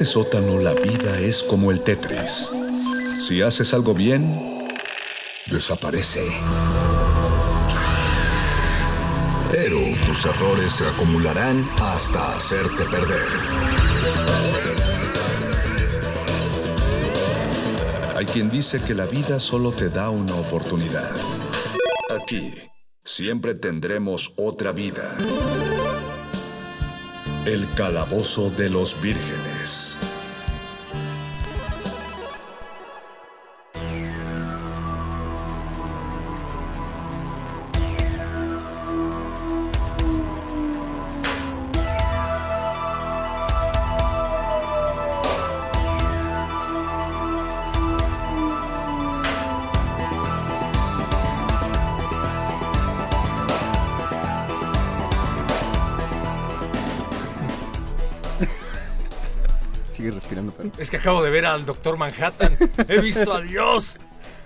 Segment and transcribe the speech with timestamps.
[0.00, 2.50] Este sótano la vida es como el Tetris.
[3.20, 4.24] Si haces algo bien,
[5.50, 6.22] desaparece.
[9.50, 9.76] Pero
[10.06, 13.26] tus errores se acumularán hasta hacerte perder.
[18.16, 21.14] Hay quien dice que la vida solo te da una oportunidad.
[22.08, 22.54] Aquí,
[23.04, 25.14] siempre tendremos otra vida.
[27.44, 29.49] El calabozo de los vírgenes.
[61.10, 62.56] Acabo de ver al Doctor Manhattan.
[62.86, 63.98] He visto a Dios.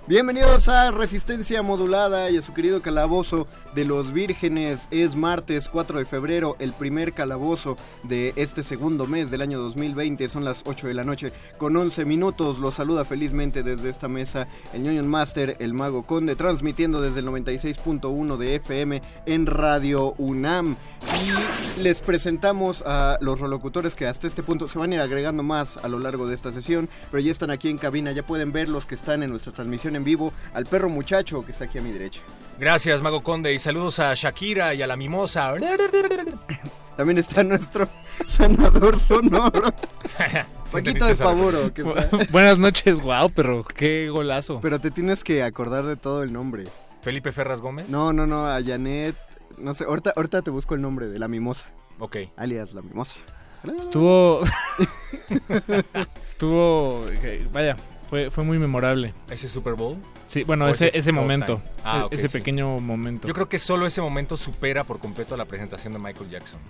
[0.07, 3.44] Bienvenidos a Resistencia Modulada y a su querido calabozo
[3.75, 4.89] de los vírgenes.
[4.91, 10.29] Es martes 4 de febrero, el primer calabozo de este segundo mes del año 2020.
[10.29, 12.59] Son las 8 de la noche con 11 minutos.
[12.59, 17.27] Los saluda felizmente desde esta mesa el ñoño Master, el Mago Conde, transmitiendo desde el
[17.27, 20.77] 96.1 de FM en Radio UNAM.
[21.05, 25.43] Y les presentamos a los rolocutores que hasta este punto se van a ir agregando
[25.43, 28.53] más a lo largo de esta sesión, pero ya están aquí en cabina, ya pueden
[28.53, 31.79] ver los que están en nuestra transmisión en vivo, al perro muchacho que está aquí
[31.79, 32.21] a mi derecha.
[32.59, 35.55] Gracias, Mago Conde, y saludos a Shakira y a la mimosa.
[36.97, 37.89] También está nuestro
[38.29, 39.63] sanador sonoro,
[40.73, 41.75] Paquito de Pavoro.
[41.75, 44.61] que está- Buenas noches, wow, pero qué golazo.
[44.61, 46.65] Pero te tienes que acordar de todo el nombre.
[47.03, 47.89] Felipe Ferras Gómez.
[47.89, 49.17] No, no, no, a Janet,
[49.59, 51.67] no sé, ahorita, ahorita te busco el nombre de la mimosa,
[51.99, 52.17] Ok.
[52.37, 53.17] alias la mimosa.
[53.81, 54.43] Estuvo.
[56.29, 57.05] Estuvo.
[57.11, 57.77] eh, Vaya,
[58.15, 59.13] fue, fue muy memorable.
[59.29, 59.97] ¿Ese Super Bowl?
[60.29, 61.61] Sí, bueno, ese, ese momento.
[61.83, 62.39] Ah, e- ok, ese sí.
[62.39, 63.27] pequeño momento.
[63.27, 66.61] Yo creo que solo ese momento supera por completo la presentación de Michael Jackson.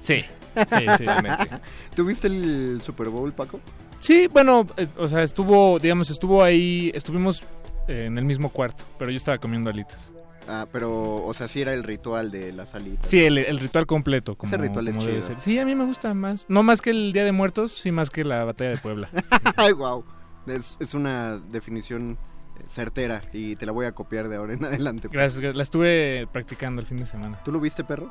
[0.00, 0.24] Sí,
[0.68, 1.04] sí, sí.
[1.96, 3.58] ¿Tuviste el Super Bowl, Paco?
[3.98, 6.92] Sí, bueno, eh, o sea, estuvo, digamos, estuvo ahí.
[6.94, 7.42] Estuvimos
[7.88, 10.12] eh, en el mismo cuarto, pero yo estaba comiendo alitas.
[10.46, 13.08] Ah, pero, o sea, sí era el ritual de la salita.
[13.08, 14.36] Sí, el, el ritual completo.
[14.36, 15.22] Como, Ese ritual es debe chido.
[15.26, 15.40] ser.
[15.40, 16.46] Sí, a mí me gusta más.
[16.48, 19.08] No más que el Día de Muertos, sí más que la Batalla de Puebla.
[19.56, 20.04] Ay, wow.
[20.50, 22.18] Es, es una definición
[22.58, 25.08] eh, certera y te la voy a copiar de ahora en adelante.
[25.10, 25.56] Gracias, gracias.
[25.56, 27.40] la estuve practicando el fin de semana.
[27.44, 28.10] ¿Tú lo viste, perro?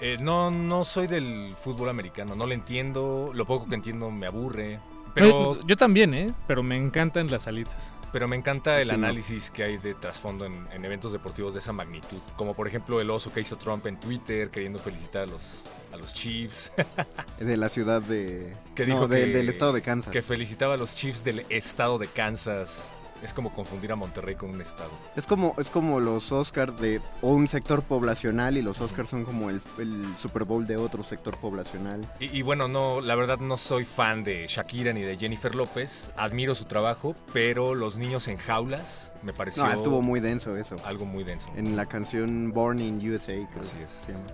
[0.00, 2.36] Eh, no, no soy del fútbol americano.
[2.36, 3.32] No lo entiendo.
[3.34, 4.78] Lo poco que entiendo me aburre.
[5.14, 6.32] Pero, No, yo también, ¿eh?
[6.46, 7.90] Pero me encantan las alitas.
[8.12, 11.72] pero me encanta el análisis que hay de trasfondo en, en eventos deportivos de esa
[11.72, 12.18] magnitud.
[12.36, 15.96] Como por ejemplo el oso que hizo Trump en Twitter queriendo felicitar a los, a
[15.96, 16.72] los Chiefs.
[17.38, 18.52] De la ciudad de...
[18.74, 20.12] Que no, dijo de- que- del estado de Kansas.
[20.12, 22.90] que felicitaba a los Chiefs del estado de Kansas.
[23.20, 24.90] Es como confundir a Monterrey con un estado.
[25.16, 29.24] Es como, es como los Oscars de o un sector poblacional y los Oscars son
[29.24, 32.00] como el, el Super Bowl de otro sector poblacional.
[32.20, 36.12] Y, y bueno, no, la verdad no soy fan de Shakira ni de Jennifer López.
[36.16, 40.76] Admiro su trabajo, pero los niños en jaulas me pareció No, estuvo muy denso eso.
[40.84, 41.48] algo muy denso.
[41.56, 43.90] En la canción Born in USA, creo Así que es.
[44.06, 44.26] se llama.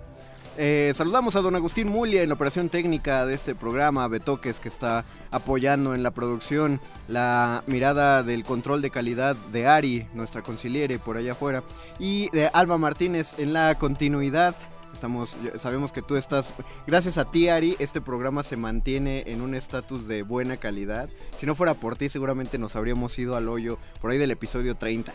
[0.57, 4.69] Eh, saludamos a don Agustín Mulia en la operación técnica de este programa, Betoques que
[4.69, 10.97] está apoyando en la producción, la mirada del control de calidad de Ari, nuestra conciliere
[10.97, 11.63] por allá afuera,
[11.99, 14.55] y de Alba Martínez en la continuidad.
[14.93, 16.53] Estamos, sabemos que tú estás,
[16.87, 21.09] gracias a ti Ari, este programa se mantiene en un estatus de buena calidad.
[21.37, 24.75] Si no fuera por ti seguramente nos habríamos ido al hoyo por ahí del episodio
[24.75, 25.11] 30.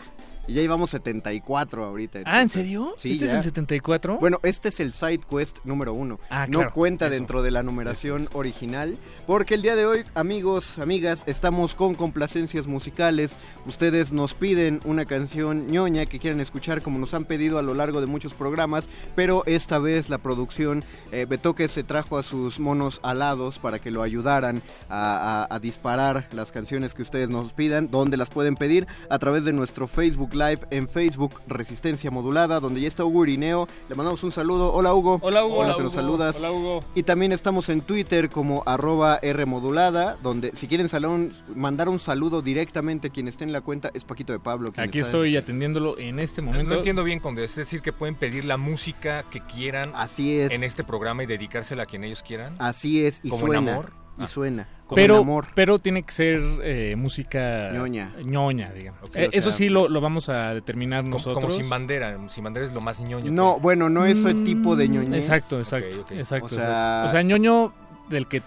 [0.47, 2.19] Y ya íbamos 74 ahorita.
[2.25, 2.95] Ah, ¿en serio?
[2.97, 3.37] Sí, ¿Este es ya.
[3.37, 4.17] el 74?
[4.19, 6.19] Bueno, este es el side quest número uno.
[6.29, 7.13] Ah, no claro, cuenta eso.
[7.15, 8.97] dentro de la numeración Eso original.
[9.27, 13.37] Porque el día de hoy, amigos, amigas, estamos con complacencias musicales.
[13.67, 17.73] Ustedes nos piden una canción ñoña que quieren escuchar como nos han pedido a lo
[17.73, 18.89] largo de muchos programas.
[19.15, 23.91] Pero esta vez la producción eh, Betoque se trajo a sus monos alados para que
[23.91, 27.89] lo ayudaran a, a- a disparar las canciones que ustedes nos pidan.
[27.91, 32.59] Donde las pueden pedir a través de nuestro Facebook Live en Facebook Resistencia Modulada.
[32.59, 33.67] Donde ya está Hugo Irineo.
[33.89, 34.73] Le mandamos un saludo.
[34.73, 35.19] Hola Hugo.
[35.21, 35.55] Hola, Hugo.
[35.57, 36.01] Hola, Hola, que nos Hugo.
[36.01, 36.37] saludas.
[36.39, 36.79] Hola, Hugo.
[36.95, 42.41] Y también estamos en Twitter como arroba Rmodulada, donde si quieren salón, mandar un saludo
[42.41, 44.71] directamente a quien esté en la cuenta, es Paquito de Pablo.
[44.77, 46.69] Aquí estoy atendiéndolo en este momento.
[46.73, 50.51] No entiendo bien con es decir que pueden pedir la música que quieran Así es,
[50.51, 52.55] en este programa y dedicársela a quien ellos quieran.
[52.59, 53.71] así es, y como en suena.
[53.71, 54.00] amor.
[54.21, 54.27] Y Ah.
[54.27, 54.67] suena.
[54.87, 55.45] Como pero, amor.
[55.55, 58.11] pero tiene que ser eh, música Ñoña.
[58.25, 58.99] ñoña, digamos.
[59.15, 61.43] Eh, o eso sí lo, lo vamos a determinar Como, nosotros.
[61.45, 62.17] como sin bandera.
[62.27, 63.31] Sin bandera es lo más ñoño.
[63.31, 65.25] No, que- bueno, no ese tipo de Mm, ñoñez.
[65.29, 66.05] Exacto, exacto.
[66.11, 67.07] Exacto, O sea- exacto.
[67.07, 67.73] O sea, ñoño
[68.09, 68.41] del que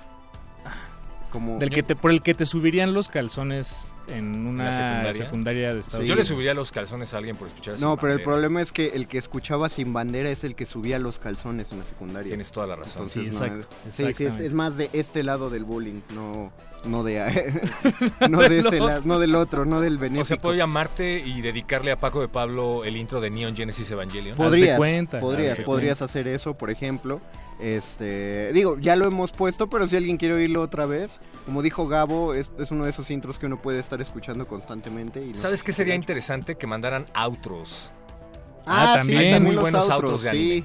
[1.30, 1.58] como...
[1.58, 5.12] Del que te, por el que te subirían los calzones en una ¿En la secundaria?
[5.24, 5.72] secundaria?
[5.74, 6.08] de Estados Sí.
[6.08, 8.72] Yo le subiría los calzones a alguien por escuchar No, Sin pero el problema es
[8.72, 12.28] que el que escuchaba sin bandera es el que subía los calzones en la secundaria.
[12.28, 13.02] Tienes toda la razón.
[13.04, 16.52] Entonces, Sí, no, exacto, es- sí, sí, es, más de este lado del bullying, no,
[16.84, 17.52] no de,
[18.30, 20.24] no de ese lado, no del otro, no del O benéfico.
[20.26, 24.36] sea, puedo llamarte y dedicarle a Paco de Pablo el intro de Neon Genesis Evangelion.
[24.36, 27.20] Pod- Podrías, cuenta, podrías, podrías hacer eso, por ejemplo.
[27.60, 31.86] Este, digo, ya lo hemos puesto, pero si alguien quiere oírlo otra vez, como dijo
[31.88, 35.22] Gabo, es, es uno de esos intros que uno puede estar escuchando constantemente.
[35.22, 36.56] Y no ¿Sabes qué sería interesante?
[36.56, 37.90] Que mandaran outros.
[38.66, 39.32] Ah, Ah, sí, también.
[39.34, 40.64] también Muy buenos outros, autos de sí.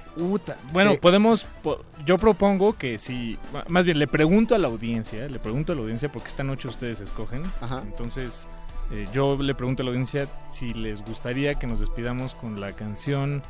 [0.72, 1.46] Bueno, Eh, podemos.
[1.62, 3.38] po- yo propongo que si.
[3.68, 5.28] Más bien, le pregunto a la audiencia.
[5.28, 7.44] Le pregunto a la audiencia porque esta noche ustedes escogen.
[7.60, 7.84] Ajá.
[7.86, 8.48] Entonces,
[8.92, 12.72] eh, yo le pregunto a la audiencia si les gustaría que nos despidamos con la
[12.72, 13.42] canción.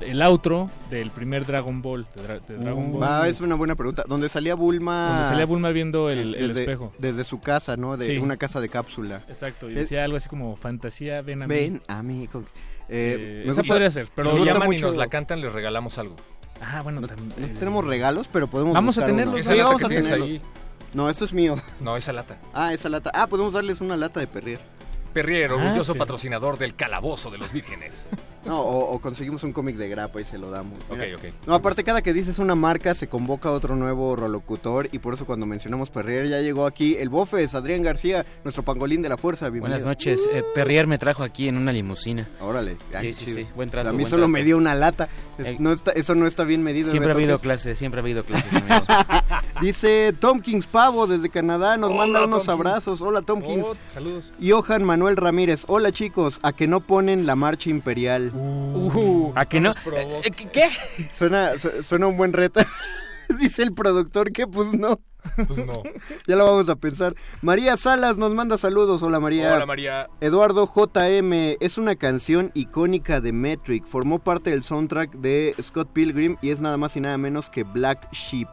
[0.00, 2.06] El outro del primer Dragon Ball.
[2.14, 3.02] De, Dra- de Dragon Ball.
[3.02, 4.04] Va, es una buena pregunta.
[4.08, 5.08] Donde salía Bulma.
[5.10, 6.92] Donde salía Bulma viendo el, espejo.
[6.98, 7.96] Desde su casa, ¿no?
[7.96, 8.18] De Sí.
[8.18, 9.22] una casa de cápsula.
[9.28, 9.68] Exacto.
[9.68, 11.54] Y Es- decía algo así como fantasía, ven a mí.
[11.54, 12.26] Ven a mí.
[12.28, 12.46] con-
[12.90, 15.98] Eh, Eh, esa gusta- podría ser, pero si llaman y nos la cantan, les regalamos
[15.98, 16.16] algo.
[16.62, 17.28] Ah, bueno, No, también.
[17.38, 19.40] no eh, tenemos regalos, pero podemos Vamos a tenerlos.
[19.40, 20.24] Esa Sí, vamos que a tenerlo.
[20.24, 20.40] ahí.
[20.94, 21.60] No, esto es mío.
[21.80, 22.38] No, esa lata.
[22.54, 23.10] Ah, esa lata.
[23.14, 24.58] Ah, podemos darles una lata de perrier.
[25.12, 28.06] Perrier, Ah, orgulloso pero- patrocinador del calabozo de los vírgenes.
[28.48, 30.78] No, o, o conseguimos un cómic de grapa y se lo damos.
[30.88, 31.16] Ok, Mira.
[31.16, 31.24] ok.
[31.46, 35.26] No, aparte cada que dices una marca se convoca otro nuevo rolocutor y por eso
[35.26, 39.48] cuando mencionamos Perrier ya llegó aquí el Bofes, Adrián García, nuestro pangolín de la fuerza.
[39.50, 39.78] Bienvenido.
[39.84, 40.28] Buenas noches.
[40.32, 42.26] Eh, Perrier me trajo aquí en una limusina.
[42.40, 42.76] Órale.
[43.00, 43.46] Sí, sí, sí.
[43.54, 43.90] Buen trato.
[43.90, 44.28] A mí solo trato.
[44.28, 45.08] me dio una lata.
[45.38, 46.90] Es- Eh, no está, eso no está bien medido.
[46.90, 48.52] Siempre ha habido ¿qué clases, siempre ha habido clases.
[48.54, 48.84] amigo.
[49.60, 52.48] Dice Tomkins Pavo desde Canadá, nos Hola, manda unos Tomkins.
[52.66, 53.00] abrazos.
[53.00, 53.66] Hola Tomkins.
[53.66, 54.32] oh, saludos.
[54.40, 58.30] Y Johan Manuel Ramírez, hola chicos, a que no ponen la marcha imperial.
[58.42, 59.72] Uh, ¿A que no?
[59.94, 60.68] Eh, ¿Qué?
[61.12, 62.60] Suena, su- suena un buen reto.
[63.38, 65.00] Dice el productor que pues no,
[65.36, 65.82] Pues no.
[66.26, 67.14] ya lo vamos a pensar.
[67.42, 69.52] María Salas nos manda saludos, hola María.
[69.54, 70.08] Hola, María.
[70.20, 76.36] Eduardo JM es una canción icónica de Metric, formó parte del soundtrack de Scott Pilgrim
[76.40, 78.48] y es nada más y nada menos que Black Sheep.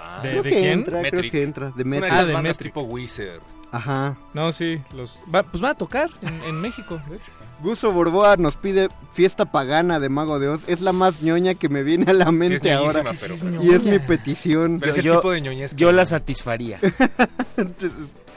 [0.00, 0.72] Ah, ¿De- Creo de que quién?
[0.78, 2.12] entra, creo que entra, de es una de Metric.
[2.12, 2.68] Ah, de Metric.
[2.72, 3.40] tipo Wizard.
[3.72, 4.16] Ajá.
[4.32, 7.32] No, sí, los va- pues van a tocar en, en México, de hecho.
[7.62, 10.64] Guso Borboa nos pide fiesta pagana de Mago de Oz.
[10.68, 13.02] Es la más ñoña que me viene a la Sí, es mente ahora.
[13.02, 14.78] ñoñísima, pero, pero- Y es mi petición.
[14.78, 16.78] pero es el Yo- tipo de ñoñez que Yo la satisfaría.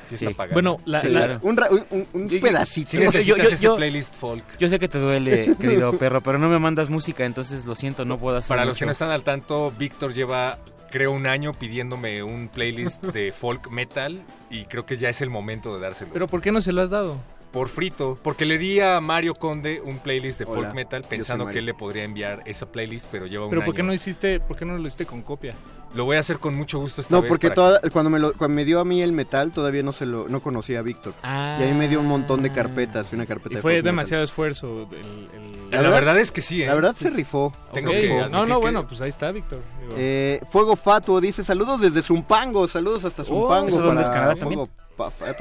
[0.07, 0.35] fiesta sí.
[0.35, 0.53] pagana.
[0.53, 1.39] Bueno, la, Sí, la- claro.
[1.43, 2.91] Un, Yo- pedacito.
[2.97, 4.43] Yo- yo- ese yo- playlist folk.
[4.57, 8.05] Yo sé que te duele, querido perro, pero no me mandas música, entonces lo siento,
[8.05, 10.57] no puedo hacer Para los que no están al tanto, Víctor lleva,
[10.91, 15.29] creo, un año pidiéndome un playlist de folk metal y creo que ya es el
[15.29, 16.11] momento de dárselo.
[16.13, 17.17] pero ¿por qué no se lo has dado?
[17.51, 21.47] Por frito, porque le di a Mario Conde un playlist de Hola, folk metal pensando
[21.47, 23.65] que él le podría enviar esa playlist, pero lleva un Pero año.
[23.65, 25.55] ¿por qué no hiciste, por qué no lo hiciste con copia?
[25.95, 27.29] Lo voy a hacer con mucho gusto esta No, vez.
[27.29, 29.91] porque para toda- cuando, me lo- cuando me dio a mí el metal todavía no
[29.91, 31.15] se lo no conocía a Víctor.
[31.23, 31.57] Ah.
[31.59, 33.77] Y ahí me dio un montón de carpetas y una carpeta Y de fue folk
[33.79, 33.91] metal.
[33.91, 34.87] demasiado esfuerzo.
[34.91, 36.67] el- La, La verdad, verdad- es que sí, ¿eh?
[36.67, 37.51] La verdad se rifó.
[37.73, 39.59] Tengo que No, no, que- bueno, pues ahí está, Víctor.
[39.97, 43.67] Eh, Fuego Fatuo dice saludos desde Zumpango, saludos hasta Zumpango.
[43.69, 44.67] ¿eso dónde para Canadá también?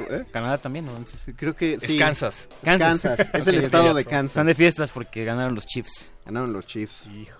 [0.09, 0.25] ¿Eh?
[0.31, 0.91] Canadá también, ¿no?
[1.35, 1.97] Creo que Es sí.
[1.97, 2.47] Kansas.
[2.63, 3.01] Kansas.
[3.01, 4.31] Kansas, es el estado de Kansas.
[4.31, 6.13] Están de fiestas porque ganaron los Chiefs.
[6.25, 7.07] Ganaron los Chiefs.
[7.07, 7.37] hijo.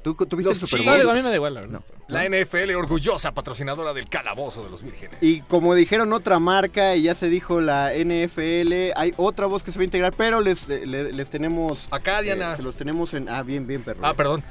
[0.00, 1.10] ¿Tú, tú viste Los el Super Bowl?
[1.10, 1.80] a mí me da igual, la verdad.
[1.80, 1.98] No.
[2.06, 5.16] La NFL, orgullosa patrocinadora del calabozo de los vírgenes.
[5.20, 9.72] Y como dijeron otra marca y ya se dijo la NFL, hay otra voz que
[9.72, 11.88] se va a integrar, pero les, eh, le- les tenemos...
[11.90, 12.52] Acá, Diana.
[12.52, 13.28] eh, se los tenemos en...
[13.28, 13.98] Ah, bien, bien, perro.
[14.02, 14.42] Ah, perdón.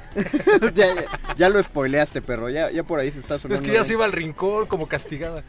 [0.75, 2.49] ya, ya- ya lo spoileaste, perro.
[2.49, 3.55] Ya, ya por ahí se está sonando.
[3.63, 5.43] Es que ya se iba al rincón como castigada.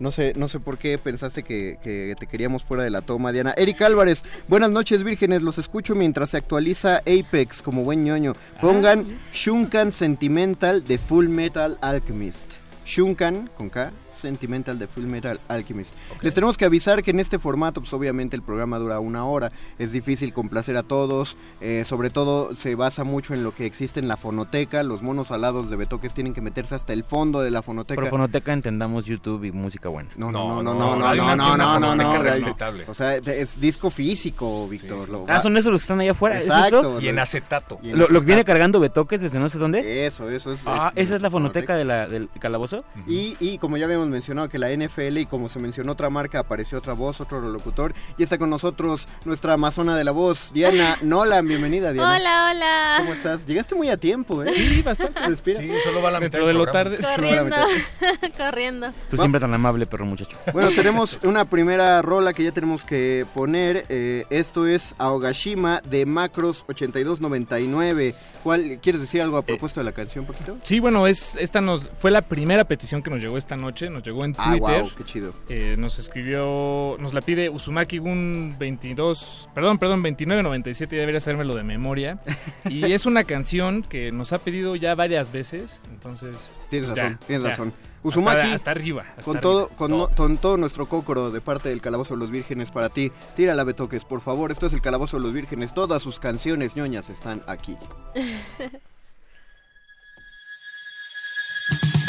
[0.00, 3.32] No sé, no sé por qué pensaste que, que te queríamos fuera de la toma,
[3.32, 3.52] Diana.
[3.56, 5.42] Eric Álvarez, buenas noches, vírgenes.
[5.42, 8.32] Los escucho mientras se actualiza Apex como buen ñoño.
[8.62, 12.54] Pongan Shunkan Sentimental de Full Metal Alchemist.
[12.86, 15.94] Shunkan, con K, Sentimental de Full Metal Alchemist.
[16.22, 19.52] Les tenemos que avisar que en este formato, pues obviamente el programa dura una hora.
[19.78, 21.36] Es difícil complacer a todos.
[21.60, 24.82] eh, sobre todo se basa mucho en lo que existe en la fonoteca.
[24.82, 28.00] Los monos alados de Betoques tienen que meterse hasta el fondo de la fonoteca.
[28.00, 30.10] Por fonoteca entendamos YouTube y música buena.
[30.16, 32.84] No, no, no, no, no, no, no, no, no, fonoteca no, respetable.
[32.88, 35.04] O sea, es disco físico, Víctor.
[35.06, 35.10] sí.
[35.10, 36.38] lo Ah, son esos los que están allá afuera.
[36.38, 36.80] ¿Es Exacto.
[36.80, 37.00] eso?
[37.00, 37.78] Y en acetato.
[37.82, 38.46] Y en Lo, lo que viene acetato.
[38.46, 40.06] cargando Betoques desde no sé dónde.
[40.06, 40.60] Eso, eso es.
[40.66, 42.84] Ah, esa es la fonoteca de la, del calabozo.
[43.06, 46.38] Y, y como ya habíamos mencionado que la NFL y como se mencionó otra marca,
[46.40, 47.94] apareció otra voz, otro locutor.
[48.18, 51.46] Y está con nosotros nuestra amazona de la voz, Diana Nolan.
[51.46, 52.16] Bienvenida, Diana.
[52.16, 52.94] Hola, hola.
[52.98, 53.46] ¿Cómo estás?
[53.46, 54.52] Llegaste muy a tiempo, ¿eh?
[54.52, 55.20] Sí, bastante.
[55.26, 55.60] Respira.
[55.60, 56.98] Sí, solo va a la mitad Dentro de lo tarde.
[56.98, 57.56] Corriendo,
[58.36, 58.92] corriendo.
[59.08, 60.36] Tú siempre tan amable, perro muchacho.
[60.52, 63.86] Bueno, tenemos una primera rola que ya tenemos que poner.
[63.88, 68.14] eh, esto es Aogashima de Macros 8299.
[68.42, 70.56] ¿Cuál, ¿Quieres decir algo a propósito de la canción, poquito?
[70.62, 74.02] Sí, bueno, es esta nos fue la primera petición que nos llegó esta noche, nos
[74.02, 74.82] llegó en Ah, Twitter.
[74.82, 75.34] wow, qué chido.
[75.48, 81.54] Eh, nos escribió, nos la pide Uzumaki Gun 22, perdón, perdón, 2997, ya debería sabérmelo
[81.54, 82.20] de memoria.
[82.70, 86.56] Y es una canción que nos ha pedido ya varias veces, entonces...
[86.70, 87.50] Tienes ya, razón, tienes ya.
[87.50, 87.72] razón.
[88.02, 89.02] Uzumaki, Hasta, hasta arriba.
[89.10, 89.40] hasta con arriba.
[89.42, 92.88] todo, con, no- con todo nuestro cócoro de parte del Calabozo de los Vírgenes para
[92.88, 93.12] ti.
[93.36, 94.50] Tírala, Betoques, por favor.
[94.52, 95.74] Esto es el Calabozo de los Vírgenes.
[95.74, 97.76] Todas sus canciones ñoñas están aquí.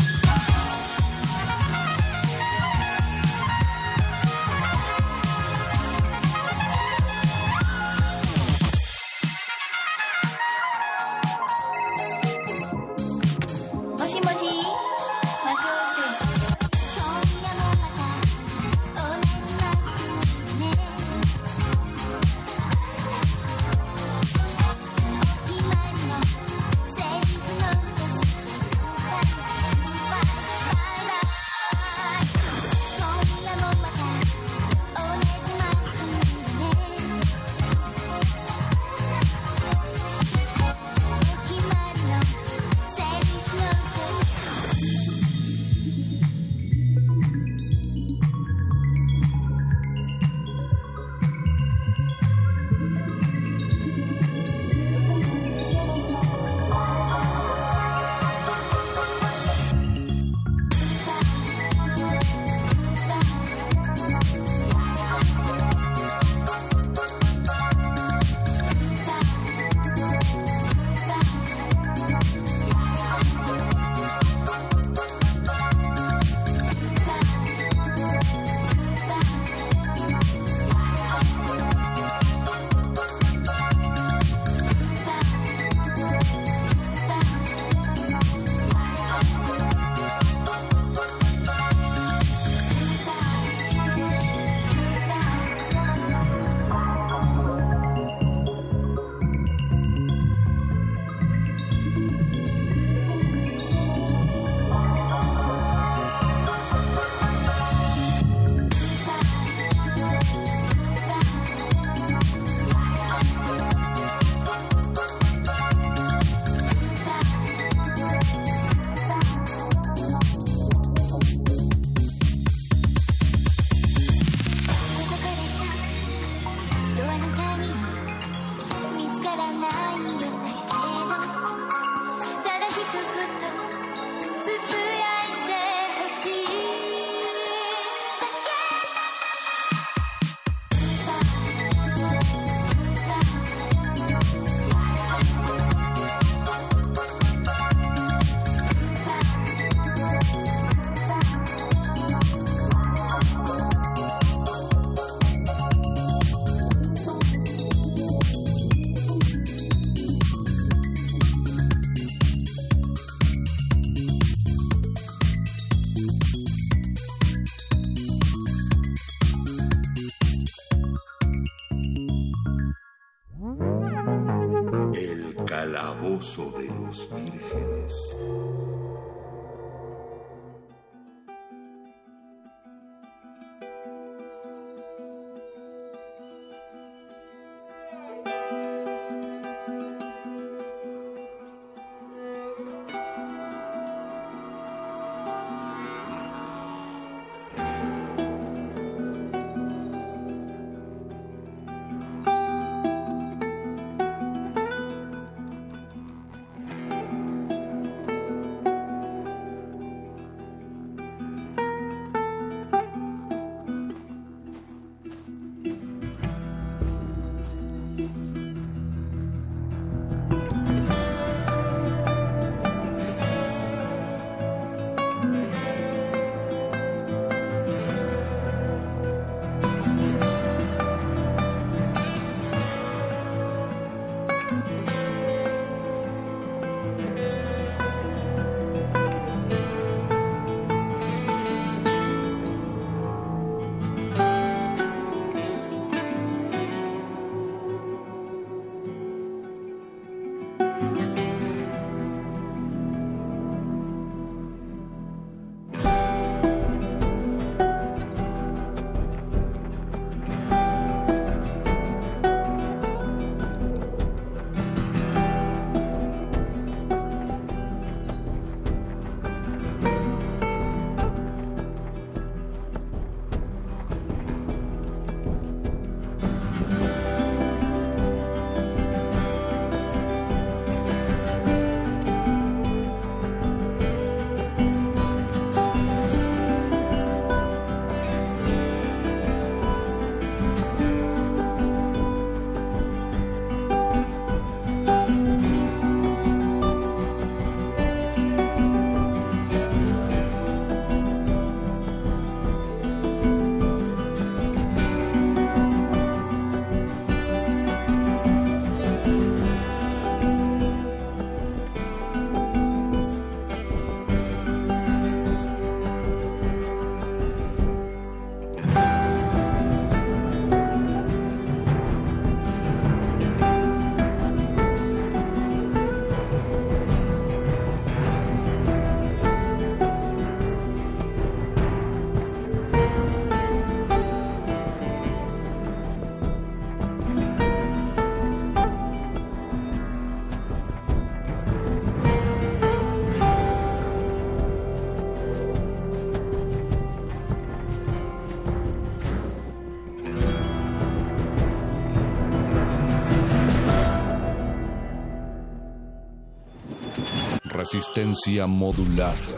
[357.74, 359.31] Resistencia modulada.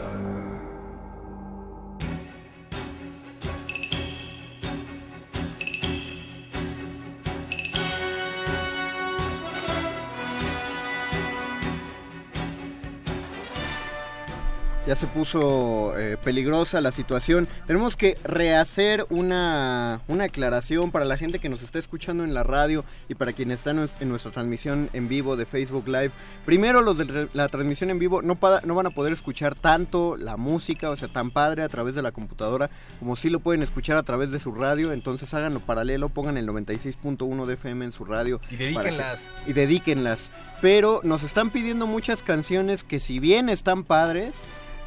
[14.94, 17.48] Ya se puso eh, peligrosa la situación.
[17.66, 22.44] Tenemos que rehacer una, una aclaración para la gente que nos está escuchando en la
[22.44, 26.12] radio y para quienes están en, nuestra transmisión en vivo de Facebook Live.
[26.46, 30.90] Primero, los de la transmisión en vivo no, van a poder escuchar tanto la música,
[30.90, 34.04] o sea, tan padre a través de la computadora, como si lo pueden escuchar a
[34.04, 34.92] través de su radio.
[34.92, 38.40] Entonces háganlo paralelo, pongan el 96.1 de FM en su radio.
[38.48, 39.28] Y que- dedíquenlas.
[39.44, 40.30] y dedíquenlas.
[40.60, 44.46] Pero nos están pidiendo muchas canciones que si bien están padres,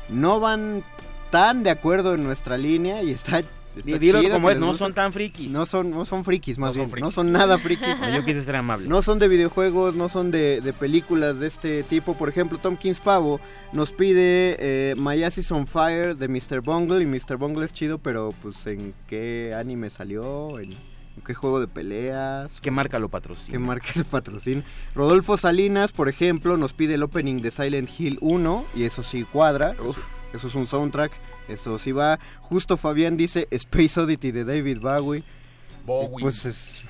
[0.10, 0.84] no van
[1.32, 3.44] tan de acuerdo en nuestra línea y está...
[3.84, 5.52] Dilo como es, no son tan frikis.
[5.52, 6.90] No son, no son frikis, más No son bien.
[6.90, 7.04] frikis.
[7.04, 7.88] No son nada frikis.
[8.16, 8.88] Yo quise ser amable.
[8.88, 12.16] No son de videojuegos, no son de, de películas de este tipo.
[12.18, 13.40] Por ejemplo, Tom Kings Pavo
[13.74, 16.62] nos pide eh, My Ass is on Fire de Mr.
[16.62, 17.04] Bungle.
[17.04, 17.38] Y Mr.
[17.38, 20.76] Bungle es chido, pero pues en qué anime salió, en
[21.26, 22.60] qué juego de peleas.
[22.62, 23.52] ¿Qué marca lo patrocina?
[23.52, 24.64] ¿Qué marca el patrocina?
[24.96, 28.66] Rodolfo Salinas, por ejemplo, nos pide el opening de Silent Hill 1.
[28.76, 29.72] Y eso sí cuadra.
[29.72, 29.96] Eso,
[30.34, 31.12] eso es un soundtrack.
[31.48, 32.20] Eso sí va.
[32.42, 35.24] Justo Fabián dice Space Oddity de David Bowie.
[35.86, 36.22] Bowie.
[36.22, 36.82] Pues es.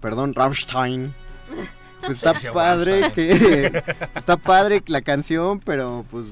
[0.00, 1.14] Perdón, Rammstein.
[2.02, 3.38] Pues está padre Rammstein.
[3.38, 3.82] que.
[4.16, 6.26] Está padre la canción, pero pues.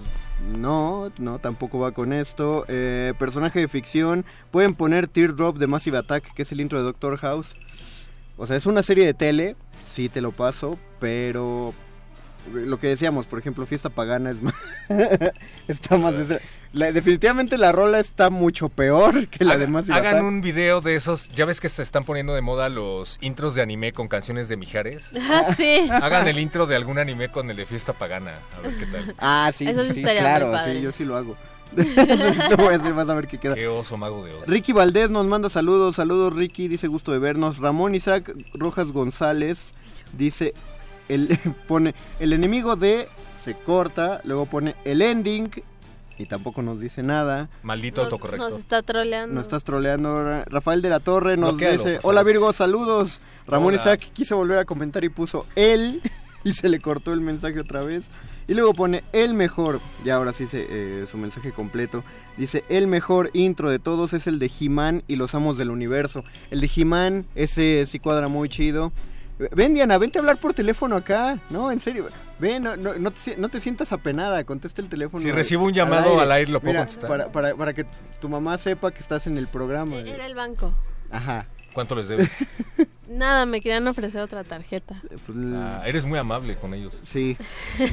[0.58, 2.64] No, no, tampoco va con esto.
[2.68, 4.24] Eh, personaje de ficción.
[4.50, 7.56] Pueden poner Teardrop de Massive Attack, que es el intro de Doctor House.
[8.36, 9.56] O sea, es una serie de tele.
[9.84, 11.74] Sí, te lo paso, pero.
[12.54, 14.54] Lo que decíamos, por ejemplo, Fiesta Pagana es más.
[15.68, 16.28] está más.
[16.28, 16.40] de-
[16.72, 20.24] la- definitivamente la rola está mucho peor que la de Hagan- Massive Hagan Attack.
[20.26, 21.30] un video de esos.
[21.30, 24.56] Ya ves que se están poniendo de moda los intros de anime con canciones de
[24.56, 25.10] Mijares.
[25.30, 25.88] Ah, sí.
[25.90, 28.38] Hagan el intro de algún anime con el de Fiesta Pagana.
[28.56, 29.14] A ver qué tal.
[29.18, 31.36] Ah, sí, Eso sí claro, sí, yo sí lo hago.
[31.76, 33.54] lo voy a hacer, vas a ver qué queda.
[33.54, 34.44] Qué oso mago de oso.
[34.46, 37.58] Ricky Valdés nos manda saludos, saludos Ricky, dice gusto de vernos.
[37.58, 39.74] Ramón Isaac Rojas González
[40.12, 40.52] dice,
[41.08, 43.08] el, pone, el enemigo de,
[43.40, 45.48] se corta, luego pone el ending
[46.20, 47.48] y tampoco nos dice nada.
[47.62, 48.50] Maldito Nos, autocorrecto.
[48.50, 49.34] nos está troleando.
[49.34, 50.22] Nos estás troleando.
[50.24, 53.20] Ra- Rafael de la Torre nos dice, hola Virgo, saludos.
[53.46, 53.76] Ramón Hola.
[53.78, 56.02] Isaac quiso volver a comentar y puso él
[56.44, 58.10] y se le cortó el mensaje otra vez.
[58.46, 62.02] Y luego pone el mejor, y ahora sí se, eh, su mensaje completo.
[62.36, 66.24] Dice, el mejor intro de todos es el de He-Man y los amos del universo.
[66.50, 68.90] El de He-Man, ese sí cuadra muy chido.
[69.54, 71.38] Ven Diana, vente a hablar por teléfono acá.
[71.48, 72.08] No, en serio.
[72.40, 75.22] Ven, no, no, no te, no te sientas apenada, contesta el teléfono.
[75.22, 77.08] Si recibo un llamado al aire, lo puedo Mira, contestar.
[77.08, 77.84] Para, para, para que
[78.20, 79.96] tu mamá sepa que estás en el programa.
[79.96, 80.72] Eh, Era el banco.
[81.10, 81.46] Ajá.
[81.72, 82.30] ¿Cuánto les debes?
[83.08, 85.00] Nada, me querían ofrecer otra tarjeta.
[85.26, 87.00] Pues, Ah, eres muy amable con ellos.
[87.04, 87.36] Sí,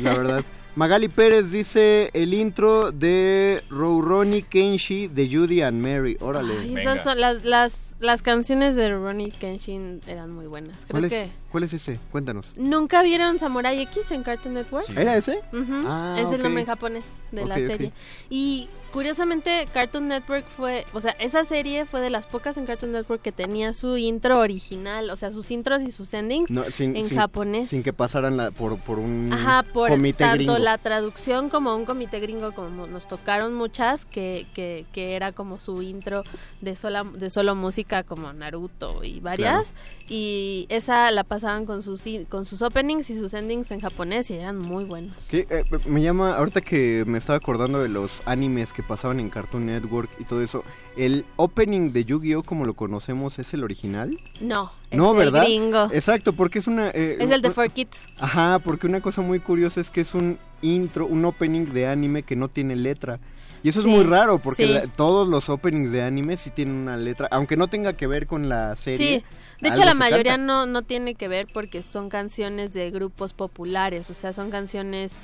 [0.01, 0.43] la verdad.
[0.75, 6.17] Magali Pérez dice el intro de Rouroni Kenshi de Judy and Mary.
[6.19, 6.53] Órale.
[6.59, 10.85] Ay, esas son las, las, las canciones de Ronnie Kenshin eran muy buenas.
[10.85, 11.29] Creo ¿Cuál es, que.
[11.51, 11.99] ¿Cuál es ese?
[12.11, 12.45] Cuéntanos.
[12.55, 14.85] ¿Nunca vieron Samurai X en Cartoon Network?
[14.85, 14.93] Sí.
[14.95, 15.39] ¿Era ese?
[15.53, 16.43] Ujú, Ah, es el ok.
[16.43, 17.67] nombre en japonés de la Ok, ok.
[17.67, 17.91] serie.
[18.29, 22.91] Y curiosamente Cartoon Network fue, o sea, esa serie fue de las pocas en Cartoon
[22.93, 26.95] Network que tenía su intro original, o sea, sus intros y sus endings No, sin,
[26.95, 27.69] en sin- japonés.
[27.69, 30.57] Sin que pasaran la- por, por un Ajá, por comité tanto gringo.
[30.57, 35.59] la traducción como un comité gringo, como nos tocaron muchas, que, que, que era como
[35.59, 36.23] su intro
[36.61, 39.73] de, sola, de solo música como Naruto y varias.
[40.09, 44.37] Y esa la pasaban con sus, con sus openings y sus endings en japonés y
[44.37, 45.27] eran muy buenos.
[45.27, 49.29] Que, eh, me llama, ahorita que me estaba acordando de los animes que pasaban en
[49.29, 50.63] Cartoon Network y todo eso,
[50.95, 54.17] ¿el opening de Yu-Gi-Oh como lo conocemos es el original?
[54.41, 55.43] No, es no, el ¿verdad?
[55.43, 55.89] gringo.
[55.93, 56.89] Exacto, porque es una...
[56.89, 58.07] eh, Es el de un- 4Kids.
[58.17, 62.23] Ajá, porque una cosa muy curiosa es que es un intro, un opening de anime
[62.23, 63.19] que no tiene letra.
[63.63, 64.73] Y eso Sí, es muy raro, porque sí.
[64.73, 68.27] la- todos los openings de anime sí tienen una letra, aunque no tenga que ver
[68.27, 68.97] con la serie.
[69.19, 69.25] Sí,
[69.61, 70.45] de hecho la mayoría canta.
[70.45, 75.15] no, no tiene que ver porque son canciones de grupos populares, o sea, son canciones,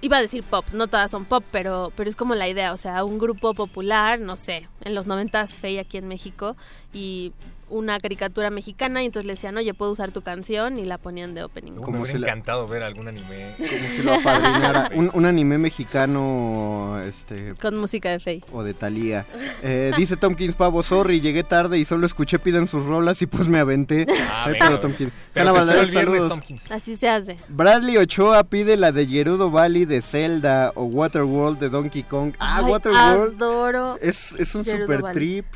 [0.00, 2.76] iba a decir pop, no todas son pop, pero, pero es como la idea, o
[2.76, 6.56] sea, un grupo popular, no sé, en los noventas Fey aquí en México
[6.92, 7.32] y
[7.68, 11.34] una caricatura mexicana y entonces le decían, oye, puedo usar tu canción y la ponían
[11.34, 11.72] de opening.
[11.72, 13.54] Como me hubiera si la- encantado ver algún anime.
[13.58, 14.90] Como si lo apadrinara.
[14.94, 17.54] un, un anime mexicano, este...
[17.60, 18.42] Con música de Fey.
[18.52, 19.26] O de Thalía.
[19.62, 23.48] Eh, dice Tomkins Pavo, sorry, llegué tarde y solo escuché pidan sus rolas y pues
[23.48, 24.06] me aventé.
[24.28, 26.28] Ah, Ay, venga, pero te el viernes.
[26.28, 26.70] Tompkins.
[26.70, 27.36] Así se hace.
[27.48, 32.34] Bradley Ochoa pide la de Gerudo Valley de Zelda o Waterworld de Donkey Kong.
[32.38, 33.98] Ah, Ay, Waterworld Adoro.
[34.00, 35.14] es, es un Gerudo super Valley.
[35.14, 35.46] trip.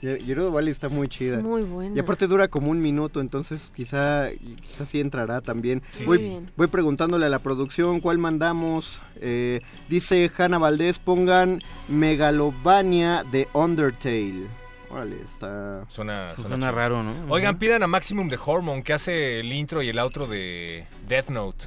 [0.00, 1.38] Y- Gerudo Valley está muy chida.
[1.38, 1.96] Es muy buena.
[1.96, 4.30] Y aparte dura como un minuto, entonces quizá,
[4.62, 5.82] quizá sí entrará también.
[5.90, 6.40] Sí, voy, sí.
[6.56, 9.02] Voy preguntándole a la producción cuál mandamos.
[9.16, 11.58] Eh, dice Hanna Valdés, pongan
[11.88, 14.46] Megalovania de Undertale.
[14.90, 15.84] Órale, está...
[15.88, 17.12] Suena, Suena, raro, ¿no?
[17.28, 21.28] Oigan, pidan a Maximum de Hormone, que hace el intro y el outro de Death
[21.28, 21.66] Note.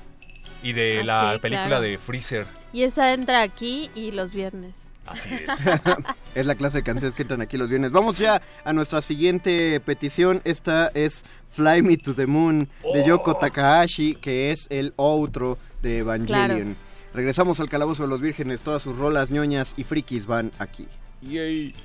[0.64, 1.84] Y de Ah, la sí, película claro.
[1.84, 2.46] de Freezer.
[2.74, 4.74] Y esa entra aquí y los viernes.
[5.06, 5.50] Así es.
[6.36, 7.92] Es la clase de canciones que entran aquí los viernes.
[7.92, 10.42] Vamos ya a nuestra siguiente petición.
[10.46, 16.00] Esta es Fly Me to the Moon de Yoko Takahashi, que es el outro de
[16.00, 16.78] Evangelion.
[17.14, 18.62] Regresamos al Calabozo de los Vírgenes.
[18.62, 20.88] Todas sus rolas ñoñas y frikis van aquí.
[21.22, 21.76] Yay.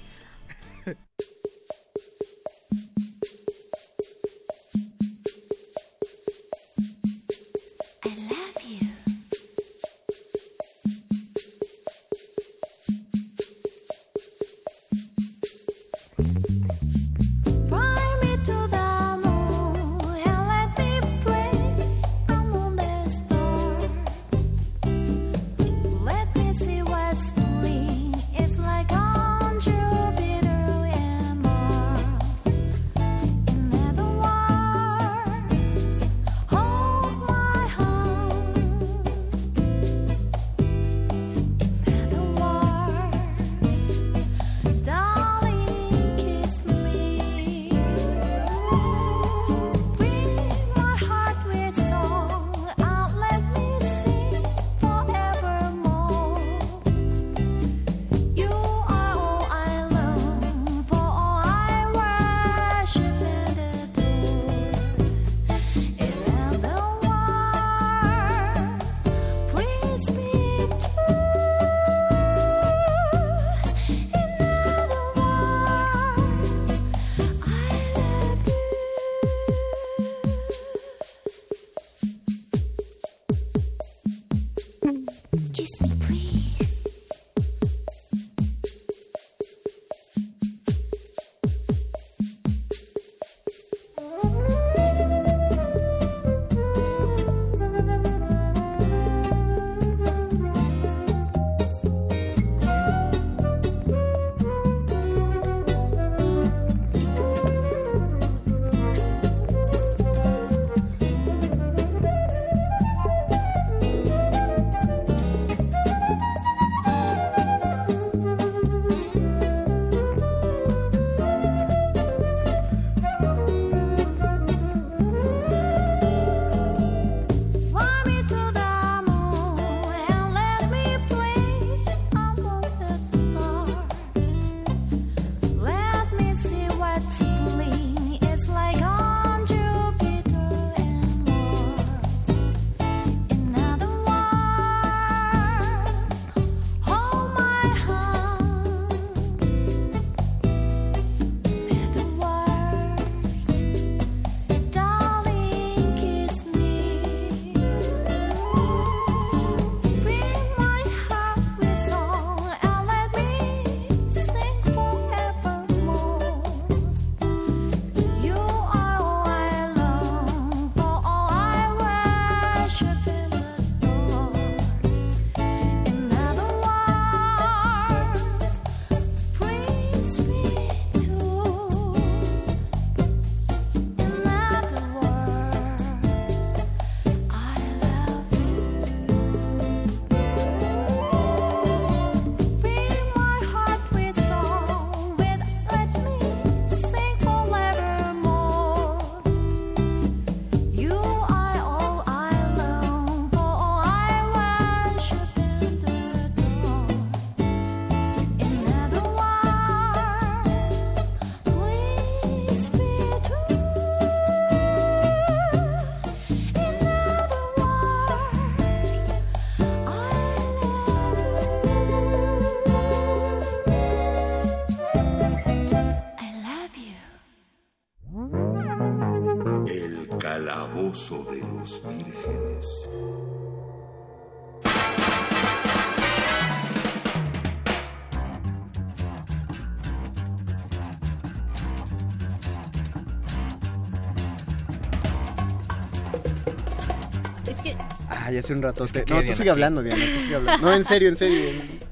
[248.47, 248.85] Hace un rato.
[248.85, 250.01] Es que no, qué, tú sigue hablando, Diana.
[250.05, 250.67] Tú sigue hablando.
[250.67, 251.41] No, en serio, en serio.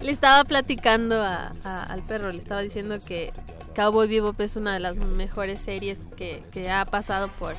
[0.01, 3.33] le estaba platicando a- a- al perro, le estaba diciendo que
[3.75, 7.55] Cowboy Bebop es una de las mejores series que, que ha pasado por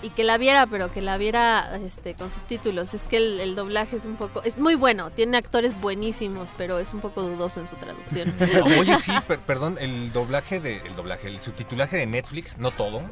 [0.00, 2.94] y que la viera, pero que la viera este con subtítulos.
[2.94, 6.78] Es que el, el doblaje es un poco es muy bueno, tiene actores buenísimos, pero
[6.78, 8.32] es un poco dudoso en su traducción.
[8.78, 13.02] Oye, sí, per- perdón, el doblaje de el doblaje, el subtitulaje de Netflix, no todo,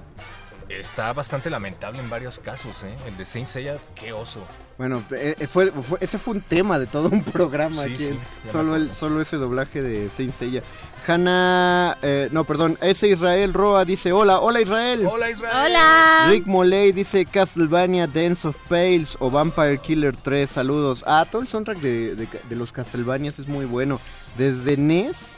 [0.68, 2.94] está bastante lamentable en varios casos, ¿eh?
[3.06, 4.40] El de Saint Seiya, qué oso.
[4.78, 8.08] Bueno, eh, eh, fue, fue- ese fue un tema de todo un programa Sí, aquí.
[8.08, 8.18] sí,
[8.50, 10.62] solo, el, solo ese doblaje de Saint Seiya.
[11.06, 15.06] Hanna, eh, no, perdón, ese Israel Roa dice, hola, hola Israel.
[15.06, 15.54] Hola Israel.
[15.66, 16.26] Hola.
[16.28, 21.04] Rick Moley dice Castlevania Dance of Pales o Vampire Killer 3, saludos.
[21.06, 24.00] Ah, todo el soundtrack de, de- de los Castlevanias es muy bueno.
[24.36, 25.36] Desde NES,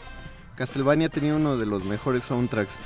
[0.57, 2.77] Castlevania tenía uno de los mejores soundtracks.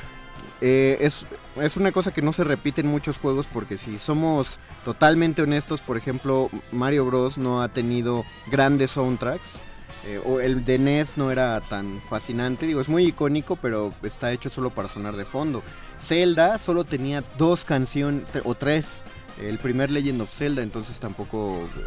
[0.64, 1.26] Eh, es,
[1.60, 5.80] es una cosa que no se repite en muchos juegos porque si somos totalmente honestos,
[5.80, 7.36] por ejemplo, Mario Bros.
[7.36, 9.58] no ha tenido grandes soundtracks.
[10.04, 12.66] eh, o el de NES no era tan fascinante.
[12.66, 15.62] Digo, es muy icónico, pero está hecho solo para sonar de fondo.
[15.98, 19.02] Zelda solo tenía dos canciones, o tres.
[19.40, 21.80] El primer Legend of Zelda, entonces tampoco eh,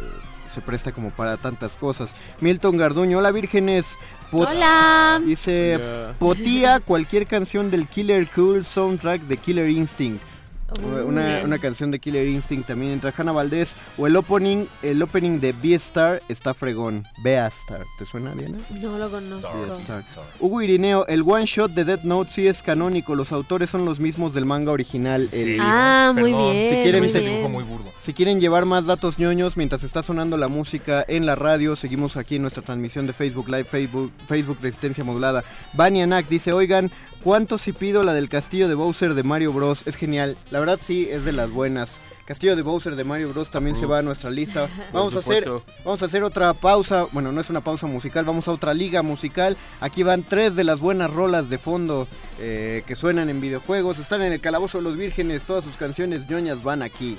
[0.52, 2.14] se presta como para tantas cosas.
[2.40, 3.96] Milton Garduño, hola vírgenes.
[4.30, 5.20] Pot- Hola.
[5.24, 5.78] Dice,
[6.18, 10.22] potía cualquier canción del Killer Cool soundtrack de Killer Instinct.
[11.06, 13.12] Una, una canción de Killer Instinct también entra.
[13.16, 17.04] Hanna Valdés o el opening el opening de Beastar está fregón.
[17.22, 18.58] Beastar ¿te suena Diana?
[18.70, 19.48] No lo conozco.
[20.40, 23.14] Hugo Irineo el one shot de Death Note sí es canónico.
[23.14, 27.02] Los autores son los mismos del manga original el- Sí, Ah, muy bien, si quieren
[27.04, 27.92] muy dibujo muy burdo.
[27.98, 32.16] si quieren llevar más datos ñoños mientras está sonando la música en la radio, seguimos
[32.16, 35.44] aquí en nuestra transmisión de Facebook Live, Facebook, Facebook Resistencia Modulada.
[35.74, 36.90] Banianak dice, oigan,
[37.22, 39.82] ¿cuánto si pido la del castillo de Bowser de Mario Bros?
[39.86, 42.00] Es genial, la verdad sí, es de las buenas.
[42.26, 44.68] Castillo de Bowser de Mario Bros también se va a nuestra lista.
[44.92, 45.48] Vamos a hacer,
[45.84, 47.06] vamos a hacer otra pausa.
[47.12, 49.56] Bueno, no es una pausa musical, vamos a otra liga musical.
[49.80, 52.08] Aquí van tres de las buenas rolas de fondo
[52.40, 54.00] eh, que suenan en videojuegos.
[54.00, 57.16] Están en el calabozo de los vírgenes, todas sus canciones ñoñas van aquí.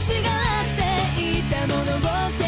[0.00, 0.30] 欲しが
[0.62, 2.39] っていたものを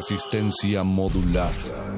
[0.00, 1.89] Resistencia modulada.「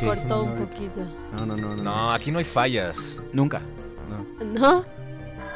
[0.00, 0.64] Sí, cortó no, un no.
[0.66, 1.00] poquito.
[1.36, 1.76] No, no, no.
[1.76, 1.82] no.
[1.82, 3.20] No, aquí no hay fallas.
[3.32, 3.60] Nunca.
[4.54, 4.84] ¿No?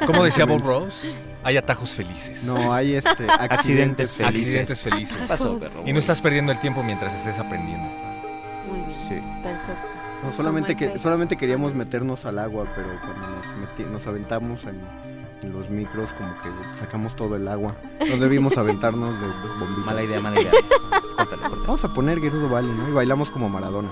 [0.05, 1.13] Como decía Bob Rose,
[1.43, 2.43] hay atajos felices.
[2.43, 4.41] No, hay este, accidentes felices.
[4.43, 5.17] Accidentes felices.
[5.17, 5.81] ¿Qué pasó, perro?
[5.85, 7.87] Y no estás perdiendo el tiempo mientras estés aprendiendo.
[8.69, 8.91] Muy bien.
[9.07, 9.15] Sí.
[9.43, 9.87] Perfecto.
[10.23, 14.79] No, solamente, que, solamente queríamos meternos al agua, pero cuando nos, meti- nos aventamos en,
[15.41, 17.75] en los micros, como que sacamos todo el agua.
[18.09, 19.27] No debimos aventarnos de
[19.59, 19.85] bombitas.
[19.85, 20.51] Mala idea, mala idea.
[21.17, 21.61] Córtale, córtale.
[21.63, 22.87] Vamos a poner Gerudo Valley, ¿no?
[22.89, 23.89] Y bailamos como Maradona.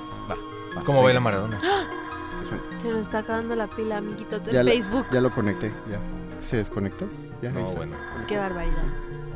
[0.85, 1.19] ¿Cómo baila.
[1.19, 1.59] Maradona?
[1.59, 2.63] Suene.
[2.81, 5.05] Se nos está acabando la pila, amiguitos de Ya, Facebook.
[5.11, 5.99] ya lo conecté, ya.
[6.39, 7.07] ¿Se desconectó?
[7.41, 7.95] Ya, No, bueno.
[8.27, 8.83] Qué barbaridad.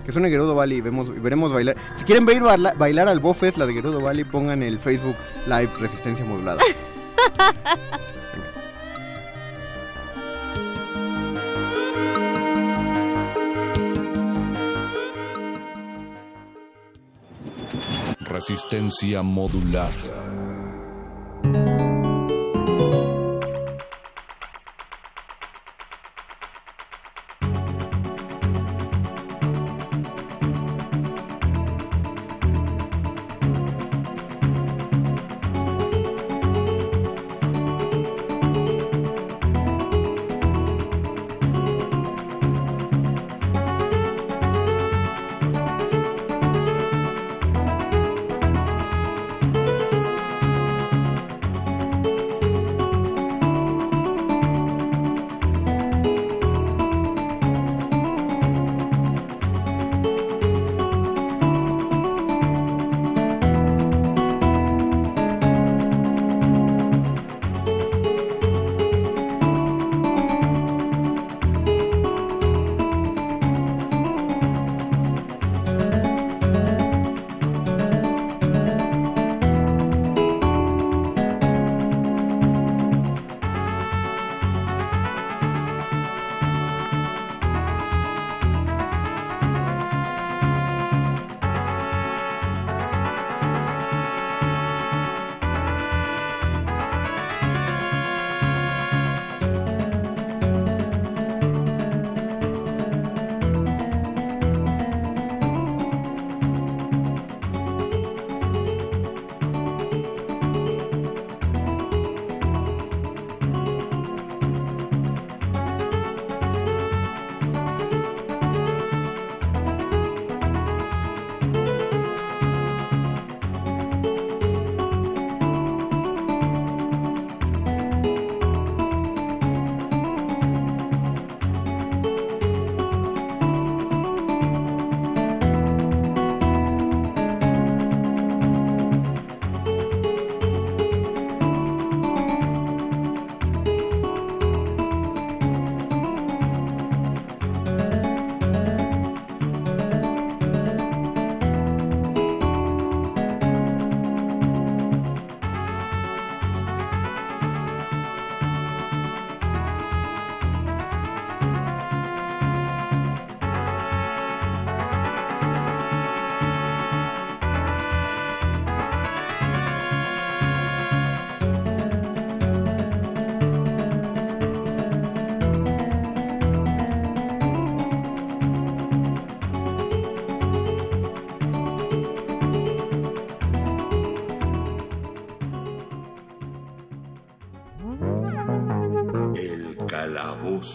[0.05, 1.75] Que suene Gerudo Valley y vemos, veremos bailar.
[1.95, 5.15] Si quieren ver baila- bailar al Bofes, la de Gerudo Valley, pongan el Facebook
[5.47, 6.61] Live Resistencia Modulada.
[18.19, 19.91] Resistencia modulada.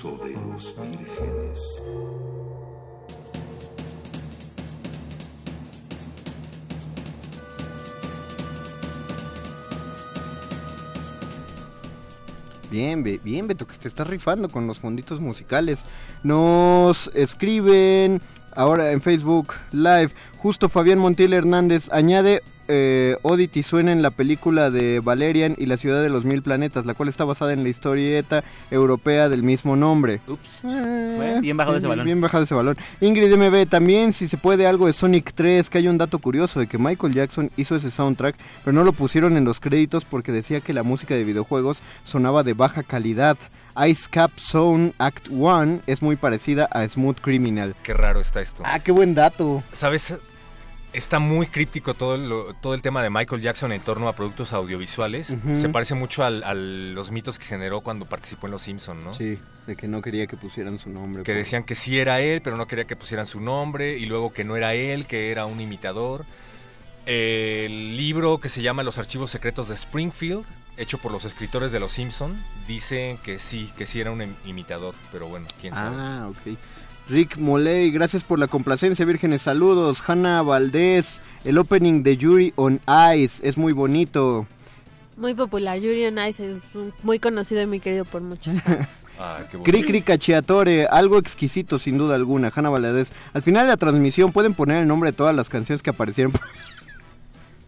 [0.03, 1.83] De los vírgenes.
[12.71, 15.85] Bien, bien, Beto, que te estás rifando con los fonditos musicales.
[16.23, 18.23] Nos escriben
[18.57, 20.13] ahora en Facebook Live.
[20.39, 22.41] Justo Fabián Montiel Hernández añade
[22.73, 26.87] eh, Oddity suena en la película de Valerian y la ciudad de los mil planetas,
[26.87, 30.21] la cual está basada en la historieta europea del mismo nombre.
[30.29, 30.61] Ups.
[30.65, 32.07] Eh, Bueno, bien bajado ese balón.
[32.07, 32.77] Bien bajado ese balón.
[33.01, 36.61] Ingrid MB, también si se puede algo de Sonic 3, que hay un dato curioso
[36.61, 40.31] de que Michael Jackson hizo ese soundtrack, pero no lo pusieron en los créditos porque
[40.33, 43.37] decía que la música de videojuegos sonaba de baja calidad.
[43.87, 47.75] Ice Cap Zone Act 1 es muy parecida a Smooth Criminal.
[47.83, 48.63] Qué raro está esto.
[48.67, 49.63] Ah, qué buen dato.
[49.73, 50.15] ¿Sabes?
[50.93, 54.53] Está muy críptico todo el, todo el tema de Michael Jackson en torno a productos
[54.53, 55.37] audiovisuales.
[55.57, 59.15] Se parece mucho al- a los mitos que generó cuando participó en Los Simpson, ¿no?
[59.15, 59.39] Sí,
[59.69, 61.23] de que no quería que pusieran su nombre.
[61.23, 64.07] Que por- decían que sí era él, pero no quería que pusieran su nombre, y
[64.07, 66.25] luego que no era él, que era un imitador.
[67.07, 70.45] El libro que se llama Los archivos secretos de Springfield,
[70.77, 72.37] hecho por los escritores de Los Simpson,
[72.67, 75.97] dicen que sí, que sí era un im- imitador, pero bueno, quién sabe.
[75.99, 76.57] Ah, ok.
[77.11, 79.43] Rick Moley, gracias por la complacencia, vírgenes.
[79.43, 80.01] Saludos.
[80.07, 82.81] Hanna Valdés, el opening de Yuri on
[83.17, 84.47] Ice es muy bonito.
[85.17, 85.77] Muy popular.
[85.81, 86.63] Yuri on Ice es
[87.03, 88.89] muy conocido y muy querido por muchos fans.
[89.19, 89.79] Ah, qué bonito.
[89.79, 92.53] Cri Cri Cachiatore, algo exquisito sin duda alguna.
[92.55, 93.13] Hanna Valdés.
[93.33, 96.33] Al final de la transmisión pueden poner el nombre de todas las canciones que aparecieron.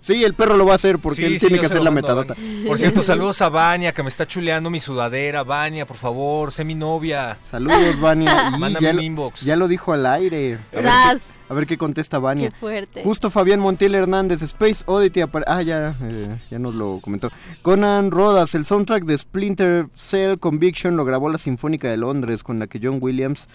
[0.03, 1.91] Sí, el perro lo va a hacer porque Sí, él sí, tiene que hacer la
[1.91, 2.35] metadata.
[2.67, 5.43] Por cierto, saludos a Vania, que me está chuleando mi sudadera.
[5.45, 7.39] Vania, por favor, sé mi novia.
[7.51, 8.51] Saludos, Vania.
[8.59, 9.41] Mándame ya, un lo- inbox.
[9.41, 10.59] ya lo dijo al aire.
[10.73, 12.51] A ver, qué, a ver qué contesta Vania.
[12.51, 13.03] Qué fuerte.
[13.03, 15.23] Justo Fabián Montiel Hernández, Space Oddity.
[15.47, 17.31] Ah, ya, eh, ya nos lo comentó.
[17.63, 22.59] Conan Rodas, el soundtrack de Splinter Cell Conviction lo grabó la Sinfónica de Londres, con
[22.59, 23.49] la que John Williams,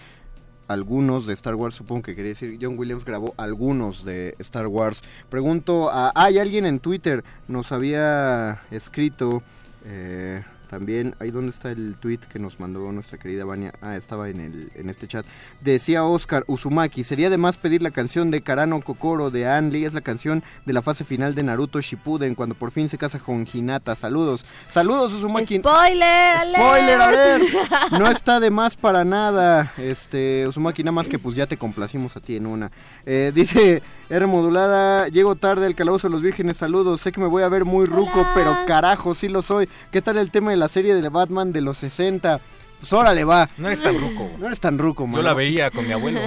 [0.68, 5.02] algunos de Star Wars, supongo que quería decir, John Williams grabó algunos de Star Wars.
[5.28, 6.08] Pregunto a.
[6.08, 9.42] Ah, hay alguien en Twitter, nos había escrito.
[9.84, 13.72] eh, también, ahí donde está el tweet que nos mandó nuestra querida Vania.
[13.80, 15.26] Ah, estaba en, el, en este chat.
[15.60, 19.84] Decía Oscar Uzumaki, sería de más pedir la canción de Karano Kokoro de Lee.
[19.84, 23.18] Es la canción de la fase final de Naruto Shippuden, cuando por fin se casa
[23.18, 23.96] con Hinata.
[23.96, 24.44] Saludos.
[24.68, 25.58] Saludos Uzumaki.
[25.58, 26.62] Spoiler, alert.
[26.62, 27.44] Spoiler alert.
[27.98, 29.72] No está de más para nada.
[29.78, 32.70] Este, Uzumaki, nada más que pues ya te complacimos a ti en una.
[33.06, 37.00] Eh, dice R modulada, llego tarde al calabozo de los vírgenes, saludos.
[37.02, 39.68] Sé que me voy a ver muy ruco, pero carajo, sí lo soy.
[39.92, 42.40] ¿Qué tal el tema de la serie de Batman de los 60?
[42.80, 43.48] Pues órale va.
[43.58, 44.30] No eres tan ruco.
[44.38, 45.22] No eres tan ruco, Yo mano.
[45.22, 46.20] la veía con mi abuelo.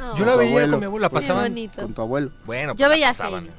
[0.00, 0.70] Oh, Yo la veía abuelo.
[0.72, 1.42] con mi abuelo, la Qué pasaban.
[1.44, 1.82] bonito.
[1.82, 2.30] Con tu abuelo.
[2.44, 3.38] Bueno, Yo pues la veía.
[3.38, 3.50] Heidi.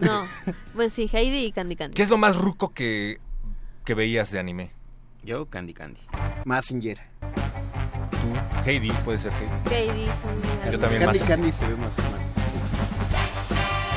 [0.00, 0.26] No.
[0.74, 1.94] Pues sí, Heidi y Candy Candy.
[1.96, 3.20] ¿Qué es lo más ruco que,
[3.84, 4.72] que veías de anime?
[5.22, 6.00] Yo, Candy Candy.
[6.44, 7.00] Massinger.
[8.66, 9.32] Heidi, puede ser
[9.70, 9.90] Heidi.
[9.92, 10.10] Heidi.
[10.72, 11.28] Yo también Candy más.
[11.28, 12.20] Candy se ve más mal.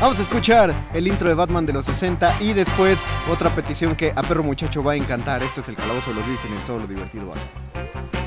[0.04, 3.00] Vamos a escuchar el intro de Batman de los 60 y después
[3.30, 5.42] otra petición que a Perro Muchacho va a encantar.
[5.42, 8.23] Esto es el Calabozo de los Vírgenes, todo lo divertido va.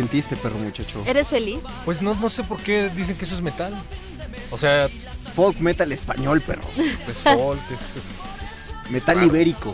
[0.00, 1.02] Sentiste, perro muchacho?
[1.06, 1.58] ¿Eres feliz?
[1.84, 3.74] Pues no, no sé por qué dicen que eso es metal.
[4.50, 4.88] O sea,
[5.36, 6.62] Folk metal español, perro.
[7.08, 7.96] es folk, es...
[7.96, 9.72] es- Metal ibérico.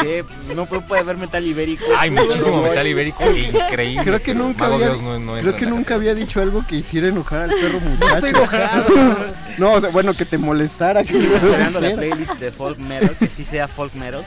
[0.00, 0.24] ¿Qué?
[0.56, 1.84] No puede haber metal ibérico.
[1.96, 4.02] Hay muchísimo metal ibérico increíble.
[4.04, 6.40] Creo que nunca había, Dios no- no entra creo que en la nunca había dicho
[6.42, 8.14] algo que hiciera enojar al perro muchacho.
[8.16, 9.16] estoy enojado.
[9.58, 11.04] no, o sea, bueno, que te molestara.
[11.04, 14.26] Que Sigo lo esperando la playlist de folk metal, que sí sea folk metal.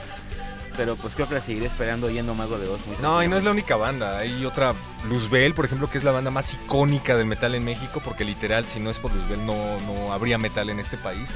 [0.76, 2.86] Pero pues creo que la seguiré esperando oyendo Mago de Oz.
[2.86, 4.18] muy No, y no es la única banda.
[4.18, 4.74] Hay otra,
[5.08, 8.64] Luzbel, por ejemplo, que es la banda más icónica del metal en México, porque literal,
[8.64, 11.34] si no es por Luzbel, no, no habría metal en este país.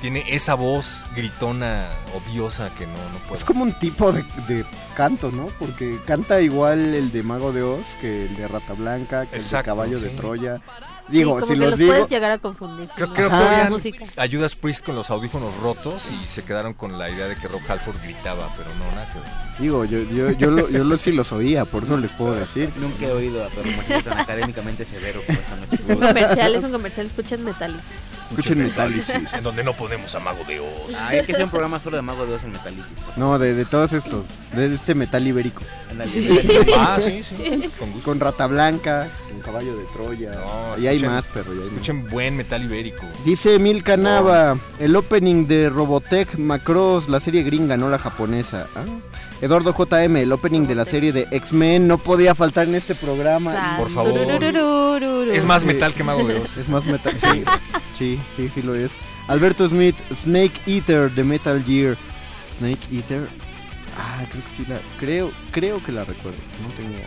[0.00, 3.34] Tiene esa voz gritona, odiosa, que no, no puedo.
[3.34, 4.64] Es como un tipo de, de
[4.96, 5.48] canto, ¿no?
[5.58, 9.58] Porque canta igual el de Mago de Oz que el de Rata Blanca, que Exacto,
[9.58, 10.16] el de Caballo de sí.
[11.10, 11.12] Troya.
[11.12, 11.92] Sí, Digo, como si que los los digo...
[11.92, 12.88] puedes llegar a confundir.
[12.94, 14.04] Creo que la podían música.
[14.16, 17.60] ayudas Priest con los audífonos rotos y se quedaron con la idea de que Rob
[17.68, 19.62] Halford gritaba, pero no, nada que.
[19.62, 22.72] Digo, yo, yo, yo, lo- yo lo- sí los oía, por eso les puedo decir.
[22.76, 25.76] Nunca he oído a Perro Muchacho tan académicamente severo como esta noche.
[25.82, 27.82] Es un comercial, es un comercial, escuchen Metallicis.
[28.30, 29.32] Escuchen Metálisis.
[29.34, 30.94] En donde no podemos a Mago de Oz.
[30.96, 32.96] Ah, hay que hacer un programa solo de Mago de Oz en Metalicis.
[33.04, 35.62] por No, de, de todos estos, de este metal ibérico.
[36.78, 37.68] Ah, sí, sí.
[37.78, 38.04] Con gusto.
[38.04, 40.30] Con Rata Blanca, con Caballo de Troya.
[40.32, 41.52] No, y hay escuchen- más, perro.
[41.52, 41.70] hay
[42.02, 42.10] más.
[42.10, 43.04] Buen metal ibérico.
[43.24, 48.66] Dice Milka Nava, el opening de Robotech Macross, la serie gringa, no la japonesa.
[48.74, 48.84] Ah.
[49.42, 53.76] Eduardo JM, el opening de la serie de X-Men no podía faltar en este programa.
[53.78, 54.18] Por favor.
[55.32, 56.56] Es más metal que Mago de Oz.
[56.58, 57.12] Es más metal.
[57.18, 57.44] Sí,
[57.96, 58.92] sí, sí, sí lo es.
[59.28, 61.96] Alberto Smith, Snake Eater de Metal Gear.
[62.58, 63.28] Snake Eater.
[63.98, 64.78] Ah, creo que sí la.
[64.98, 66.38] Creo, creo que la recuerdo.
[66.62, 66.98] No tengo.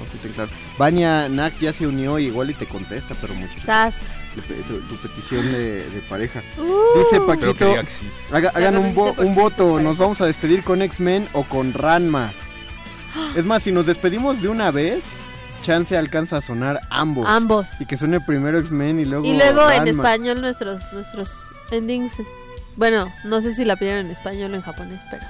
[0.00, 0.50] No, estoy tan claro.
[0.78, 3.54] Vania Nak ya se unió y igual y te contesta, pero mucho.
[3.64, 3.96] Sas.
[4.34, 6.42] Tu, tu petición de, de pareja.
[6.56, 6.98] Uh.
[7.00, 8.08] Dice Paquito, sí.
[8.32, 9.80] haga- hagan un, vo- un voto.
[9.80, 12.32] ¿Nos vamos a despedir con X-Men o con Ranma?
[13.36, 15.04] Es más, si nos despedimos de una vez,
[15.62, 17.26] chance alcanza a sonar ambos.
[17.28, 17.66] Ambos.
[17.80, 19.24] Y que suene primero X-Men y luego.
[19.26, 21.36] Y luego en español nuestros nuestros
[21.72, 22.12] endings.
[22.76, 25.24] Bueno, no sé si la pidieron en español o en japonés, pero.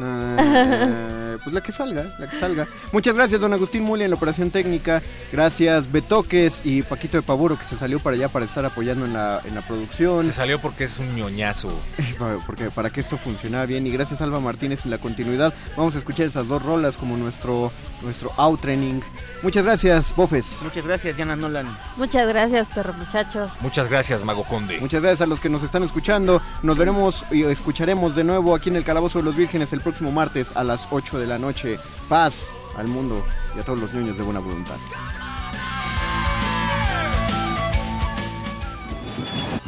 [0.00, 2.66] Ah, pues la que salga, la que salga.
[2.92, 5.02] Muchas gracias, don Agustín Muli en la operación técnica.
[5.32, 9.12] Gracias, Betoques y Paquito de Pavuro que se salió para allá para estar apoyando en
[9.12, 10.24] la, en la producción.
[10.26, 11.70] Se salió porque es un ñoñazo.
[12.18, 13.86] Para- Porque para que esto funcionara bien.
[13.86, 15.54] Y gracias, Alba Martínez, en la continuidad.
[15.76, 17.70] Vamos a escuchar esas dos rolas como nuestro,
[18.02, 19.00] nuestro out-training.
[19.42, 20.46] Muchas gracias, Bofes.
[20.62, 21.66] Muchas gracias, Diana Nolan.
[21.96, 23.50] Muchas gracias, perro muchacho.
[23.60, 24.78] Muchas gracias, Mago Conde.
[24.80, 26.40] Muchas gracias a los que nos están escuchando.
[26.62, 30.10] Nos veremos y escucharemos de nuevo aquí en el Calabozo de los Vírgenes el próximo
[30.12, 31.78] martes a las 8 de la noche.
[32.08, 33.24] Paz al mundo
[33.56, 34.76] y a todos los niños de buena voluntad.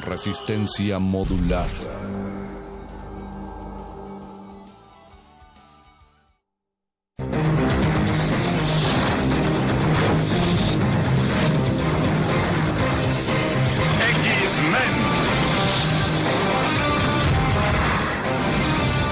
[0.05, 0.99] Resistencia.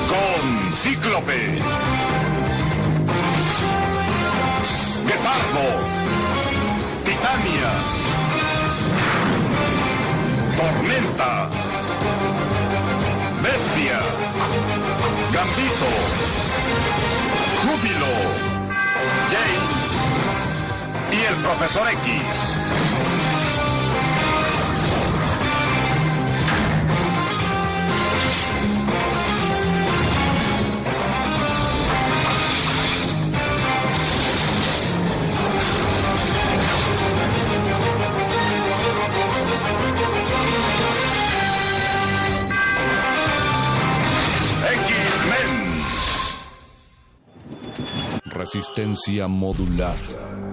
[0.09, 1.91] Con Cíclope.
[5.22, 5.66] Guepardo.
[7.04, 7.70] Titania.
[10.56, 11.48] Tormenta.
[13.42, 14.00] Bestia.
[15.32, 15.90] Gambito.
[17.62, 18.14] Júbilo.
[19.30, 19.82] James.
[21.12, 23.41] Y el Profesor X.
[48.33, 50.51] Resistencia modulada.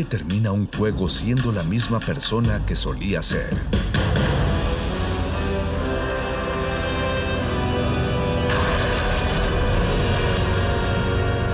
[0.00, 3.60] Nadie termina un juego siendo la misma persona que solía ser.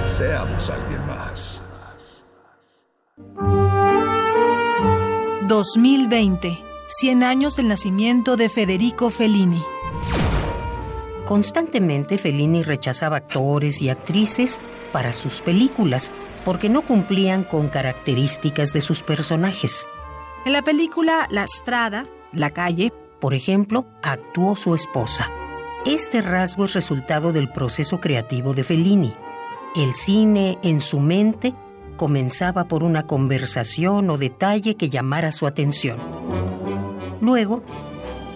[0.07, 1.61] Seamos alguien más.
[5.49, 6.57] 2020.
[6.87, 9.61] 100 años del nacimiento de Federico Fellini.
[11.27, 14.61] Constantemente Fellini rechazaba actores y actrices
[14.93, 16.13] para sus películas
[16.47, 19.89] porque no cumplían con características de sus personajes.
[20.45, 25.29] En la película La Strada, La Calle, Por ejemplo, actuó su esposa.
[25.85, 29.13] Este rasgo es resultado del proceso creativo de Fellini.
[29.75, 31.53] El cine en su mente
[31.97, 35.99] comenzaba por una conversación o detalle que llamara su atención.
[37.21, 37.65] Luego,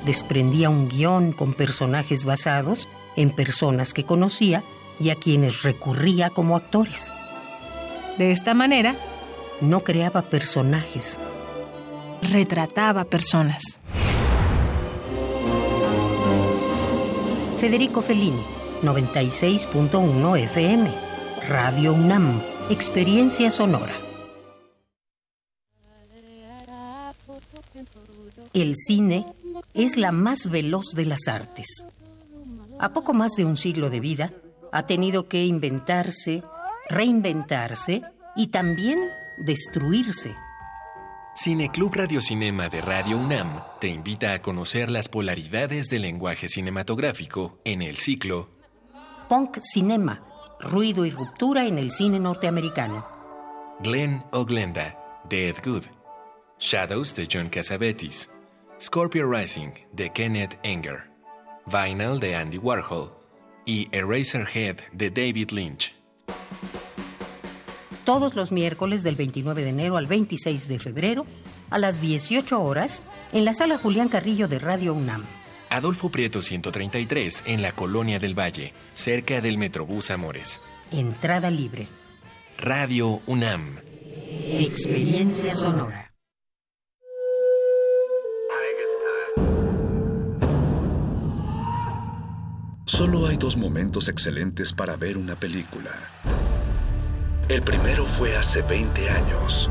[0.05, 4.65] desprendía un guion con personajes basados en personas que conocía
[4.99, 7.13] y a quienes recurría como actores.
[8.21, 8.97] De esta manera,
[9.63, 11.19] No creaba personajes,
[12.21, 13.81] retrataba personas.
[17.59, 18.43] Federico Fellini,
[18.83, 20.91] 96.1 FM,
[21.49, 23.95] Radio UNAM, Experiencia Sonora.
[28.53, 29.25] El cine
[29.73, 31.87] es la más veloz de las artes.
[32.79, 34.35] A poco más de un siglo de vida,
[34.73, 36.43] ha tenido que inventarse,
[36.91, 38.03] reinventarse
[38.37, 38.99] y también
[39.39, 40.37] destruirse.
[41.35, 47.83] Cineclub Radiocinema de Radio UNAM te invita a conocer las polaridades del lenguaje cinematográfico en
[47.83, 48.51] el ciclo
[49.29, 50.25] Punk Cinema,
[50.59, 53.07] ruido y ruptura en el cine norteamericano.
[53.79, 55.85] Glenn o Glenda de Ed Good,
[56.59, 58.29] Shadows de John Cassavetes,
[58.81, 61.09] Scorpio Rising de Kenneth Enger,
[61.67, 63.13] Vinyl de Andy Warhol
[63.65, 66.00] y Eraserhead de David Lynch.
[68.11, 71.27] Todos los miércoles del 29 de enero al 26 de febrero,
[71.71, 75.23] a las 18 horas, en la sala Julián Carrillo de Radio UNAM.
[75.69, 80.61] Adolfo Prieto 133 en la Colonia del Valle, cerca del Metrobús Amores.
[80.91, 81.87] Entrada libre.
[82.59, 83.77] Radio UNAM.
[84.59, 86.11] Experiencia sonora.
[92.87, 95.93] Solo hay dos momentos excelentes para ver una película.
[97.51, 99.69] El primero fue hace 20 años,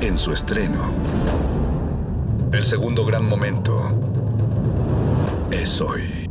[0.00, 0.94] en su estreno.
[2.52, 3.90] El segundo gran momento
[5.50, 6.30] es hoy.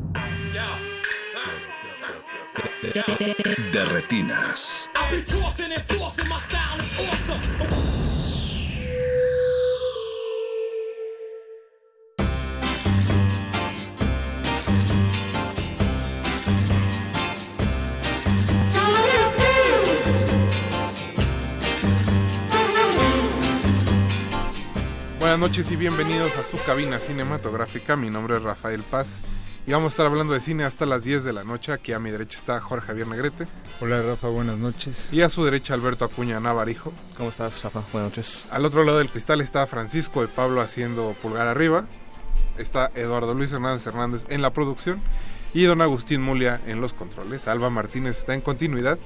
[3.74, 4.90] De retinas.
[25.42, 27.96] Noches y bienvenidos a su cabina cinematográfica.
[27.96, 29.08] Mi nombre es Rafael Paz
[29.66, 31.72] y vamos a estar hablando de cine hasta las 10 de la noche.
[31.72, 33.48] Aquí a mi derecha está Jorge Javier Negrete.
[33.80, 35.10] Hola Rafa, buenas noches.
[35.12, 36.94] Y a su derecha Alberto Acuña Navarijo.
[37.18, 37.82] ¿Cómo estás, Rafa?
[37.92, 38.48] Buenas noches.
[38.52, 41.86] Al otro lado del cristal está Francisco de Pablo haciendo pulgar arriba.
[42.60, 45.02] Está Eduardo Luis Hernández Hernández en la producción.
[45.56, 47.48] Y don Agustín Mulia en los controles.
[47.48, 49.00] Alba Martínez está en continuidad.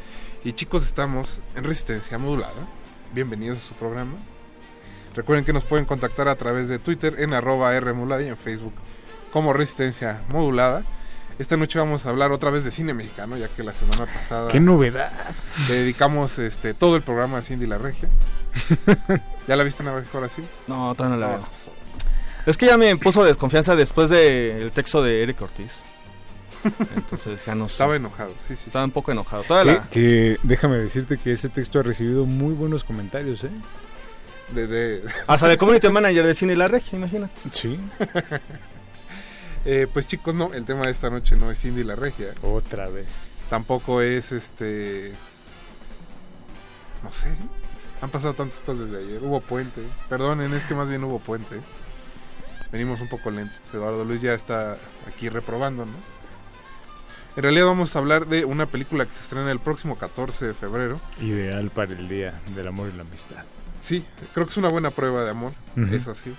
[0.44, 2.68] Y chicos, estamos en resistencia modulada.
[3.14, 4.18] Bienvenidos a su programa.
[5.16, 8.74] Recuerden que nos pueden contactar a través de Twitter en arroba Rmodulada y en Facebook
[9.32, 10.84] como Resistencia Modulada.
[11.40, 14.50] Esta noche vamos a hablar otra vez de cine mexicano, ya que la semana pasada...
[14.50, 15.12] ¡Qué novedad!
[15.68, 18.08] Le dedicamos este, todo el programa a Cindy la Regia.
[19.48, 20.42] ¿Ya la viste en la Regia ahora sí?
[20.68, 21.48] No, todavía no la veo.
[22.46, 25.84] Es que ya me puso desconfianza después del texto de Eric Ortiz.
[26.96, 27.74] Entonces ya no sé.
[27.74, 28.64] Estaba enojado, sí, sí.
[28.68, 29.44] Estaba un poco enojado.
[29.44, 33.52] Toda Que, que déjame decirte que ese texto ha recibido muy buenos comentarios, ¿eh?
[34.50, 35.04] De, de...
[35.28, 37.42] Hasta de Community Manager de Cine La Regia, imagínate.
[37.52, 37.80] Sí.
[39.66, 42.34] eh, pues chicos, no, el tema de esta noche no es Cindy la Regia.
[42.42, 43.08] Otra vez.
[43.50, 45.14] Tampoco es este...
[47.04, 47.36] No sé.
[48.02, 49.24] Han pasado tantas cosas desde ayer.
[49.24, 49.82] Hubo puente.
[50.10, 51.60] Perdonen, es que más bien hubo puente.
[52.72, 53.60] Venimos un poco lentos.
[53.74, 54.78] Eduardo Luis ya está
[55.08, 55.96] aquí reprobándonos.
[57.36, 60.54] En realidad vamos a hablar de una película que se estrena el próximo 14 de
[60.54, 61.02] febrero.
[61.20, 63.44] Ideal para el Día del Amor y la Amistad.
[63.86, 65.52] Sí, creo que es una buena prueba de amor.
[65.78, 65.94] Ujú.
[65.96, 66.36] Eso sí.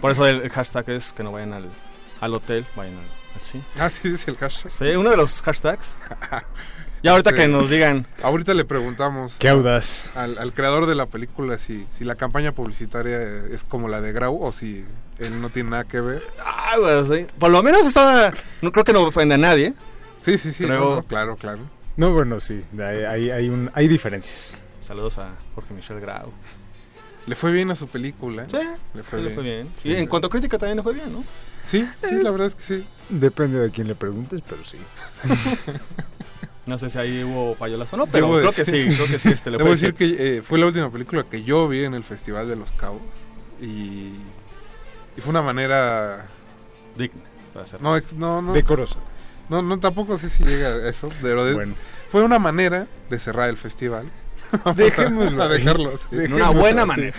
[0.00, 1.68] Por eso el, el hashtag es que no vayan al,
[2.20, 3.04] al hotel, vayan al,
[3.34, 3.64] al cine.
[3.78, 4.70] Ah, sí, es el hashtag.
[4.72, 5.96] Sí, uno de los hashtags.
[7.02, 7.36] Y ahorita Sí.
[7.36, 8.06] que nos digan.
[8.22, 9.34] Ahorita le preguntamos.
[9.38, 10.10] Qué audaz.
[10.14, 14.12] Al, al creador de la película si, si la campaña publicitaria es como la de
[14.12, 14.84] Grau o si
[15.18, 16.22] él no tiene nada que ver.
[16.44, 17.26] Ah, güey, sí.
[17.38, 18.34] Por lo menos estaba.
[18.60, 19.72] No creo que no ofende a nadie.
[20.20, 20.66] Sí, sí, sí.
[20.66, 21.60] No, no, claro, claro.
[21.96, 22.62] No, bueno, sí.
[22.78, 24.66] Hay, hay, hay un, hay diferencias.
[24.80, 26.30] Saludos a Jorge Michel Grau.
[27.26, 28.46] Le fue bien a su película.
[28.48, 28.56] Sí,
[28.94, 29.34] le fue bien.
[29.34, 29.70] fue bien.
[29.84, 31.24] Y en cuanto a crítica también le fue bien, ¿no?
[31.66, 32.86] Sí, sí, la verdad es que sí.
[33.08, 34.78] Depende de quién le preguntes, pero sí.
[36.66, 39.18] No sé si ahí hubo payolas o no, pero Debo creo que sí, creo que
[39.18, 39.30] sí.
[39.30, 41.94] Este, le Debo fue decir que eh, fue la última película que yo vi en
[41.94, 43.00] el Festival de los Cabos.
[43.60, 44.10] Y,
[45.16, 46.26] y fue una manera...
[46.96, 47.22] Digna,
[47.54, 47.80] para ser.
[47.80, 48.52] No, ex- no, no.
[48.52, 48.98] Decorosa.
[49.48, 51.08] No, no, tampoco sé si llega a eso.
[51.22, 51.74] Pero de- Bueno.
[52.10, 54.06] Fue una manera de cerrar el festival.
[54.76, 55.92] Dejémoslo a dejarlo.
[56.12, 57.16] Una buena manera.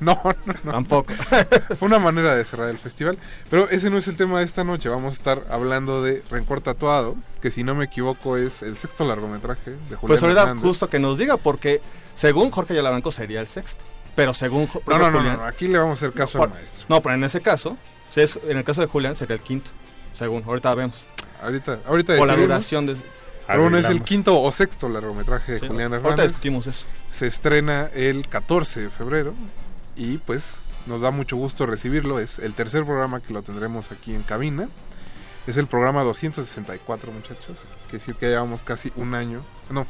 [0.00, 0.72] No, no, no.
[0.72, 1.12] Tampoco.
[1.78, 3.18] Fue una manera de cerrar el festival.
[3.50, 4.88] Pero ese no es el tema de esta noche.
[4.88, 9.04] Vamos a estar hablando de Rencor Tatuado, que si no me equivoco es el sexto
[9.06, 10.62] largometraje de Julián Pues ahorita Hernández.
[10.64, 11.80] justo que nos diga, porque
[12.14, 13.82] según Jorge Yalabanco sería el sexto.
[14.16, 16.48] Pero según Jo- No, no, no, Julián- no, aquí le vamos a hacer caso Por-
[16.48, 16.86] al maestro.
[16.88, 17.76] No, pero en ese caso,
[18.10, 19.70] si es, en el caso de Julián sería el quinto.
[20.14, 21.04] Según, ahorita vemos.
[21.42, 22.96] Ahorita, ahorita O la duración de.
[23.46, 26.30] Pero bueno, es el quinto o sexto largometraje de Sí, Julián ahorita Hernández.
[26.30, 26.86] discutimos eso.
[27.10, 29.34] Se estrena el 14 de febrero
[29.96, 30.54] y pues
[30.86, 32.18] nos da mucho gusto recibirlo.
[32.18, 34.68] Es el tercer programa que lo tendremos aquí en cabina.
[35.46, 37.58] Es el programa 264, muchachos.
[37.88, 39.86] Quiere decir que llevamos casi un año, no,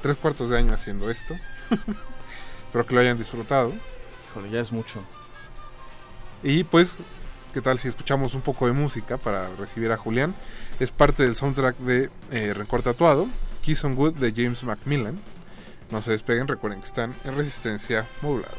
[0.00, 1.34] tres cuartos de año haciendo esto.
[2.66, 3.72] Espero que lo hayan disfrutado.
[4.30, 5.00] Híjole, ya es mucho.
[6.44, 6.94] Y pues,
[7.52, 10.34] ¿qué tal si escuchamos un poco de música para recibir a Julián?
[10.80, 13.28] Es parte del soundtrack de eh, Rencor Tatuado,
[13.60, 15.18] Kiss on Good de James Macmillan.
[15.90, 18.54] No se despeguen, recuerden que están en resistencia modulada.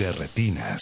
[0.00, 0.80] De retinas.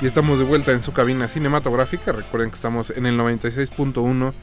[0.00, 2.10] Y estamos de vuelta en su cabina cinematográfica.
[2.10, 4.34] Recuerden que estamos en el 96.1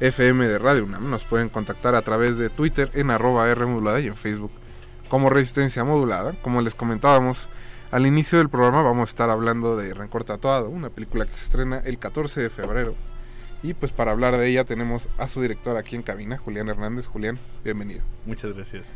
[0.00, 1.08] FM de Radio UNAM.
[1.08, 4.52] Nos pueden contactar a través de Twitter en arroba R modulada y en Facebook
[5.08, 6.34] como Resistencia Modulada.
[6.42, 7.48] Como les comentábamos
[7.90, 11.44] al inicio del programa, vamos a estar hablando de Rencor Tatuado, una película que se
[11.44, 12.94] estrena el 14 de febrero.
[13.62, 17.06] Y pues para hablar de ella tenemos a su director aquí en cabina, Julián Hernández.
[17.06, 18.00] Julián, bienvenido.
[18.24, 18.92] Muchas gracias.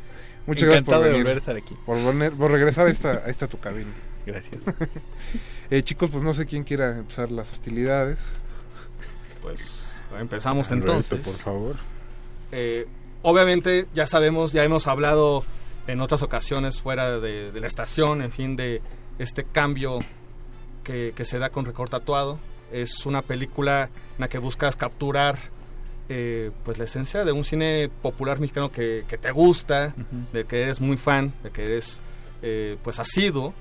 [0.47, 1.23] Muchas Encantado gracias por de venir.
[1.25, 1.77] volver a estar aquí.
[1.85, 3.91] Por, volver- por regresar a esta, a esta tu cabina.
[4.27, 4.65] Gracias.
[5.71, 8.19] Eh, chicos, pues no sé quién quiera empezar las hostilidades.
[9.41, 11.21] Pues empezamos Alberto, entonces.
[11.27, 11.77] por favor.
[12.53, 12.87] Eh,
[13.23, 15.43] obviamente ya sabemos, ya hemos hablado
[15.87, 18.81] en otras ocasiones fuera de, de la estación, en fin, de
[19.19, 20.01] este cambio
[20.83, 22.39] que, que se da con Record Tatuado.
[22.73, 23.85] Es una película
[24.17, 25.37] en la que buscas capturar
[26.09, 29.95] eh, pues la esencia de un cine popular mexicano que, que te gusta,
[30.33, 32.01] de que eres muy fan, de que eres
[32.43, 33.55] eh, pues asiduo,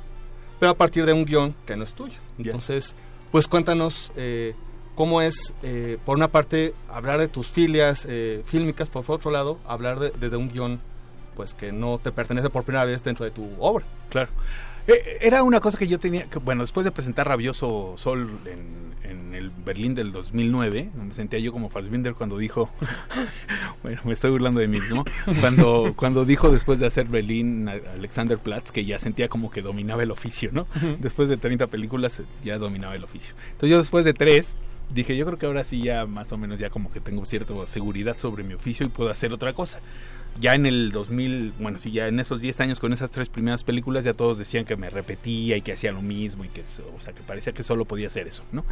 [0.59, 2.17] pero a partir de un guion que no es tuyo.
[2.37, 2.95] Entonces,
[3.31, 4.55] pues cuéntanos eh,
[4.95, 9.59] cómo es, eh, por una parte, hablar de tus filias eh, fílmicas, por otro lado,
[9.67, 10.79] hablar de- desde un guion
[11.35, 13.85] pues que no te pertenece por primera vez dentro de tu obra.
[14.09, 14.29] Claro.
[14.87, 18.93] Eh, Era una cosa que yo tenía, que, bueno, después de presentar Rabioso Sol en,
[19.09, 22.69] en el Berlín del 2009, me sentía yo como Fassbinder cuando dijo,
[23.83, 25.05] bueno, me estoy burlando de mí mismo,
[25.39, 30.03] cuando, cuando dijo después de hacer Berlín Alexander Platz que ya sentía como que dominaba
[30.03, 30.67] el oficio, ¿no?
[30.99, 33.35] Después de 30 películas ya dominaba el oficio.
[33.51, 34.57] Entonces yo después de tres
[34.93, 37.53] dije, yo creo que ahora sí ya más o menos ya como que tengo cierta
[37.67, 39.79] seguridad sobre mi oficio y puedo hacer otra cosa
[40.39, 43.63] ya en el 2000, bueno, sí, ya en esos 10 años con esas tres primeras
[43.63, 46.99] películas ya todos decían que me repetía y que hacía lo mismo y que, o
[46.99, 48.65] sea, que parecía que solo podía hacer eso, ¿no?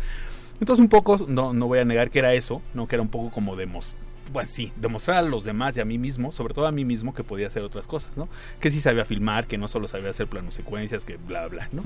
[0.60, 2.88] Entonces un poco, no, no voy a negar que era eso, ¿no?
[2.88, 4.02] Que era un poco como demostrar,
[4.32, 7.14] bueno, sí, demostrar a los demás y a mí mismo, sobre todo a mí mismo,
[7.14, 8.30] que podía hacer otras cosas, ¿no?
[8.60, 11.84] Que sí sabía filmar, que no solo sabía hacer planos secuencias, que bla, bla, ¿no?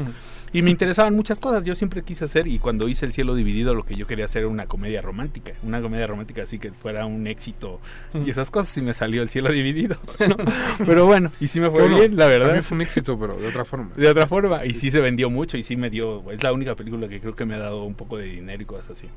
[0.53, 3.73] Y me interesaban muchas cosas, yo siempre quise hacer, y cuando hice El cielo dividido,
[3.73, 7.05] lo que yo quería hacer era una comedia romántica, una comedia romántica así que fuera
[7.05, 7.79] un éxito
[8.13, 9.97] y esas cosas, y me salió El cielo dividido,
[10.27, 10.37] ¿no?
[10.85, 12.47] Pero bueno, y sí me fue Bueno, bien, la verdad.
[12.47, 13.91] también fue un éxito, pero de otra forma.
[13.95, 16.75] De otra forma, y sí se vendió mucho, y sí me dio, es la única
[16.75, 19.07] película que creo que me ha dado un poco de dinero y cosas así.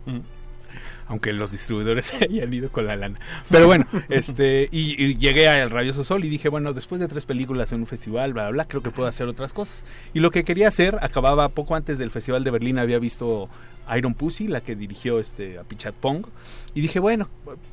[1.06, 3.18] Aunque los distribuidores hayan ido con la lana.
[3.50, 7.26] Pero bueno, este, y, y llegué al Rabioso Sol y dije, bueno, después de tres
[7.26, 9.84] películas en un festival, bla, bla, bla, creo que puedo hacer otras cosas.
[10.14, 13.48] Y lo que quería hacer, acababa poco antes del Festival de Berlín, había visto
[13.96, 16.26] Iron Pussy, la que dirigió este, a Pichat Pong,
[16.74, 17.28] y dije, bueno,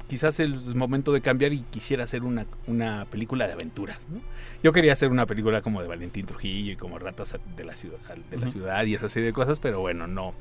[0.07, 4.21] quizás es momento de cambiar y quisiera hacer una, una película de aventuras, ¿no?
[4.63, 7.99] Yo quería hacer una película como de Valentín Trujillo y como Ratas de la ciudad,
[8.31, 10.33] de la ciudad y esa serie de cosas, pero bueno, no.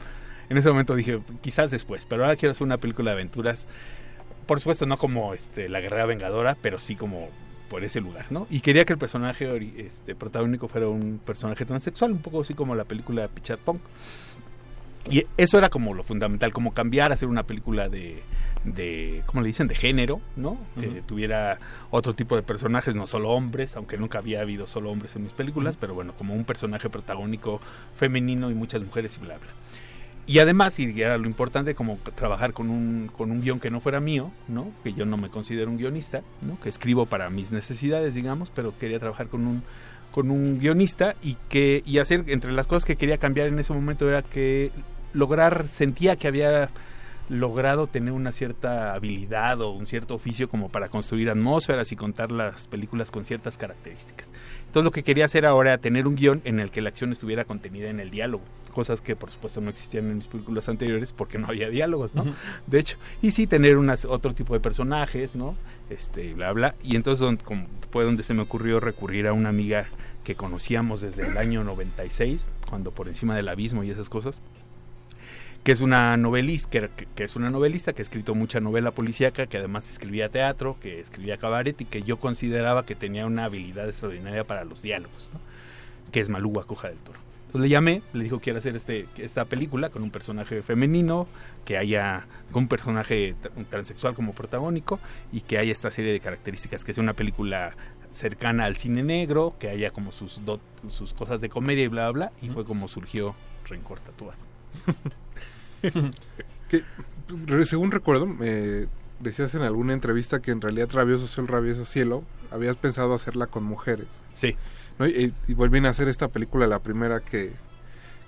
[0.48, 3.68] En ese momento dije, quizás después, pero ahora quiero hacer una película de aventuras.
[4.46, 7.28] Por supuesto, no como este, La Guerrera Vengadora, pero sí como
[7.68, 8.46] por ese lugar, ¿no?
[8.50, 9.48] Y quería que el personaje
[9.78, 13.80] este, protagónico fuera un personaje transexual, un poco así como la película Pichat Punk.
[15.10, 18.22] Y eso era como lo fundamental, como cambiar, hacer una película de,
[18.64, 19.68] de ¿cómo le dicen?
[19.68, 20.58] De género, ¿no?
[20.78, 21.58] Que tuviera
[21.90, 25.32] otro tipo de personajes, no solo hombres, aunque nunca había habido solo hombres en mis
[25.32, 27.60] películas, pero bueno, como un personaje protagónico
[27.96, 29.48] femenino y muchas mujeres y bla, bla.
[30.26, 33.80] Y además, y era lo importante, como trabajar con un, con un guion que no
[33.80, 34.70] fuera mío, ¿no?
[34.82, 36.22] Que yo no me considero un guionista.
[36.62, 39.62] Que escribo para mis necesidades, digamos, pero quería trabajar con un,
[40.10, 43.72] con un guionista y que y hacer, entre las cosas que quería cambiar en ese
[43.72, 44.70] momento era que
[45.12, 46.70] lograr, sentía que había
[47.28, 52.30] logrado tener una cierta habilidad o un cierto oficio como para construir atmósferas y contar
[52.30, 54.30] las películas con ciertas características.
[54.66, 57.12] Entonces lo que quería hacer ahora era tener un guion en el que la acción
[57.12, 58.44] estuviera contenida en el diálogo,
[58.74, 62.24] cosas que por supuesto no existían en mis películas anteriores porque no había diálogos, ¿no?
[62.66, 65.54] De hecho, y sí tener unas, otro tipo de personajes, ¿no?
[65.88, 66.74] Este, bla, bla.
[66.82, 69.86] Y entonces don- como fue donde se me ocurrió recurrir a una amiga
[70.24, 74.40] que conocíamos desde el año 96, cuando por encima del abismo y esas cosas,
[75.62, 79.56] que es una novelista, que es una novelista que ha escrito mucha novela policíaca, que
[79.58, 84.44] además escribía teatro, que escribía cabaret y que yo consideraba que tenía una habilidad extraordinaria
[84.44, 85.40] para los diálogos, ¿no?
[86.12, 87.18] que es Malú Coja del Toro.
[87.54, 91.28] Entonces le llamé, le dijo quiero hacer este, esta película con un personaje femenino,
[91.64, 93.36] que haya con un personaje
[93.70, 94.98] transexual como protagónico
[95.32, 97.76] y que haya esta serie de características, que sea una película
[98.10, 100.58] cercana al cine negro, que haya como sus, dot-
[100.88, 103.36] sus cosas de comedia y bla, bla, bla, y fue como surgió
[103.68, 104.34] Rencor Tatuado.
[106.68, 106.82] que,
[107.66, 108.86] según recuerdo, me
[109.20, 113.62] decías en alguna entrevista que en realidad Rabioso Sol, Rabioso Cielo, habías pensado hacerla con
[113.62, 114.06] mujeres.
[114.32, 114.56] Sí.
[114.98, 115.06] ¿No?
[115.06, 117.52] Y, y vuelven a hacer esta película, la primera que,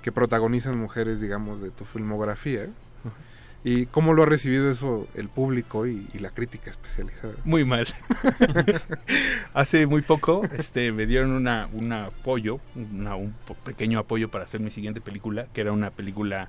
[0.03, 2.67] que protagonizan mujeres, digamos, de tu filmografía.
[3.65, 7.35] ¿Y cómo lo ha recibido eso el público y, y la crítica especializada?
[7.45, 7.87] Muy mal.
[9.55, 13.35] Hace muy poco este, me dieron una, un apoyo, una- un
[13.65, 16.49] pequeño apoyo para hacer mi siguiente película, que era una película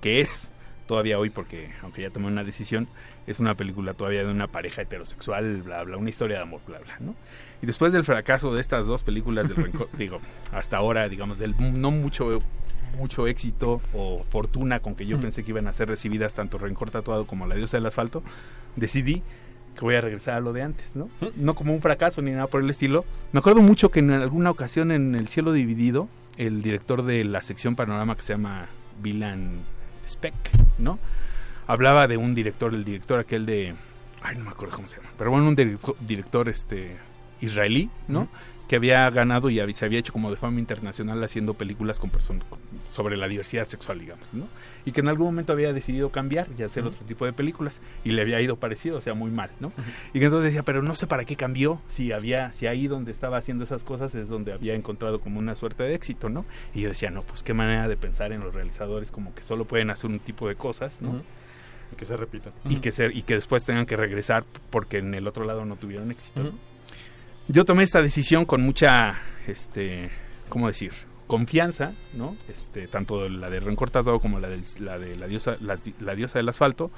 [0.00, 0.48] que es
[0.86, 2.86] todavía hoy, porque aunque ya tomé una decisión,
[3.26, 6.78] es una película todavía de una pareja heterosexual, bla, bla, una historia de amor, bla,
[6.78, 7.14] bla, ¿no?
[7.66, 10.20] Y después del fracaso de estas dos películas del rencor, digo,
[10.52, 12.40] hasta ahora, digamos, del no mucho
[12.96, 16.92] mucho éxito o fortuna con que yo pensé que iban a ser recibidas tanto Rencor
[16.92, 18.22] Tatuado como La Diosa del Asfalto,
[18.76, 19.24] decidí
[19.74, 21.08] que voy a regresar a lo de antes, ¿no?
[21.34, 23.04] No como un fracaso ni nada por el estilo.
[23.32, 27.42] Me acuerdo mucho que en alguna ocasión en El Cielo Dividido, el director de la
[27.42, 28.68] sección Panorama que se llama
[29.02, 29.58] Vilan
[30.06, 30.36] Speck,
[30.78, 31.00] ¿no?
[31.66, 33.74] Hablaba de un director, el director aquel de...
[34.22, 35.08] Ay, no me acuerdo cómo se llama.
[35.18, 36.96] Pero bueno, un director, director este,
[37.40, 38.28] israelí, ¿no?
[38.68, 42.10] que había ganado y se había hecho como de fama internacional haciendo películas con
[42.88, 44.46] sobre la diversidad sexual, digamos, ¿no?
[44.84, 48.10] Y que en algún momento había decidido cambiar y hacer otro tipo de películas y
[48.10, 49.72] le había ido parecido, o sea, muy mal, ¿no?
[50.12, 53.12] Y que entonces decía, pero no sé para qué cambió, si había, si ahí donde
[53.12, 56.44] estaba haciendo esas cosas es donde había encontrado como una suerte de éxito, ¿no?
[56.74, 59.64] Y yo decía, no, pues qué manera de pensar en los realizadores como que solo
[59.64, 61.22] pueden hacer un tipo de cosas, ¿no?
[61.96, 62.52] Que se repitan.
[62.68, 65.76] y que se, y que después tengan que regresar porque en el otro lado no
[65.76, 66.42] tuvieron éxito.
[66.42, 66.48] ¿no?
[66.48, 66.58] Ujú.
[67.48, 70.10] Yo tomé esta decisión con mucha, este,
[70.48, 70.92] ¿cómo decir?
[71.26, 72.36] Confianza, ¿no?
[72.48, 76.14] Este, tanto la de Rencor Tatuado como la, del- la de la diosa, la, la
[76.14, 76.90] diosa del asfalto,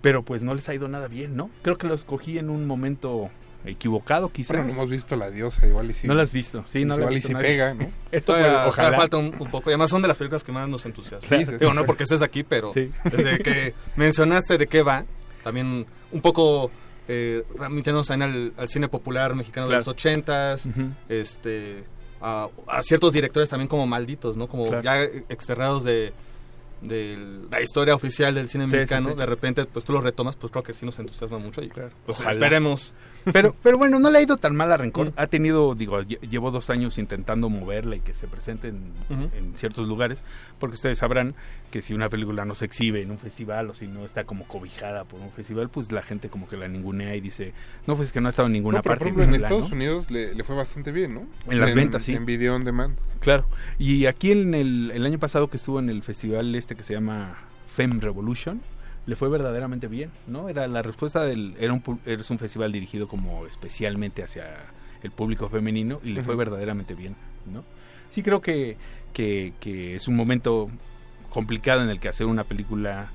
[0.00, 1.50] pero pues no les ha ido nada bien, ¿no?
[1.62, 3.30] Creo que lo escogí en un momento
[3.64, 4.56] equivocado, quizás.
[4.56, 6.06] Bueno, no hemos visto la diosa, igual y sí.
[6.08, 7.46] No la has visto, sí, no la Igual y nadie.
[7.46, 7.84] pega, ¿no?
[8.12, 8.96] Esto Todavía, ojalá.
[8.96, 9.70] falta un, un poco.
[9.70, 11.28] Y además son de las películas que más nos entusiasman.
[11.40, 11.76] Sí, sí, Digo, sí.
[11.76, 12.88] no porque estés aquí, pero Sí.
[13.04, 15.04] desde que mencionaste de qué va,
[15.44, 16.70] también un poco
[17.08, 19.82] eh, remitiéndonos también al, al cine popular mexicano Claro.
[19.82, 20.90] de los ochentas, Ujú.
[21.08, 21.84] este,
[22.20, 24.46] a, a ciertos directores también como malditos, ¿no?
[24.46, 24.82] Como Claro.
[24.82, 26.12] ya exterrados de
[26.82, 27.18] de
[27.50, 29.16] la historia oficial del cine Sí, sí, mexicano, sí.
[29.16, 32.20] de repente pues tú los retomas, pues creo que sí nos entusiasma mucho y pues
[32.20, 32.30] Ojalá.
[32.32, 32.92] esperemos.
[33.32, 35.12] Pero, pero bueno, no le ha ido tan mal a Rencor.
[35.14, 38.78] Ha tenido, digo, lle- llevo dos años intentando moverla y que se presente en,
[39.10, 39.30] Ujú.
[39.36, 40.24] en ciertos lugares,
[40.58, 41.36] porque ustedes sabrán
[41.70, 44.44] que si una película no se exhibe en un festival o si no está como
[44.48, 47.52] cobijada por un festival, pues la gente como que la ningunea y dice,
[47.86, 49.04] no, pues es que no ha estado en ninguna No, pero parte.
[49.04, 49.76] por ejemplo, en bla, Estados ¿no?
[49.76, 51.26] Unidos le, le fue bastante bien, ¿no?
[51.48, 52.14] En las ventas, sí.
[52.14, 52.96] En video on demand.
[53.20, 53.44] Claro.
[53.78, 56.94] Y aquí en el, el año pasado que estuvo en el festival este que se
[56.94, 57.36] llama
[57.66, 58.60] Femme Revolution,
[59.06, 60.48] le fue verdaderamente bien, ¿no?
[60.48, 64.46] Era la respuesta del era un es un festival dirigido como especialmente hacia
[65.02, 67.16] el público femenino y le fue verdaderamente bien,
[67.52, 67.64] ¿no?
[68.10, 68.76] Sí creo que,
[69.12, 70.70] que, que es un momento
[71.30, 73.10] complicado en el que hacer una película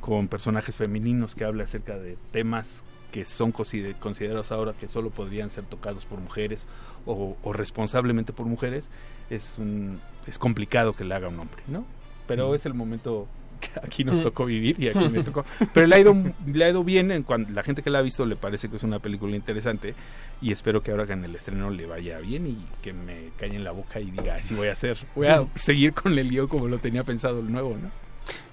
[0.00, 5.10] con personajes femeninos que habla acerca de temas que son consider- considerados ahora que solo
[5.10, 6.68] podrían ser tocados por mujeres
[7.06, 8.90] o, o responsablemente por mujeres
[9.30, 11.84] es un es complicado que le haga un hombre, ¿no?
[12.26, 12.54] Pero Mm.
[12.54, 13.26] es el momento
[13.60, 15.44] que aquí nos tocó vivir y aquí me tocó.
[15.72, 16.14] Pero le ha ido
[16.46, 18.76] le ha ido bien en cuanto la gente que la ha visto le parece que
[18.76, 19.94] es una película interesante
[20.42, 23.56] y espero que ahora que en el estreno le vaya bien y que me calle
[23.56, 24.98] en la boca y diga, así voy a hacer.
[25.14, 27.90] Voy a seguir con el guion como lo tenía pensado el nuevo, ¿no?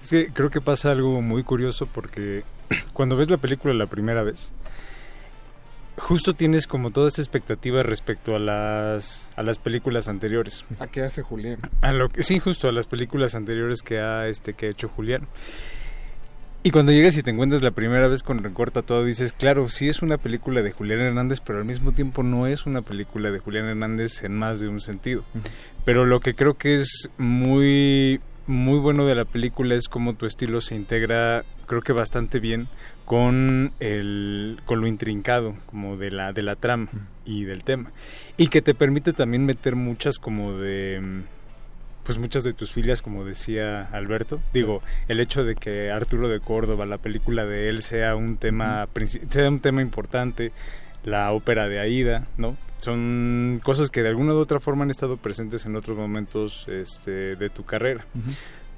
[0.02, 2.44] Es que creo que pasa algo muy curioso porque
[2.92, 4.54] cuando ves la película la primera vez,
[5.96, 10.64] justo tienes como toda esta expectativa respecto a las a las películas anteriores.
[10.78, 11.58] ¿A qué hace Julián?
[11.80, 14.88] A lo que sí, justo a las películas anteriores que ha este que ha hecho
[14.88, 15.28] Julián.
[16.64, 19.88] Y cuando llegas y te encuentras la primera vez con Recorta todo, dices, claro, sí
[19.88, 23.40] es una película de Julián Hernández, pero al mismo tiempo no es una película de
[23.40, 25.24] Julián Hernández en más de un sentido.
[25.84, 30.26] Pero lo que creo que es muy muy bueno de la película es cómo tu
[30.26, 32.68] estilo se integra, creo que bastante bien
[33.04, 36.88] con el con lo intrincado como de la de la trama
[37.24, 37.92] y del tema
[38.36, 41.22] y que te permite también meter muchas como de
[42.04, 44.40] pues muchas de tus filias, como decía Alberto.
[44.52, 48.88] Digo, el hecho de que Arturo de Córdoba, la película de él, sea un tema,
[49.28, 50.52] sea un tema importante,
[51.04, 52.56] la ópera de Aida, ¿no?
[52.78, 57.36] Son cosas que de alguna u otra forma han estado presentes en otros momentos este,
[57.36, 58.04] de tu carrera.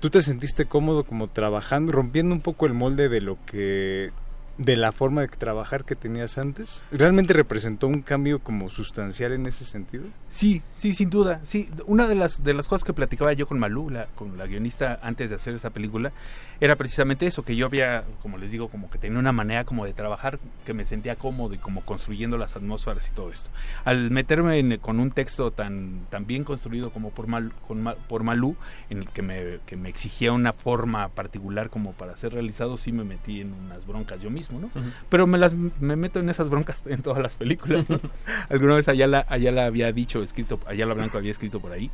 [0.05, 4.13] ¿Tú te sentiste cómodo como trabajando, rompiendo un poco el molde de lo que
[4.59, 6.85] de la forma de trabajar que tenías antes?
[6.93, 10.05] ¿Realmente representó un cambio como sustancial en ese sentido?
[10.31, 11.41] Sí, sí, sin duda.
[11.45, 14.47] Sí, una de las de las cosas que platicaba yo con Malú, la, con la
[14.47, 16.13] guionista antes de hacer esta película,
[16.61, 19.85] era precisamente eso, que yo había, como les digo, como que tenía una manera como
[19.85, 23.51] de trabajar que me sentía cómodo y como construyendo las atmósferas y todo esto.
[23.85, 28.23] Al meterme en- con un texto tan tan bien construido como por Mal, con por
[28.23, 28.57] Malú,
[28.91, 32.93] en el que me que me exigía una forma particular como para ser realizado, sí
[32.93, 34.71] me metí en unas broncas yo mismo, ¿no?
[35.09, 37.89] Pero me las me meto en esas broncas en todas las películas.
[37.89, 38.01] ¿no?
[38.49, 41.91] Alguna vez Ayala, Ayala había dicho, escrito, Ayala Blanco había escrito por ahí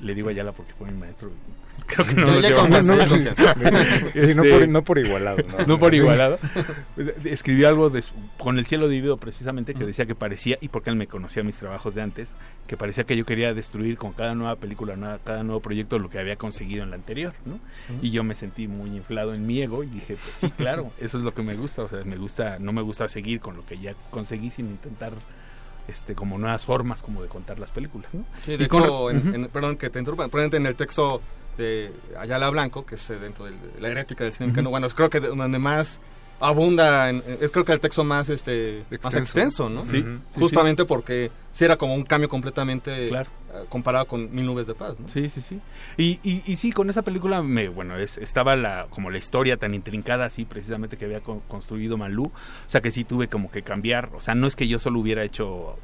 [0.00, 1.30] le digo Ayala porque fue mi maestro.
[1.88, 3.54] Creo que no nos llevamos confianza.
[4.14, 5.66] Sí, no por- no por igualado, ¿no?
[5.66, 5.96] No por Sí.
[5.98, 6.38] igualado.
[7.24, 8.02] Escribió algo de
[8.38, 11.56] con el cielo dividido precisamente que decía que parecía, y porque él me conocía mis
[11.56, 12.34] trabajos de antes,
[12.66, 16.10] que parecía que yo quería destruir con cada nueva película, nueva- cada nuevo proyecto lo
[16.10, 17.58] que había conseguido en la anterior, ¿no?
[18.02, 21.16] Y yo me sentí muy inflado en mi ego y dije, pues sí, claro, eso
[21.18, 23.64] es lo que me gusta, o sea, me gusta, no me gusta seguir con lo
[23.64, 25.12] que ya conseguí sin intentar
[25.88, 28.24] este como nuevas formas como de contar las películas, ¿no?
[28.44, 31.22] Sí, de Y con- hecho, en- en- perdón que te interrumpa, ejemplo, en el texto
[31.58, 34.94] de Ayala Blanco, que es eh, dentro de la herética del cine mexicano, bueno, es
[34.94, 36.00] creo que de- donde más
[36.40, 39.18] abunda, en- es creo que el texto más este más Extenso.
[39.18, 39.84] extenso, ¿no?
[39.84, 43.28] Sí, sí, Justamente porque sí era como un cambio completamente Claro.
[43.52, 45.08] eh, comparado con Mil Nubes de Paz, ¿no?
[45.08, 45.60] Sí, sí, sí.
[45.96, 49.56] Y, y, y sí, con esa película, me, bueno, es, estaba la, como la historia
[49.56, 52.26] tan intrincada, así precisamente que había co- construido Malú.
[52.26, 52.32] O
[52.68, 54.10] sea, que sí tuve como que cambiar.
[54.14, 55.76] O sea, no es que yo solo hubiera hecho,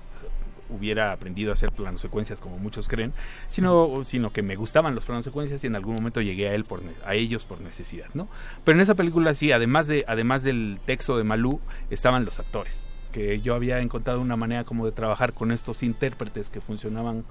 [0.69, 3.13] hubiera aprendido a hacer planos secuencias como muchos creen,
[3.49, 6.65] sino, sino que me gustaban los planos secuencias y en algún momento llegué a él
[6.65, 8.29] por, a ellos por necesidad, ¿no?
[8.65, 11.61] Pero en esa película sí, además de, además del texto de Malú,
[11.91, 16.51] estaban los actores que yo había encontrado una manera como de trabajar con estos intérpretes
[16.51, 17.25] que funcionaban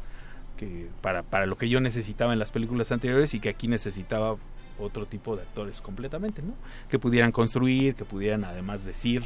[0.55, 4.38] que para, para lo que yo necesitaba en las películas anteriores y que aquí necesitaba
[4.80, 6.53] otro tipo de actores completamente, ¿no?
[6.89, 9.23] Que pudieran construir, que pudieran además decir,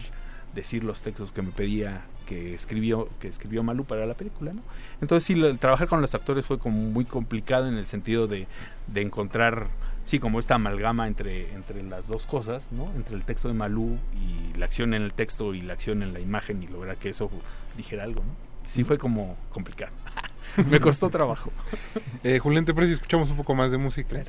[0.54, 4.62] decir los textos que me pedía que escribió, que escribió Malú para la película, ¿no?
[5.02, 8.48] Entonces sí, el trabajar con los actores fue como muy complicado en el sentido de,
[8.88, 9.68] de encontrar,
[10.04, 12.92] sí, como esta amalgama entre, entre las dos cosas, ¿no?
[12.96, 16.14] Entre el texto de Malú y la acción en el texto y la acción en
[16.14, 17.32] la imagen y lograr que eso
[17.78, 18.48] dijera algo, ¿no?
[18.70, 19.94] Sí fue como complicado.
[20.70, 21.52] me costó trabajo.
[22.24, 24.24] Eh, Julián, ¿te parece si escuchamos un poco más de música?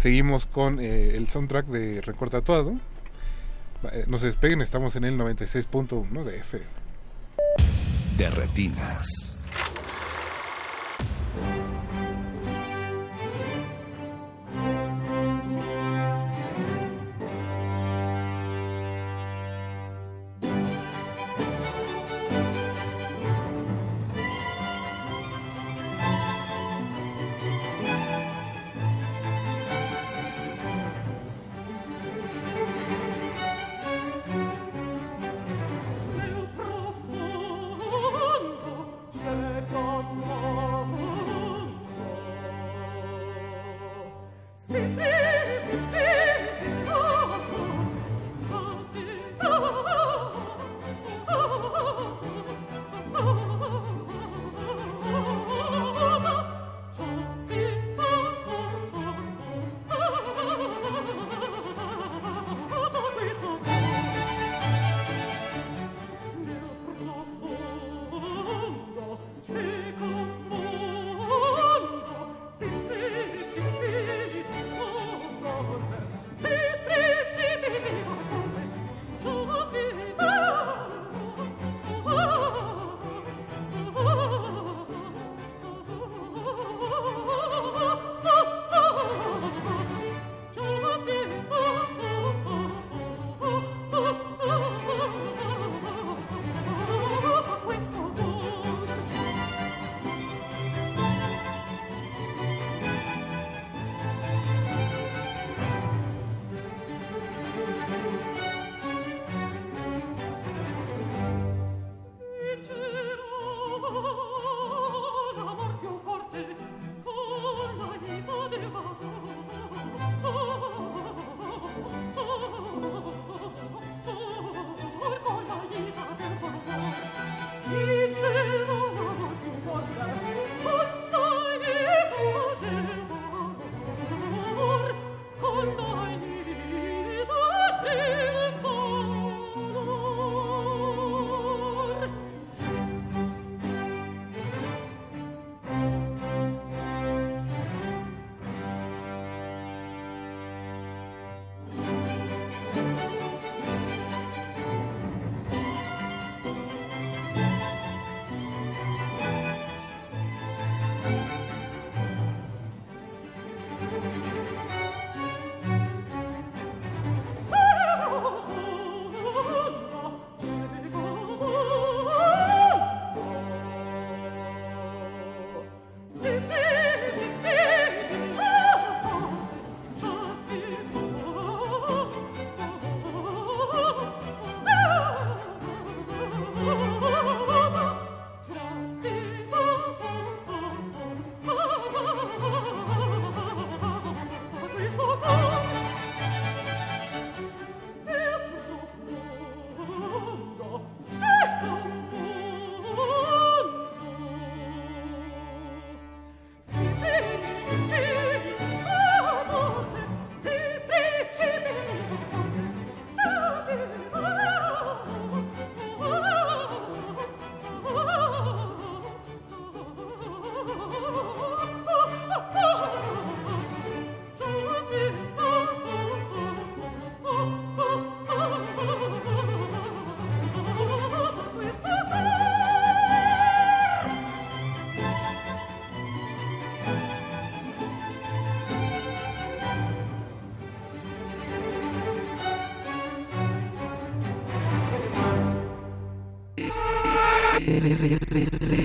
[0.00, 2.76] Seguimos con eh, el soundtrack de Record Tatuado.
[3.84, 6.60] Eh, no se despeguen, estamos en el 96.1 de F.
[8.16, 9.06] De retinas.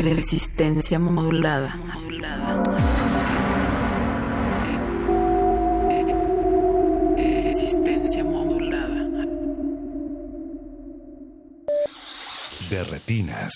[0.03, 1.79] Resistencia modulada.
[7.17, 9.25] Resistencia modulada.
[12.69, 13.53] De retinas.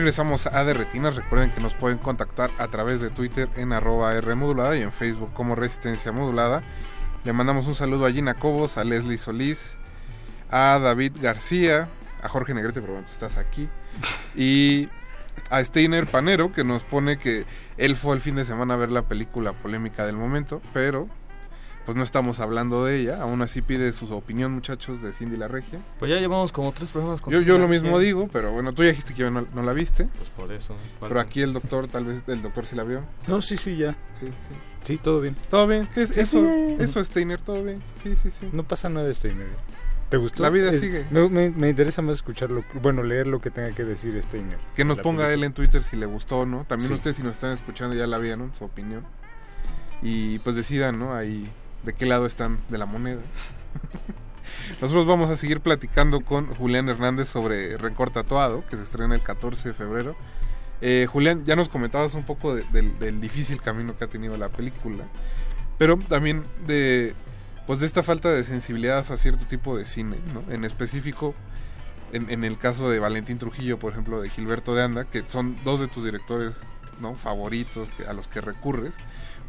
[0.00, 1.14] Regresamos a De Retinas.
[1.14, 4.92] Recuerden que nos pueden contactar a través de Twitter en arroba R modulada y en
[4.92, 6.62] Facebook como Resistencia Modulada.
[7.22, 9.76] Le mandamos un saludo a Gina Cobos, a Leslie Solís,
[10.50, 11.90] a David García,
[12.22, 13.68] a Jorge Negrete, pero bueno, tú estás aquí.
[14.34, 14.88] Y
[15.50, 17.44] a Steiner Panero, que nos pone que
[17.76, 21.10] él fue el fin de semana a ver la película polémica del momento, pero
[21.86, 23.20] pues no estamos hablando de ella.
[23.22, 25.80] Aún así pide su opinión, muchachos, de Cindy la Regia.
[25.98, 28.04] Pues ya llevamos como tres programas con Yo, yo lo mismo Regia.
[28.06, 30.04] digo, pero bueno, tú ya dijiste que yo no, no la viste.
[30.18, 30.76] Pues por eso.
[31.00, 33.02] Pero aquí el doctor, tal vez el doctor sí la vio.
[33.26, 33.92] No, sí, sí, ya.
[34.20, 34.32] Sí, sí.
[34.82, 35.36] Sí, todo bien.
[35.50, 35.88] Todo bien.
[35.96, 36.76] Es- Sí, eso, sí.
[36.78, 37.82] eso, Steiner, todo bien.
[38.02, 38.48] Sí, sí, sí.
[38.52, 39.46] No pasa nada, Steiner.
[40.08, 40.42] ¿Te gustó?
[40.42, 41.06] La vida Es- sigue.
[41.10, 44.58] Me, me- me interesa más escucharlo, bueno, leer lo que tenga que decir Steiner.
[44.74, 45.34] Que nos ponga película.
[45.34, 46.64] él en Twitter si le gustó o no.
[46.64, 46.94] También Sí.
[46.94, 49.04] ustedes si nos están escuchando ya la vieron, su opinión.
[50.02, 51.14] Y pues decidan, ¿no?
[51.14, 51.48] Ahí
[51.84, 53.20] de qué lado están de la moneda.
[54.80, 59.22] Nosotros vamos a seguir platicando con Julián Hernández sobre Rencor Tatuado, que se estrena el
[59.22, 60.16] 14 de febrero.
[60.80, 64.36] Eh, Julián, ya nos comentabas un poco de- del, del difícil camino que ha tenido
[64.36, 65.04] la película,
[65.78, 67.14] pero también de
[67.66, 70.42] pues de esta falta de sensibilidad hacia cierto tipo de cine, ¿no?
[70.52, 71.34] En específico,
[72.12, 75.56] en, en el caso de Valentín Trujillo, por ejemplo, de Gilberto de Anda, que son
[75.62, 76.52] dos de tus directores
[77.00, 77.14] ¿no?
[77.14, 78.92] favoritos a los que recurres,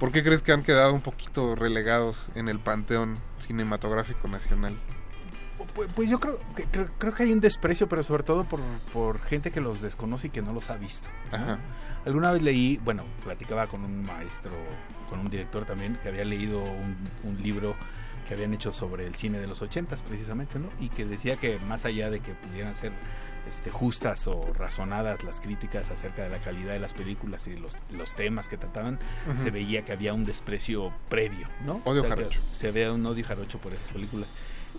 [0.01, 4.75] ¿por qué crees que han quedado un poquito relegados en el panteón cinematográfico nacional?
[5.75, 8.61] Pues, pues yo creo que, creo, creo que hay un desprecio, pero sobre todo por,
[8.93, 11.07] por gente que los desconoce y que no los ha visto.
[11.31, 11.37] ¿no?
[11.37, 11.59] Ajá.
[12.03, 14.53] Alguna vez leí, bueno, platicaba con un maestro,
[15.07, 17.75] con un director también, que había leído un, un libro
[18.27, 20.69] que habían hecho sobre el cine de los ochentas precisamente, ¿no?
[20.79, 22.91] Y que decía que más allá de que pudieran ser
[23.47, 27.77] este, justas o razonadas las críticas acerca de la calidad de las películas y los,
[27.91, 28.99] los temas que trataban,
[29.35, 31.81] se veía que había un desprecio previo, ¿no?
[31.85, 32.39] Odio O sea, jarocho.
[32.51, 34.29] Se veía un odio jarocho por esas películas.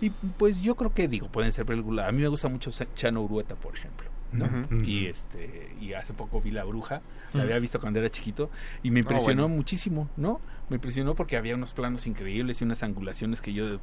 [0.01, 2.09] Y pues yo creo que, digo, pueden ser películas.
[2.09, 4.09] A mí me gusta mucho Chano Urueta, por ejemplo.
[4.31, 4.47] ¿no?
[4.83, 7.03] Y este y hace poco vi La Bruja,
[7.33, 8.49] la había visto cuando era chiquito
[8.81, 9.55] y me Ah, impresionó bueno.
[9.57, 10.41] muchísimo, ¿no?
[10.69, 13.79] Me impresionó porque había unos planos increíbles y unas angulaciones que yo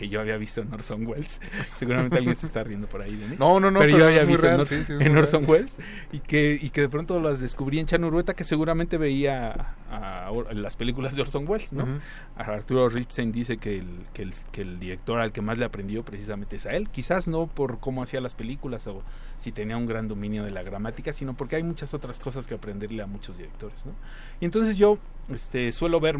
[0.00, 1.42] que yo había visto en Orson Welles.
[1.74, 3.36] Seguramente alguien se está riendo por ahí de mí.
[3.38, 5.44] No, no, no, Pero, pero yo había visto en, real, sí, en Orson.
[5.46, 5.76] Welles
[6.10, 10.32] y que y que de pronto las descubrí en Chano Urueta que seguramente veía a,
[10.54, 11.86] las películas de Orson Welles, ¿no?
[12.34, 16.02] Arturo Ripstein dice que el, que, el, que el director al que más le aprendió
[16.02, 16.88] precisamente es a él.
[16.88, 19.02] Quizás no por cómo hacía las películas o
[19.40, 22.52] si tenía un gran dominio de la gramática, sino porque hay muchas otras cosas que
[22.52, 23.86] aprenderle a muchos directores.
[23.86, 23.92] ¿no?
[24.38, 24.98] Y entonces yo
[25.32, 26.18] este, suelo ver,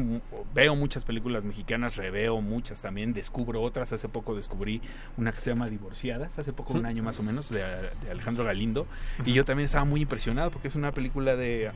[0.54, 3.92] veo muchas películas mexicanas, reveo muchas también, descubro otras.
[3.92, 4.80] Hace poco descubrí
[5.18, 8.44] una que se llama Divorciadas, hace poco, un año más o menos, de, de Alejandro
[8.44, 8.86] Galindo.
[9.26, 11.72] Y yo también estaba muy impresionado porque es una película de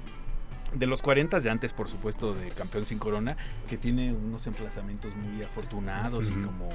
[0.75, 3.37] de los 40 de antes, por supuesto, de Campeón sin Corona,
[3.69, 6.69] que tiene unos emplazamientos muy afortunados y como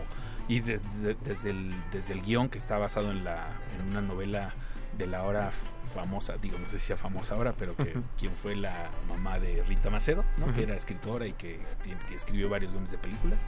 [0.49, 3.47] y de- de- desde el desde el guion que está basado en la
[3.79, 4.53] en una novela
[4.97, 5.51] de la ahora
[5.93, 9.63] famosa, digo, no sé si sea famosa ahora, pero que quien fue la mamá de
[9.63, 10.45] Rita Macedo, ¿no?
[10.47, 10.55] Ujú.
[10.55, 11.59] que era escritora y que,
[12.07, 13.41] que escribió varios guiones de películas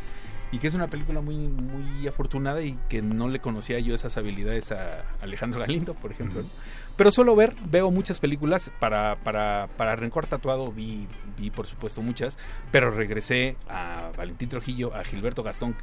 [0.51, 4.17] y que es una película muy muy afortunada y que no le conocía yo esas
[4.17, 6.41] habilidades a Alejandro Galindo, por ejemplo.
[6.43, 6.47] ¿no?
[6.95, 8.71] Pero suelo ver, veo muchas películas.
[8.79, 11.07] Para, para, para Rencor Tatuado vi,
[11.37, 12.37] vi, por supuesto, muchas.
[12.71, 15.75] Pero regresé a Valentín Trujillo, a Gilberto Gastón,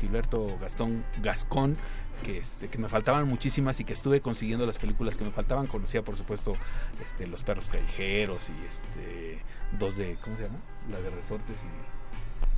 [0.00, 1.76] Gilberto Gastón Gascón,
[2.24, 5.66] que, este, que me faltaban muchísimas y que estuve consiguiendo las películas que me faltaban.
[5.66, 6.56] Conocía, por supuesto,
[7.02, 9.38] este, Los Perros Callejeros y este,
[9.78, 10.58] dos de, ¿cómo se llama?
[10.90, 11.96] La de Resortes y...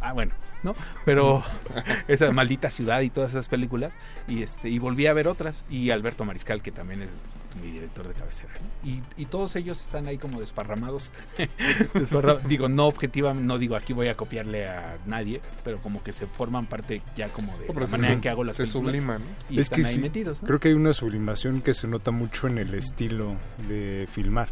[0.00, 0.74] Ah, bueno, ¿no?
[1.04, 1.42] Pero
[2.08, 3.94] esa maldita ciudad y todas esas películas.
[4.28, 5.64] Y este y volví a ver otras.
[5.68, 7.24] Y Alberto Mariscal, que también es
[7.62, 8.52] mi director de cabecera.
[8.60, 8.88] ¿no?
[8.90, 11.12] Y, y todos ellos están ahí como desparramados.
[11.94, 16.12] Desparra- digo, no objetivamente, no digo aquí voy a copiarle a nadie, pero como que
[16.12, 18.86] se forman parte ya como de pero la manera en que hago las se películas.
[18.94, 19.24] sublima, ¿no?
[19.50, 20.46] Y es están que ahí sí, metidos, ¿no?
[20.48, 23.36] creo que hay una sublimación que se nota mucho en el estilo
[23.68, 24.48] de filmar.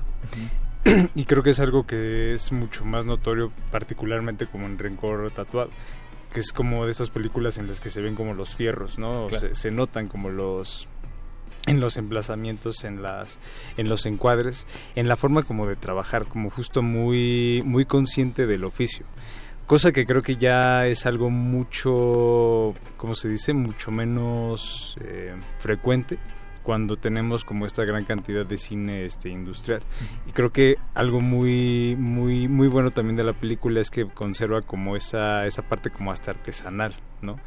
[1.14, 5.70] y creo que es algo que es mucho más notorio, particularmente como en Rencor Tatuado,
[6.32, 9.26] que es como de esas películas en las que se ven como los fierros, ¿no?
[9.28, 9.48] Claro.
[9.48, 10.88] Se, se notan como los
[11.66, 13.38] en los emplazamientos, en las
[13.76, 18.64] en los encuadres, en la forma como de trabajar, como justo muy muy consciente del
[18.64, 19.06] oficio.
[19.66, 23.52] Cosa que creo que ya es algo mucho, ¿cómo se dice?
[23.52, 26.18] Mucho menos eh, frecuente
[26.66, 29.82] cuando tenemos como esta gran cantidad de cine este industrial.
[30.26, 34.62] Y creo que algo muy muy muy bueno también de la película es que conserva
[34.62, 37.38] como esa esa parte como hasta artesanal no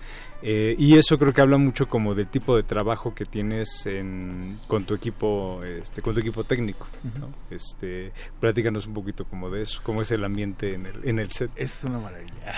[0.42, 4.58] Eh, y eso creo que habla mucho como del tipo de trabajo que tienes en,
[4.68, 6.88] con tu equipo este con tu equipo técnico
[7.20, 7.28] ¿no?
[7.54, 11.30] este platícanos un poquito como de eso cómo es el ambiente en el en el
[11.30, 11.52] set.
[11.58, 12.54] Es una maravilla.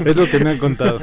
[0.08, 0.98] Es lo que me han contado.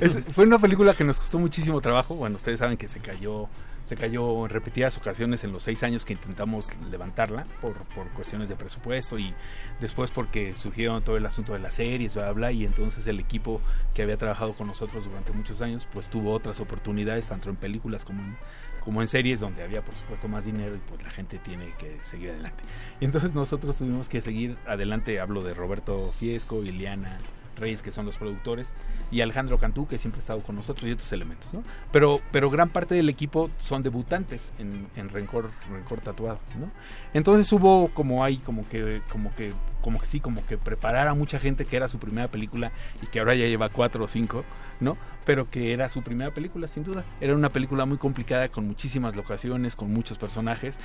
[0.00, 2.16] Es- fue una película que nos costó muchísimo trabajo.
[2.16, 3.46] Bueno, ustedes saben que se cayó,
[3.92, 8.48] se cayó en repetidas ocasiones en los seis años que intentamos levantarla por, por cuestiones
[8.48, 9.34] de presupuesto y
[9.82, 13.60] después porque surgieron todo el asunto de las series, bla, bla, y entonces el equipo
[13.92, 18.06] que había trabajado con nosotros durante muchos años, pues tuvo otras oportunidades, tanto en películas
[18.06, 18.34] como en,
[18.80, 21.98] como en series, donde había por supuesto más dinero y pues la gente tiene que
[22.02, 22.64] seguir adelante.
[22.98, 27.18] Y entonces nosotros tuvimos que seguir adelante, hablo de Roberto Fiesco, Ileana
[27.56, 28.74] Reyes, que son los productores,
[29.10, 31.62] y Alejandro Cantú, que siempre ha estado con nosotros, y otros elementos, ¿no?
[31.90, 36.70] Pero, pero gran parte del equipo son debutantes en, en Rencor, Rencor Tatuado, ¿no?
[37.14, 39.52] Entonces hubo como hay, como que, como que,
[39.82, 42.72] como que sí, como que preparar a mucha gente que era su primera película
[43.02, 44.44] y que ahora ya lleva cuatro o cinco,
[44.80, 44.96] ¿no?
[45.24, 47.04] Pero que era su primera película, sin duda.
[47.20, 50.78] Era una película muy complicada, con muchísimas locaciones, con muchos personajes,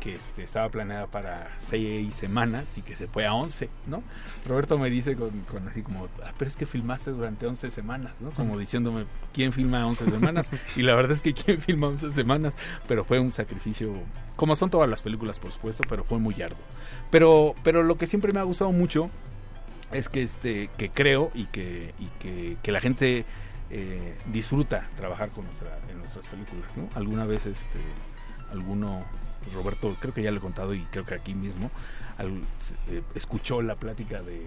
[0.00, 4.02] que este, estaba planeada para seis semanas y que se fue a 11, ¿no?
[4.46, 8.12] Roberto me dice con, con así como, "Ah, pero es que filmaste durante 11 semanas,
[8.20, 8.30] ¿no?
[8.32, 10.50] Como diciéndome, ¿quién filma 11 semanas?
[10.76, 12.54] Y la verdad es que ¿quién filma 11 semanas?
[12.88, 13.92] Pero fue un sacrificio,
[14.36, 16.58] como son todas las películas, por supuesto, pero fue muy arduo.
[17.10, 19.08] Pero, pero lo que siempre me ha gustado mucho
[19.92, 23.24] es que, este, que creo y que, y que, que la gente
[23.70, 26.88] eh, disfruta trabajar con nuestra, en nuestras películas, ¿no?
[26.94, 27.80] Alguna vez, este,
[28.52, 29.04] alguno,
[29.54, 31.70] Roberto, creo que ya le he contado y creo que aquí mismo,
[32.18, 32.42] al-
[32.88, 34.42] eh, escuchó la plática de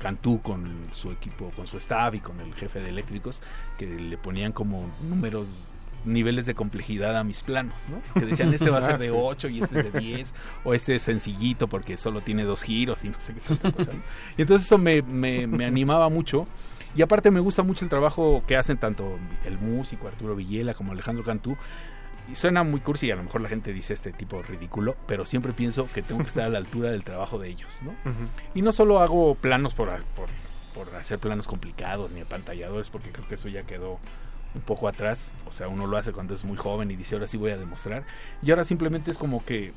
[0.00, 3.42] Cantú con su equipo, con su staff y con el jefe de eléctricos,
[3.78, 5.68] que le ponían como números
[6.04, 8.00] niveles de complejidad a mis planos, ¿no?
[8.20, 9.14] Que decían, este va a ser de Sí.
[9.16, 10.34] 8 y este es de 10,
[10.64, 13.92] o este es sencillito porque solo tiene dos giros y no sé qué tanta cosa.
[13.92, 14.00] ¿no?
[14.36, 16.46] Y entonces eso me, me, me animaba mucho.
[16.96, 20.92] Y aparte me gusta mucho el trabajo que hacen tanto el músico Arturo Villela como
[20.92, 21.56] Alejandro Cantú.
[22.30, 25.24] Y suena muy cursi y a lo mejor la gente dice este tipo ridículo, pero
[25.24, 27.94] siempre pienso que tengo que estar a la altura del trabajo de ellos, ¿no?
[28.54, 30.28] Y no solo hago planos por, por,
[30.74, 34.00] por hacer planos complicados ni apantalladores, porque creo que eso ya quedó
[34.56, 35.30] un poco atrás.
[35.46, 37.58] O sea, uno lo hace cuando es muy joven y dice, ahora sí voy a
[37.58, 38.04] demostrar.
[38.42, 39.72] Y ahora simplemente es como que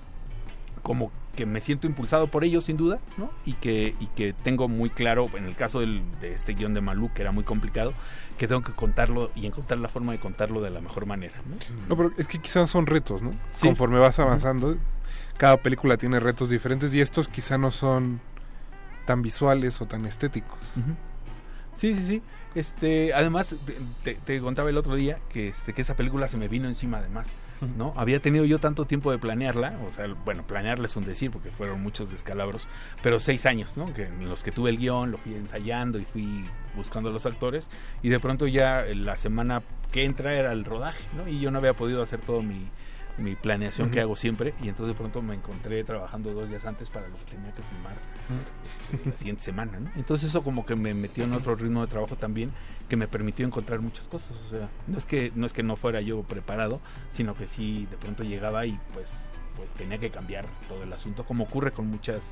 [0.81, 3.31] como que me siento impulsado por ellos sin duda, ¿no?
[3.45, 6.81] Y que, y que tengo muy claro, en el caso del- de este guion de
[6.81, 7.93] Malú, que era muy complicado,
[8.37, 11.55] que tengo que contarlo y encontrar la forma de contarlo de la mejor manera, ¿no?
[11.87, 13.31] No, pero es que quizás son retos, ¿no?
[13.53, 13.67] Sí.
[13.67, 14.77] Conforme vas avanzando,
[15.37, 18.19] cada película tiene retos diferentes y estos quizá no son
[19.05, 20.57] tan visuales o tan estéticos.
[21.75, 22.21] Sí, sí, sí.
[22.55, 23.55] Este, además,
[24.03, 26.97] te, te contaba el otro día que, este, que esa película se me vino encima
[26.97, 27.29] además.
[27.77, 27.93] ¿No?
[27.95, 31.51] Había tenido yo tanto tiempo de planearla, o sea, bueno, planearla es un decir porque
[31.51, 32.67] fueron muchos descalabros,
[33.03, 33.93] pero seis años, ¿no?
[33.93, 36.45] Que en los que tuve el guion, lo fui ensayando y fui
[36.75, 37.69] buscando a los actores
[38.01, 39.61] y de pronto ya eh, la semana
[39.91, 41.27] que entra era el rodaje, ¿no?
[41.27, 42.67] Y yo no había podido hacer todo mi,
[43.19, 46.89] mi planeación que hago siempre y entonces de pronto me encontré trabajando dos días antes
[46.89, 47.95] para lo que tenía que filmar
[48.97, 49.89] este, la siguiente semana, ¿no?
[49.95, 52.51] Entonces eso como que me metió en otro ritmo de trabajo también
[52.87, 55.75] que me permitió encontrar muchas cosas, o sea, no es que no es que no
[55.75, 56.79] fuera yo preparado,
[57.11, 61.25] sino que sí de pronto llegaba y pues pues tenía que cambiar todo el asunto
[61.25, 62.31] como ocurre con muchas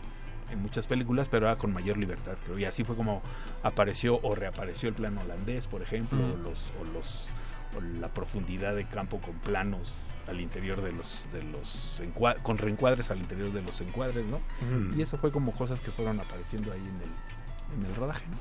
[0.50, 2.58] en muchas películas, pero ahora con mayor libertad, creo.
[2.58, 3.22] Y así fue como
[3.64, 6.32] apareció o reapareció el plano holandés, por ejemplo, Mm.
[6.32, 7.30] o los o los
[7.78, 12.02] o la profundidad de campo con planos al interior de los de los
[12.44, 14.38] con reencuadres al interior de los encuadres, ¿no?
[14.38, 14.98] Ujú.
[14.98, 18.38] Y eso fue como cosas que fueron apareciendo ahí en el en el rodaje, ¿no?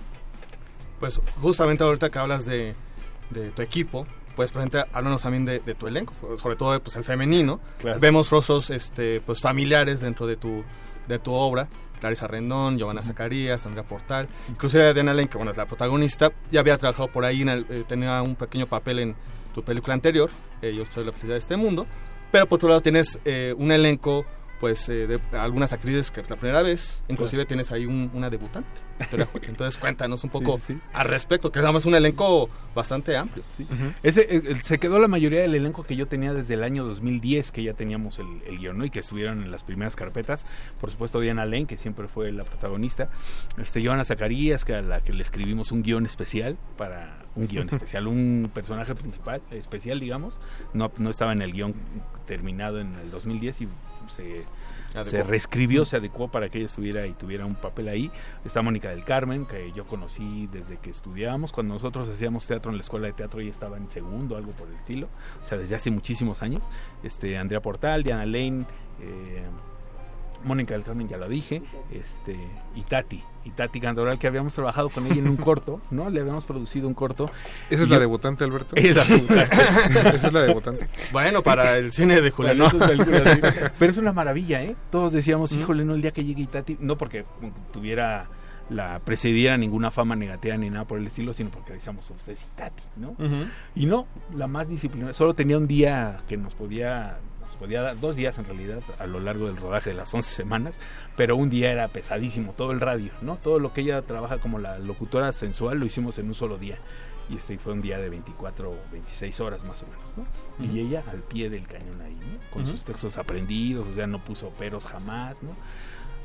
[1.00, 2.74] Pues justamente ahorita que hablas de,
[3.30, 7.04] de tu equipo, pues ejemplo, háblanos también de, de tu elenco, sobre todo pues el
[7.04, 7.60] femenino.
[7.78, 8.00] Claro.
[8.00, 10.64] Vemos rostros este, pues familiares dentro de tu,
[11.08, 11.68] de tu obra.
[12.00, 16.60] Clarisa Rendón, Giovanna Zacarías, Andrea Portal, inclusive Diana Lane, que bueno, es la protagonista, ya
[16.60, 19.16] había trabajado por ahí, en el- eh, tenía un pequeño papel en
[19.54, 20.28] tu película anterior,
[20.62, 21.86] Yo soy la felicidad de este mundo,
[22.32, 24.24] pero por otro lado tienes eh, un elenco
[24.60, 28.30] pues eh, de algunas actrices que es la primera vez, inclusive tienes ahí un- una
[28.30, 28.68] debutante,
[29.48, 30.80] entonces cuéntanos un poco Sí, sí.
[30.92, 33.44] al respecto, que además es un elenco bastante amplio.
[34.02, 37.52] Ese, eh, se quedó la mayoría del elenco que yo tenía desde el año 2010,
[37.52, 38.84] que ya teníamos el, el guion, ¿no?
[38.84, 40.46] Y que estuvieron en las primeras carpetas.
[40.80, 43.08] Por supuesto, Diana Lane, que siempre fue la protagonista.
[43.58, 47.22] Este, Joana Zacarías, que a la que le escribimos un guion especial para...
[47.36, 50.38] Un guion especial, un personaje principal, especial, digamos.
[50.72, 51.74] No, no estaba en el guion
[52.26, 53.68] terminado en el 2010 y
[54.08, 54.44] se,
[55.02, 58.10] se reescribió, se adecuó para que ella estuviera y tuviera un papel ahí.
[58.44, 61.52] Está Mónica del Carmen, que yo conocí desde que estudiábamos.
[61.52, 64.68] Cuando nosotros hacíamos teatro en la escuela de teatro, ella estaba en segundo, algo por
[64.68, 65.08] el estilo.
[65.42, 66.62] O sea, desde hace muchísimos años.
[67.02, 68.66] Este, Andrea Portal, Diana Lane,
[69.00, 69.44] eh,
[70.44, 72.36] Mónica del Carmen, ya lo dije, este,
[72.74, 76.10] y Tati, y Tati Gandoral, que habíamos trabajado con ella en un corto, ¿no?
[76.10, 77.30] Le habíamos producido un corto.
[77.70, 78.74] ¿Esa es la yo- debutante, Alberto?
[78.76, 79.42] Es la debutante.
[80.16, 80.88] Esa es la debutante.
[81.12, 82.66] Bueno, para el cine de Julián, ¿no?
[83.78, 84.74] Pero es una maravilla, ¿eh?
[84.90, 87.24] Todos decíamos, híjole, no, el día que llegue Itati, no porque
[87.72, 88.28] tuviera
[88.68, 92.44] la precediera ninguna fama negativa ni nada por el estilo, sino porque decíamos, "Pues, es
[92.52, 93.14] Itati, ¿no?
[93.76, 97.18] Y no, la más disciplinada, solo tenía un día que nos podía
[97.56, 100.78] podía dar, dos días en realidad a lo largo del rodaje de las 11 semanas,
[101.16, 103.36] pero un día era pesadísimo, todo el radio, ¿no?
[103.36, 106.78] Todo lo que ella trabaja como la locutora sensual lo hicimos en un solo día.
[107.28, 110.26] Y este fue un día de 24 o 26 horas más o menos, ¿no?
[110.64, 110.78] Y Ujú.
[110.88, 112.38] ella al pie del cañón ahí, ¿no?
[112.52, 112.70] Con Ujú.
[112.70, 115.50] sus textos aprendidos, o sea, no puso peros jamás, ¿no?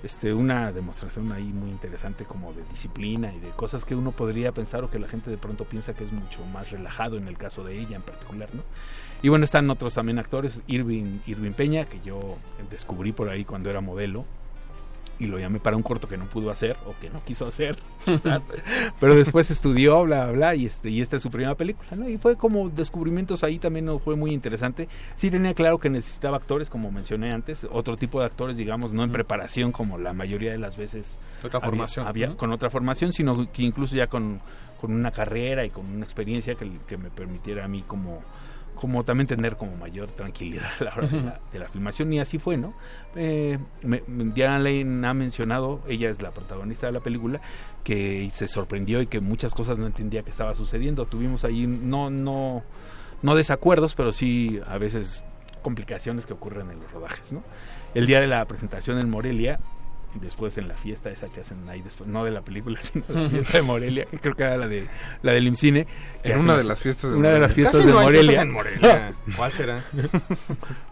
[0.03, 4.51] Este, una demostración ahí muy interesante como de disciplina y de cosas que uno podría
[4.51, 7.37] pensar o que la gente de pronto piensa que es mucho más relajado en el
[7.37, 8.63] caso de ella en particular, ¿no?
[9.23, 12.37] Y bueno, están otros también actores, Irving, Irving Peña, que yo
[12.71, 14.25] descubrí por ahí cuando era modelo,
[15.19, 17.77] y lo llamé para un corto que no pudo hacer o que no quiso hacer,
[18.05, 18.41] quizás.
[18.99, 22.09] pero después estudió, bla, bla, bla, y, este, y esta es su primera película, ¿no?
[22.09, 24.89] Y fue como descubrimientos ahí también no fue muy interesante.
[25.15, 29.03] Sí tenía claro que necesitaba actores, como mencioné antes, otro tipo de actores, digamos, no
[29.03, 31.19] en preparación como la mayoría de las veces.
[31.43, 32.07] Otra había- formación.
[32.07, 34.41] había- con otra formación, sino que incluso ya con,
[34.79, 38.23] con una carrera y con una experiencia que, que me permitiera a mí como
[38.81, 42.19] como también tener como mayor tranquilidad a la hora de la, de la filmación y
[42.19, 42.73] así fue, ¿no?
[43.15, 47.39] Eh, me- Diana Lane ha mencionado, ella es la protagonista de la película,
[47.83, 51.05] que se sorprendió y que muchas cosas no entendía que estaba sucediendo.
[51.05, 52.63] Tuvimos ahí no no
[53.21, 55.23] no desacuerdos, pero sí a veces
[55.61, 57.43] complicaciones que ocurren en los rodajes, ¿no?
[57.93, 59.59] El día de la presentación en Morelia,
[60.15, 63.13] después en la fiesta esa que hacen ahí después, no de la película, sino de
[63.23, 64.87] la fiesta de Morelia, que creo que era la de
[65.21, 65.87] la del IMCINE.
[66.23, 67.47] En una de las- fiestas de una de Morelia.
[67.47, 68.23] las fiestas Casi de no hay Morelia.
[68.23, 69.13] fiestas en Morelia.
[69.37, 69.83] ¿Cuál será?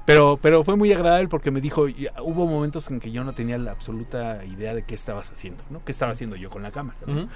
[0.06, 1.84] pero pero fue muy agradable porque me dijo,
[2.24, 5.84] hubo momentos en que yo no tenía la absoluta idea de qué estabas haciendo, ¿no?
[5.84, 6.98] ¿Qué estaba haciendo yo con la cámara?
[7.06, 7.14] ¿no?
[7.24, 7.30] Ujú.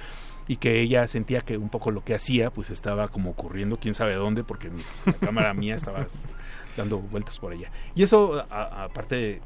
[0.46, 3.94] y que ella sentía que un poco lo que hacía pues estaba como ocurriendo quién
[3.94, 6.04] sabe dónde porque mi- la cámara mía estaba
[6.76, 9.40] dando vueltas por allá y eso aparte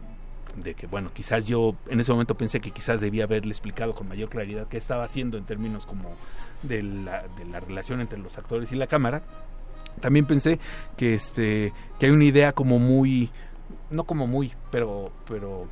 [0.62, 4.08] de, que bueno quizás yo en ese momento pensé que quizás debía haberle explicado con
[4.08, 6.10] mayor claridad qué estaba haciendo en términos como
[6.62, 9.22] de la, de la relación entre los actores y la cámara.
[10.00, 10.58] También pensé
[10.96, 13.30] que este que hay una idea como muy
[13.90, 15.66] no como muy pero pero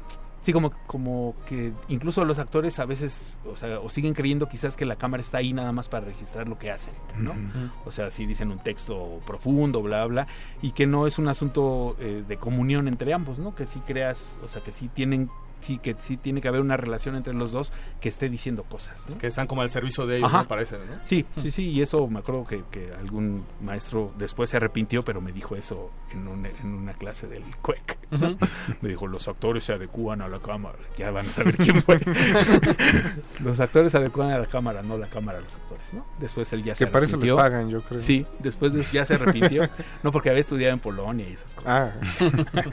[0.46, 4.76] sí como como que incluso los actores a veces o sea o siguen creyendo quizás
[4.76, 7.34] que la cámara está ahí nada más para registrar lo que hacen no
[7.84, 10.28] o sea si dicen un texto profundo bla bla
[10.62, 14.38] y que no es un asunto eh, de comunión entre ambos no que sí creas
[14.44, 15.30] o sea que sí tienen
[15.60, 19.04] sí que sí tiene que haber una relación entre los dos que esté diciendo cosas
[19.08, 19.18] ¿no?
[19.18, 20.42] Que están como al servicio de ellos, Ajá.
[20.42, 20.84] me parece, ¿no?
[21.04, 25.20] Sí, sí, sí, y eso me acuerdo que, que algún maestro después se arrepintió, pero
[25.20, 27.98] me dijo eso en, un- en una clase del CUEC.
[28.80, 30.78] Me dijo, los actores se adecúan a la cámara.
[30.96, 31.98] Ya van a saber quién fue.
[33.42, 36.06] los actores se adecúan a la cámara, no la cámara a los actores, ¿no?
[36.20, 37.36] Después él ya se Que para eso les arrepintió.
[37.36, 38.00] pagan, yo creo.
[38.00, 39.68] Sí, después de- ya se arrepintió.
[40.02, 41.94] no, porque había estudiado en Polonia y esas cosas.
[41.94, 42.62] Ah.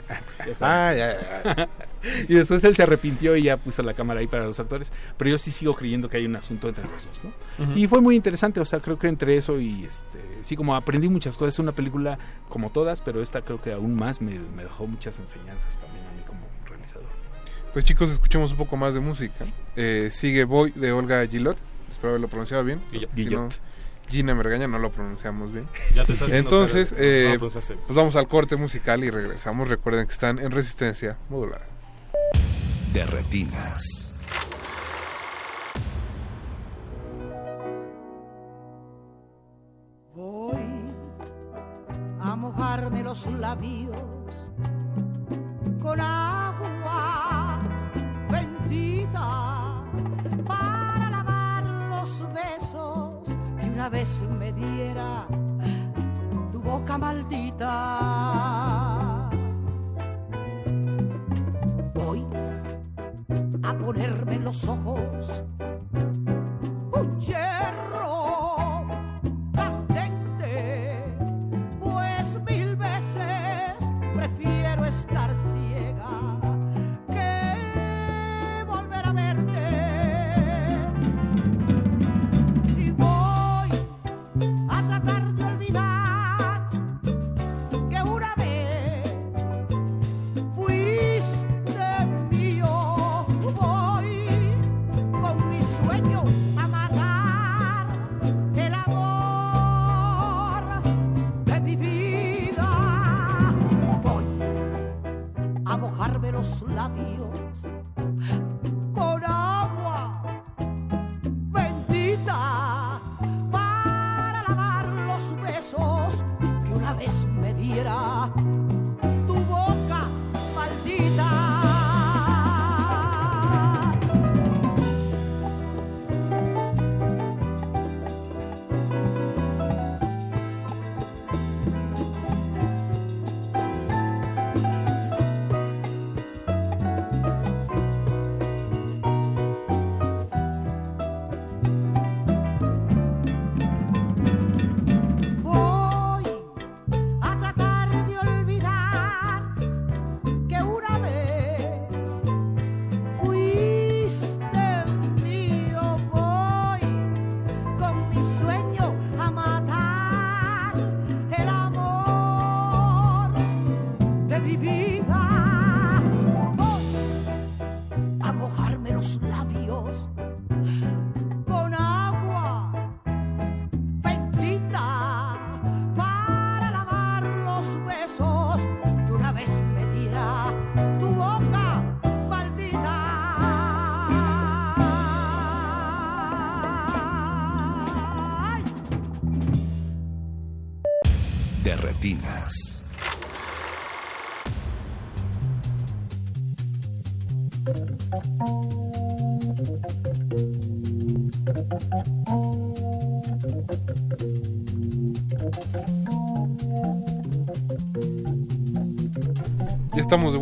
[0.60, 1.08] Ah, ya,
[1.44, 1.68] ya,
[2.28, 4.92] y después él se arrepintió y ya puso la cámara ahí para los actores.
[5.16, 7.76] Pero yo sí sigo creyendo que hay un asunto entre los dos, ¿no?
[7.76, 11.08] Y fue muy interesante, o sea, creo que entre eso y este, sí, como aprendí
[11.08, 11.54] muchas cosas.
[11.54, 12.18] Es una película
[12.48, 16.12] como todas, pero esta creo que aún más me, me dejó muchas enseñanzas también a
[16.12, 17.06] mí como realizador.
[17.72, 19.44] Pues chicos, escuchemos un poco más de música.
[19.76, 21.56] Eh, sigue Boy de Olga Gillot.
[21.90, 22.80] Espero haberlo pronunciado bien.
[24.08, 25.66] Gina me regaña, no lo pronunciamos bien.
[25.94, 27.56] Ya te estás Entonces, no eh, pues
[27.88, 29.68] vamos al corte musical y regresamos.
[29.68, 31.66] Recuerden que están en resistencia modulada.
[32.94, 33.82] De retinas.
[40.14, 40.94] Voy
[42.20, 44.46] a mojarme los labios
[45.82, 47.60] con agua
[48.30, 49.82] bendita
[50.46, 53.24] para lavar los besos
[53.60, 55.26] que una vez me diera
[56.52, 58.93] tu boca maldita.
[63.62, 65.42] A ponerme los ojos.
[66.92, 68.23] Un hierro
[106.66, 107.33] Love you.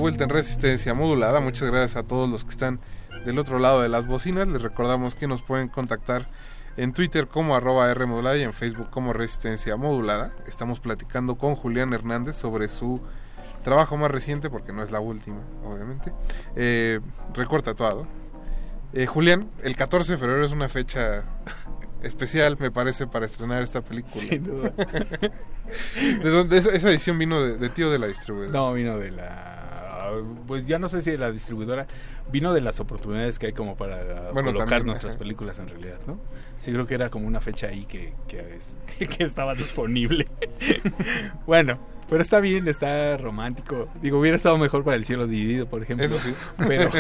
[0.03, 1.39] Vuelta en resistencia modulada.
[1.39, 2.81] Muchas gracias a todos los que están
[3.25, 4.49] del otro lado de las bocinas.
[4.49, 6.29] Les recordamos que nos pueden contactar
[6.77, 10.35] en Twitter como arroba R modulada y en Facebook como resistencia modulada.
[10.49, 13.01] Estamos platicando con Julián Hernández sobre su
[13.63, 16.13] trabajo más reciente, porque no es la última, obviamente.
[16.57, 16.99] Eh.
[18.95, 21.23] Eh, Julián, el 14 de febrero es una fecha
[22.03, 24.15] especial, me parece, para estrenar esta película.
[24.17, 24.71] Sin duda.
[25.97, 28.53] ¿De dónde esa, esa edición vino de, de tío de la distribuidora?
[28.53, 29.62] No, vino de la...
[30.47, 31.87] Pues ya no sé si de la distribuidora,
[32.31, 35.19] vino de las oportunidades que hay como para Bueno, colocar también, nuestras ajá.
[35.21, 36.19] películas en realidad, ¿no?
[36.63, 38.77] Sí, creo que era como una fecha ahí que, que, es-
[39.17, 40.29] que estaba disponible.
[41.47, 41.79] bueno,
[42.09, 43.89] pero está bien, está romántico.
[44.03, 46.05] Digo, hubiera estado mejor para El Cielo Dividido, por ejemplo.
[46.07, 46.35] Eso sí.
[46.59, 46.91] Pero,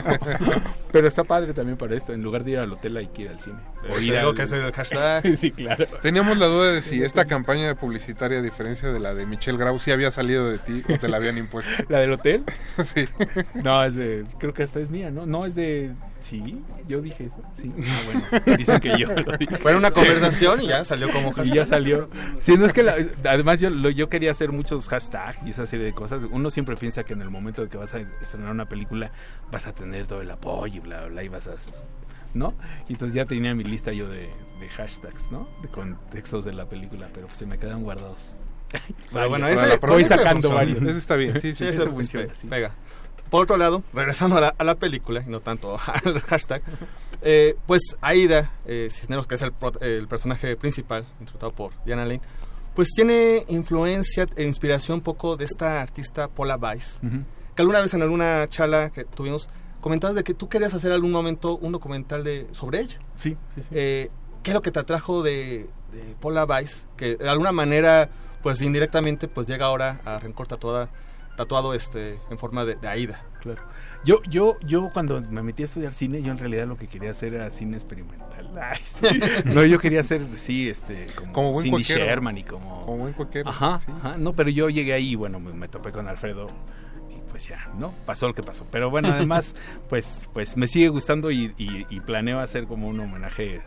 [0.92, 3.28] pero está padre también para esto, en lugar de ir al hotel hay que ir
[3.28, 3.58] al cine.
[3.88, 5.36] O ir Tengo al- que hacer el hashtag.
[5.36, 5.84] sí, claro.
[6.00, 9.78] Teníamos la duda de si esta campaña publicitaria, a diferencia de la de Michelle Grau,
[9.78, 11.70] sí había salido de ti o te la habían impuesto.
[11.88, 12.42] ¿La del hotel?
[12.84, 13.06] sí.
[13.62, 14.24] No, es de.
[14.38, 15.26] Creo que esta es mía, ¿no?
[15.26, 15.92] No, es de.
[16.22, 17.42] Sí, yo dije eso.
[17.52, 17.70] Sí.
[17.84, 18.00] Ah,
[18.42, 18.56] bueno.
[18.56, 19.56] Dicen que yo lo dije.
[19.56, 21.54] Fue una conversación y ya salió como Y hashtag.
[21.54, 22.08] ya salió.
[22.38, 22.82] Sí, no es que.
[22.82, 22.94] la-
[23.24, 26.22] además, yo, lo- yo quería hacer muchos hashtags y esa serie de cosas.
[26.30, 29.10] Uno siempre piensa que en el momento de que vas a estrenar una película
[29.50, 31.52] vas a tener todo el apoyo y bla, bla, bla, y vas a.
[32.34, 32.54] ¿No?
[32.88, 35.48] Y entonces ya tenía mi lista yo de, de hashtags, ¿no?
[35.60, 38.36] De contextos de la película, pero se me quedaron guardados.
[39.12, 40.80] Pero bueno, ese, voy ese sacando varios.
[40.82, 42.46] Ese está bien, sí, sí, ese eso pues, funciona, sí.
[42.46, 42.74] pega.
[43.32, 46.62] Por otro lado, regresando a la, a la película y no tanto al hashtag,
[47.22, 52.20] eh, pues Aida eh, Cisneros, que es el, el personaje principal, interpretado por Diana Lane,
[52.74, 57.24] pues tiene influencia e inspiración un poco de esta artista Paula Weiss, Ujú.
[57.56, 59.48] que alguna vez en alguna charla que tuvimos
[59.80, 62.98] comentabas de que tú querías hacer algún momento un documental de sobre ella.
[63.16, 63.68] Sí, sí, sí.
[63.72, 64.10] Eh,
[64.42, 66.86] ¿Qué es lo que te atrajo de, de Paula Weiss?
[66.96, 68.10] Que de alguna manera,
[68.42, 70.88] pues indirectamente, pues llega ahora a Rencor tatuada,
[71.36, 73.20] tatuado este, en forma de, de Aida.
[73.40, 73.62] Claro.
[74.04, 77.12] Yo, yo, yo cuando me metí a estudiar cine, yo en realidad lo que quería
[77.12, 78.50] hacer era cine experimental.
[78.60, 79.20] Ay, sí.
[79.44, 81.82] No, yo quería hacer, sí, este, como, Como buen Cindy.
[81.84, 82.80] Sherman y como...
[82.84, 83.86] Como buen cuaquero, Ajá, sí.
[83.96, 84.16] ajá.
[84.18, 86.48] No, pero yo llegué ahí y bueno, me, me topé con Alfredo
[87.10, 87.92] y pues ya, ¿no?
[88.04, 88.66] Pasó lo que pasó.
[88.72, 89.54] Pero bueno, además,
[89.88, 93.62] pues, pues me sigue gustando y, y- y planeo hacer como un homenaje,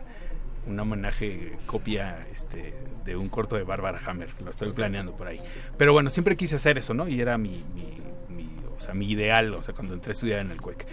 [0.66, 2.74] un homenaje copia, este,
[3.04, 4.28] de un corto de Bárbara Hammer.
[4.44, 5.40] Lo estoy planeando por ahí.
[5.76, 7.08] Pero bueno, siempre quise hacer eso, ¿no?
[7.08, 8.00] Y era mi, mi,
[8.34, 10.86] mi- o sea, mi ideal, o sea, cuando entré a estudiar en el CUEC.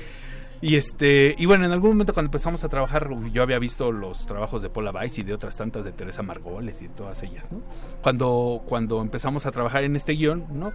[0.62, 4.26] Y este, y bueno, en algún momento cuando empezamos a trabajar, yo había visto los
[4.26, 7.52] trabajos de Paula Weiss y de otras tantas de Teresa Margoles y de todas ellas,
[7.52, 7.62] ¿no?
[8.02, 10.72] Cuando, cuando empezamos a trabajar en este guion, ¿no?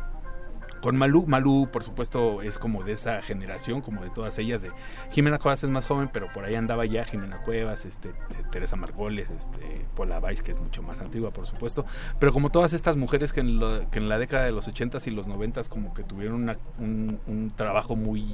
[0.83, 4.71] Con Malú, Malú por supuesto es como de esa generación, como de todas ellas, de
[5.11, 8.13] Jimena Cuevas es más joven, pero por ahí andaba ya Jimena Cuevas, este,
[8.53, 11.85] Teresa Margoles, este, Paula que es mucho más antigua, por supuesto,
[12.19, 15.07] pero como todas estas mujeres que en, lo- que en la década de los 80s
[15.07, 18.25] y los 90s como que tuvieron una- un, un trabajo muy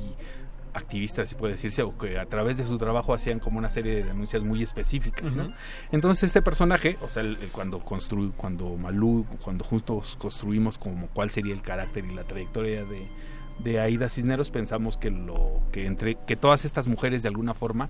[0.74, 3.94] activista, si puede decirse, o que a través de su trabajo hacían como una serie
[3.96, 5.54] de denuncias muy específicas, ¿no?
[5.92, 11.06] Entonces este personaje, o sea, el- el cuando constru, cuando Malú, cuando juntos construimos como
[11.08, 13.08] cuál sería el carácter y la trayectoria de,
[13.60, 17.88] de Aida Cisneros pensamos que lo que entre que todas estas mujeres de alguna forma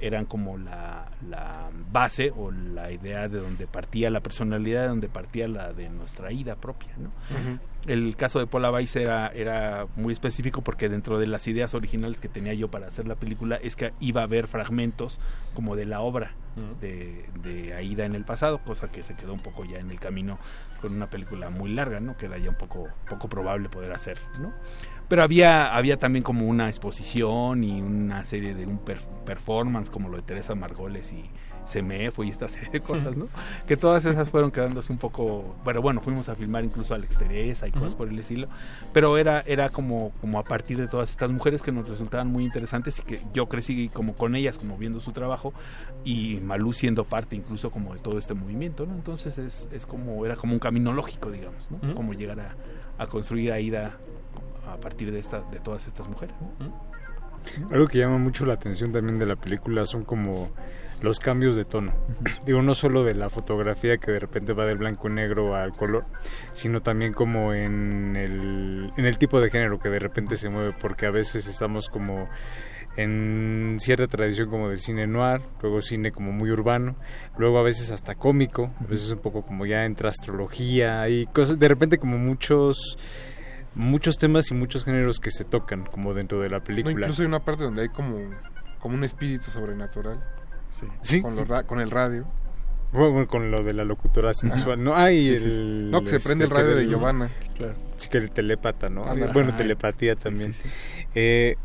[0.00, 5.08] eran como la, la base o la idea de donde partía la personalidad de donde
[5.08, 7.10] partía la de nuestra Aida propia ¿no?
[7.86, 12.20] el caso de Paula Weiss era, era muy específico porque dentro de las ideas originales
[12.20, 15.20] que tenía yo para hacer la película es que iba a haber fragmentos
[15.54, 16.32] como de la obra
[16.80, 20.00] de, de Aida en el pasado, cosa que se quedó un poco ya en el
[20.00, 20.38] camino
[20.80, 22.16] con una película muy larga, ¿no?
[22.16, 24.52] Que era ya un poco, poco probable poder hacer, ¿no?
[25.08, 30.08] Pero había, había también como una exposición y una serie de un per- performance como
[30.08, 31.24] lo de Teresa Margoles y
[31.64, 33.26] CMF y esta serie de cosas, ¿no?
[33.66, 37.18] Que todas esas fueron quedándose un poco, pero bueno, fuimos a filmar incluso a Alex
[37.18, 37.98] Teresa y cosas Ujú.
[37.98, 38.46] por el estilo,
[38.92, 42.44] pero era, era como, como a partir de todas estas mujeres que nos resultaban muy
[42.44, 45.52] interesantes y que yo crecí como con ellas, como viendo su trabajo
[46.04, 48.94] y Malú siendo parte incluso como de todo este movimiento, ¿no?
[48.94, 51.78] Entonces es, es como, era como un camino lógico, digamos, ¿no?
[51.78, 51.94] Ujú.
[51.94, 52.56] Como llegar a,
[53.02, 53.96] a construir a Ida
[54.66, 56.34] a partir de, esta, de todas estas mujeres.
[57.70, 60.50] Algo que llama mucho la atención también de la película son como
[61.02, 61.92] los cambios de tono.
[62.44, 65.72] Digo, no solo de la fotografía que de repente va del blanco y negro al
[65.72, 66.06] color,
[66.52, 70.74] sino también como en el, en el tipo de género que de repente se mueve,
[70.78, 72.28] porque a veces estamos como
[72.96, 76.96] en cierta tradición como del cine noir, luego cine como muy urbano,
[77.36, 81.58] luego a veces hasta cómico, a veces un poco como ya entra astrología y cosas,
[81.58, 82.96] de repente como muchos
[83.76, 86.92] muchos temas y muchos géneros que se tocan como dentro de la No, película.
[86.92, 88.18] incluso hay una parte donde hay como,
[88.80, 90.18] como un espíritu sobrenatural.
[90.70, 91.40] Sí, Con, sí.
[91.40, 92.26] lo ra- con el radio.
[92.92, 94.96] Bueno, con lo de la locutora sensual, ¿no?
[94.96, 95.56] Ay, Sí, sí, sí.
[95.58, 95.90] el...
[95.90, 97.30] No, que se prende el radio de Giovanna.
[97.56, 97.74] Claro.
[97.96, 99.04] Sí, que el telépata, ¿no?
[99.32, 100.52] Bueno, telepatía también.
[100.52, 100.62] sí,
[101.14, 101.56] Eh,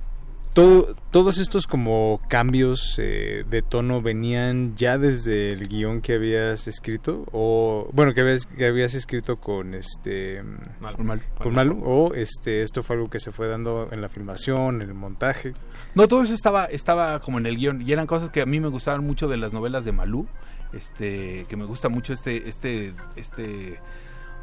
[0.53, 6.67] todo, todos estos como cambios eh, de tono venían ya desde el guion que habías
[6.67, 10.43] escrito o bueno que habías, que habías escrito con este
[10.79, 10.95] Malu.
[10.97, 11.21] Con Malu.
[11.37, 14.89] con Malu, o este esto fue algo que se fue dando en la filmación en
[14.89, 15.53] el montaje
[15.95, 18.59] No, todo eso estaba, estaba como en el guion y eran cosas que a mí
[18.59, 20.27] me gustaban mucho de las novelas de Malú,
[20.73, 23.79] este, que me gusta mucho este, este, este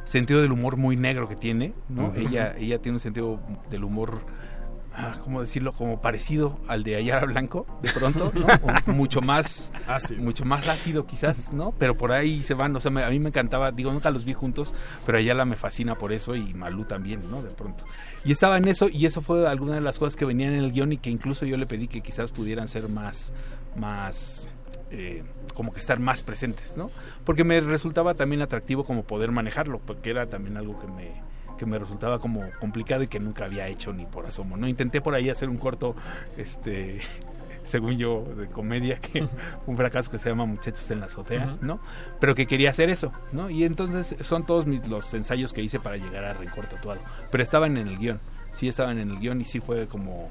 [0.04, 2.14] sentido del humor muy negro que tiene, ¿no?
[2.14, 3.40] Ella, ella tiene un sentido
[3.70, 4.22] del humor,
[4.98, 5.72] ah, ¿cómo decirlo?
[5.72, 8.46] Como parecido al de Ayara Blanco, de pronto, ¿no?
[8.88, 10.22] O mucho más Ácido.
[10.22, 11.72] mucho más ácido quizás, ¿no?
[11.78, 14.24] Pero por ahí se van, o sea, me- a mí me encantaba, digo, nunca los
[14.24, 14.74] vi juntos,
[15.06, 17.42] pero Ayala me fascina por eso y Malú también, ¿no?
[17.42, 17.84] De pronto.
[18.24, 20.72] Y estaba en eso y eso fue alguna de las cosas que venían en el
[20.72, 23.32] guion y que incluso yo le pedí que quizás pudieran ser más,
[23.76, 24.48] más,
[24.90, 25.22] eh,
[25.54, 26.90] como que estar más presentes, ¿no?
[27.24, 31.12] Porque me resultaba también atractivo como poder manejarlo, porque era también algo que me
[31.58, 34.66] que me resultaba como complicado y que nunca había hecho ni por asomo, ¿no?
[34.66, 35.94] Intenté por ahí hacer un corto,
[36.38, 37.00] este,
[37.64, 39.28] según yo, de comedia, que fue
[39.66, 41.58] un fracaso que se llama Muchachos en la azotea.
[41.60, 41.80] ¿no?
[42.18, 43.50] Pero que quería hacer eso, ¿no?
[43.50, 47.00] Y entonces son todos mis, los ensayos que hice para llegar a Rencor Tatuado.
[47.30, 48.20] Pero estaban en el guion,
[48.52, 50.30] sí estaban en el guion y sí fue como,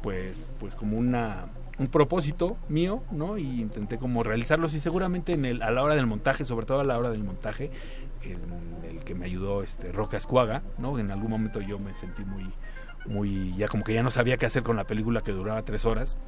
[0.00, 1.46] pues, pues como una
[1.78, 3.36] un propósito mío, ¿no?
[3.36, 6.80] Y intenté como realizarlos y seguramente en el, a la hora del montaje, sobre todo
[6.80, 7.70] a la hora del montaje,
[8.32, 10.98] en el que me ayudó este Roca Escuaga, ¿no?
[10.98, 12.50] En algún momento yo me sentí muy,
[13.06, 15.84] muy, ya como que ya no sabía qué hacer con la película que duraba tres
[15.84, 16.18] horas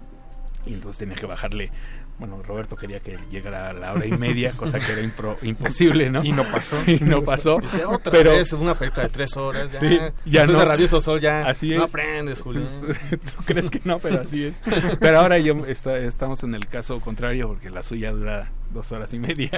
[0.65, 1.71] y entonces tenía que bajarle.
[2.19, 6.09] Bueno, Roberto quería que llegara a la hora y media, cosa que era impro- imposible,
[6.11, 6.25] ¿no?
[6.25, 6.77] Y no pasó.
[6.87, 7.59] y no pasó.
[7.61, 9.81] Dice, otra pero vez una película de tres horas, ya.
[9.81, 10.59] Sí, ya no.
[10.59, 11.47] de Rabioso Sol, ya.
[11.47, 11.91] Así no es.
[11.91, 12.65] aprendes, Julián.
[13.11, 14.55] Tú crees que no, pero así es.
[14.99, 19.13] Pero ahora yo está- estamos en el caso contrario porque la suya dura dos horas
[19.15, 19.51] y media.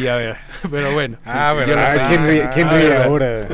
[0.00, 0.36] Y a ver,
[0.70, 1.18] pero bueno.
[1.24, 2.02] Ah, lo sé.
[2.08, 3.48] ¿Quién ríe- quién Ah, ahora?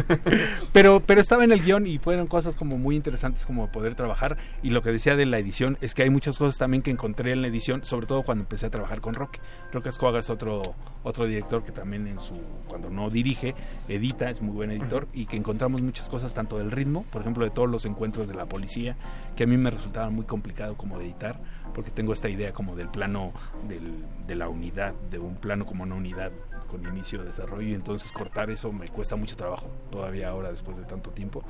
[0.73, 4.37] Pero, pero estaba en el guion y fueron cosas como muy interesantes como poder trabajar.
[4.62, 7.32] Y lo que decía de la edición es que hay muchas cosas también que encontré
[7.32, 9.41] en la edición, sobre todo cuando empecé a trabajar con Roque.
[9.73, 10.62] Roque Escoaga es otro,
[11.03, 12.35] otro director que también en su,
[12.69, 13.55] cuando no dirige,
[13.89, 17.45] edita, es muy buen editor, y que encontramos muchas cosas, tanto del ritmo, por ejemplo,
[17.45, 18.97] de todos los encuentros de la policía,
[19.37, 21.41] que a mí me resultaba muy complicado como de editar,
[21.74, 23.32] porque tengo esta idea como del plano
[23.69, 26.31] del- de la unidad, de un plano como una unidad
[26.68, 30.85] con inicio, desarrollo, y entonces cortar eso me cuesta mucho trabajo, todavía ahora después de
[30.85, 31.43] tanto tiempo,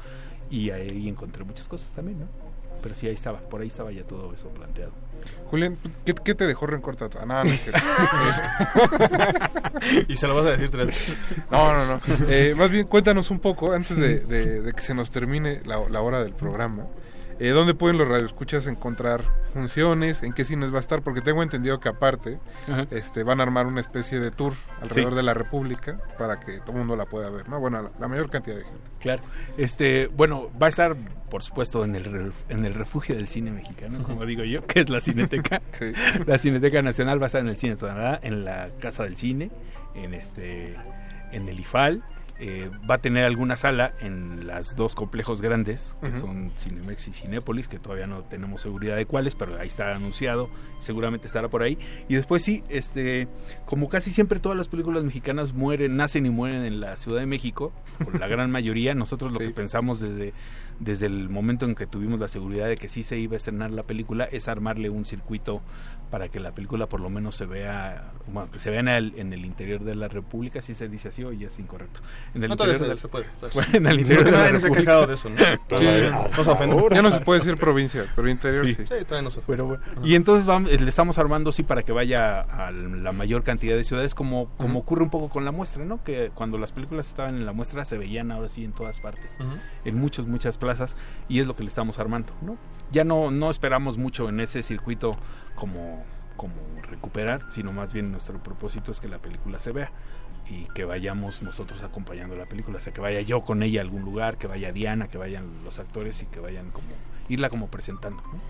[0.51, 2.27] y ahí encontré muchas cosas también, ¿no?
[2.83, 4.93] Pero sí, ahí estaba, por ahí estaba ya todo eso planteado.
[5.51, 7.27] Julián, ¿qué, qué te dejó rencor tatuado?
[7.27, 7.81] No, no es cierto.
[10.09, 11.25] Y se lo vas a decir tres veces.
[11.51, 12.01] No, no, no.
[12.29, 15.81] Eh, más bien, cuéntanos un poco, antes de, de- de que se nos termine la,
[15.89, 16.87] la hora del programa,
[17.41, 19.23] eh, ¿dónde pueden los radioescuchas encontrar
[19.53, 20.23] funciones?
[20.23, 21.03] ¿En qué cines va a estar?
[21.03, 22.39] Porque tengo entendido que aparte
[22.69, 22.87] Ajá.
[22.91, 25.17] este, van a armar una especie de tour alrededor Sí.
[25.17, 27.59] de la República para que todo el mundo la pueda ver, ¿no?
[27.59, 28.81] Bueno, la, la mayor cantidad de gente.
[29.01, 29.23] Claro.
[29.57, 30.95] Este, bueno, va a estar,
[31.31, 34.89] por supuesto, en el, en el refugio del cine mexicano, como digo yo, que es
[34.91, 35.61] la Cineteca.
[35.73, 35.93] Sí.
[36.27, 39.51] La Cineteca Nacional va a estar en el Cine Tonalá, en la Casa del Cine,
[39.95, 40.77] en este,
[41.33, 42.03] en el IFAL
[42.43, 46.21] Eh, va a tener alguna sala en las dos complejos grandes, que Ujú.
[46.21, 50.49] son Cinemex y Cinépolis, que todavía no tenemos seguridad de cuáles, pero ahí está anunciado,
[50.79, 51.77] seguramente estará por ahí.
[52.09, 53.29] Y después sí, este,
[53.67, 57.27] como casi siempre todas las películas mexicanas mueren, nacen y mueren en la Ciudad de
[57.27, 60.33] México, por la gran mayoría, nosotros lo que pensamos desde,
[60.79, 63.71] desde el momento en que tuvimos la seguridad de que sí se iba a estrenar
[63.71, 65.61] la película es armarle un circuito
[66.11, 69.15] para que la película por lo menos se vea, bueno, que se vea en el,
[69.17, 72.01] en el interior de la República, si se dice así o ya es incorrecto.
[72.35, 74.67] En el No, interior se- de- se puede, Bueno, en el interior de la se
[74.67, 75.37] ha quejado de eso, ¿no?
[75.69, 76.77] Todavía no se ofende.
[76.93, 78.75] Ya no se puede decir provincia, pero interior sí.
[78.75, 79.83] Sí, todavía no se Pero bueno.
[80.03, 83.77] Y entonces vamos, eh, le estamos armando sí para que vaya a la mayor cantidad
[83.77, 86.03] de ciudades como, como ocurre un poco con la muestra, ¿no?
[86.03, 89.39] Que cuando las películas estaban en la muestra se veían ahora sí en todas partes,
[89.85, 90.97] en muchas, muchas plazas
[91.29, 92.57] y es lo que le estamos armando, ¿no?
[92.93, 95.17] Ya no, no esperamos mucho en ese circuito
[95.55, 96.05] como,
[96.37, 99.91] como recuperar, sino más bien nuestro propósito es que la película se vea
[100.49, 103.85] y que vayamos nosotros acompañando la película, o sea, que vaya yo con ella a
[103.85, 106.89] algún lugar, que vaya Diana, que vayan los actores y que vayan como,
[107.29, 108.41] irla como presentando, ¿no?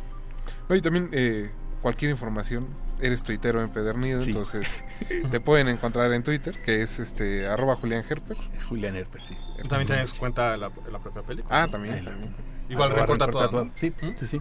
[0.68, 1.50] No, y también eh,
[1.82, 2.66] cualquier información,
[3.02, 4.30] eres tuitero empedernido, Sí.
[4.30, 4.66] entonces
[5.30, 8.38] te pueden encontrar en Twitter, que es este arroba Julián Herper.
[8.70, 9.36] Julián Herper, sí.
[9.68, 11.62] También tienes cuenta la, la propia película.
[11.64, 12.04] Ah, también, Ahí.
[12.04, 12.34] también.
[12.70, 13.64] Igual recorta recorta todo.
[13.66, 13.70] ¿no?
[13.74, 14.40] Sí, sí, sí.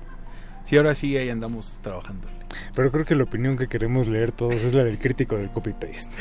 [0.65, 2.27] Sí, ahora sí ahí andamos trabajando.
[2.75, 6.15] Pero creo que la opinión que queremos leer todos es la del crítico del copy-paste.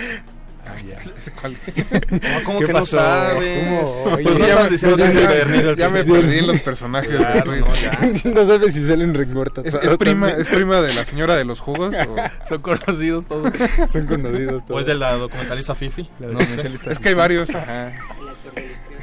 [0.66, 0.98] Ah, ya.
[1.40, 1.56] ¿Cuál?
[2.10, 2.96] No, ¿Cómo ¿Qué que no pasó?
[2.98, 3.64] sabes?
[3.64, 4.14] ¿Cómo?
[4.22, 7.56] Pues no ya sabes pues ya- el ya me perdí en los personajes de Claro,
[7.56, 7.98] no, ya.
[8.34, 9.72] no sabes si salen recortados.
[9.72, 11.94] ¿Es, es prima, ¿Es prima de la señora de los jugos?
[11.94, 13.54] o- Son conocidos todos.
[13.90, 14.80] Son conocidos ¿O todos.
[14.82, 16.08] es de la documentalista Fifi?
[16.20, 16.70] La No sé.
[16.90, 17.48] Es que hay varios.
[17.54, 17.92] Ajá.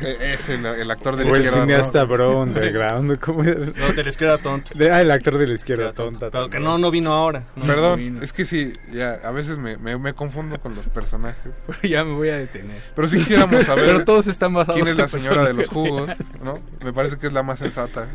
[0.01, 2.07] Eh, Es el, el actor de la O el izquierda, cineasta ¿no?
[2.07, 3.19] bro underground.
[3.19, 3.43] ¿cómo?
[3.43, 4.71] No, de la izquierda tonta.
[4.75, 6.29] De- ah, el actor de la izquierda tonta.
[6.31, 7.45] Pero que no, no vino ahora.
[7.55, 8.21] No, Perdón, no vino.
[8.21, 11.51] es que sí, ya, a veces me, me, me confundo con los personajes.
[11.67, 12.81] Pero ya me voy a detener.
[12.95, 16.09] Pero si quisiéramos saber Pero todos están basados quién es la señora de los jugos,
[16.43, 16.59] ¿no?
[16.83, 18.07] Me parece que es la más sensata.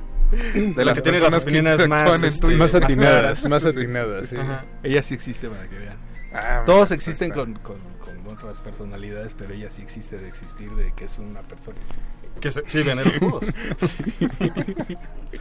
[0.54, 2.46] De La las que tiene las que opiniones más, este.
[2.54, 4.36] Más atinadas, más Sí, atinadas, sí.
[4.36, 4.64] Ajá.
[4.82, 5.96] Ella sí existe para que vean.
[6.32, 7.54] Ah, Todos mira, existen con,
[8.36, 11.78] con otras personalidades, pero ella sí existe de existir, de que es una persona.
[12.40, 13.44] Que se, sí, ven en los jugos.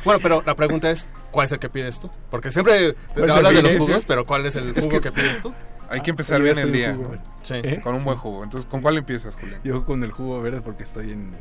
[0.03, 2.09] Bueno, pero la pregunta es, ¿cuál es el que pides tú?
[2.29, 5.01] Porque siempre te ¿Cuál hablas de los jugos, pero ¿cuál es el Es jugo que-
[5.01, 5.53] que, pides tú?
[5.89, 6.93] Hay que empezar Yo bien el día.
[6.95, 7.15] jugo.
[7.41, 7.55] Sí.
[7.55, 7.81] ¿Eh?
[7.83, 8.43] Con un buen jugo.
[8.43, 9.59] Entonces, ¿con cuál empiezas, Julián?
[9.63, 11.33] Yo con el jugo verde porque estoy en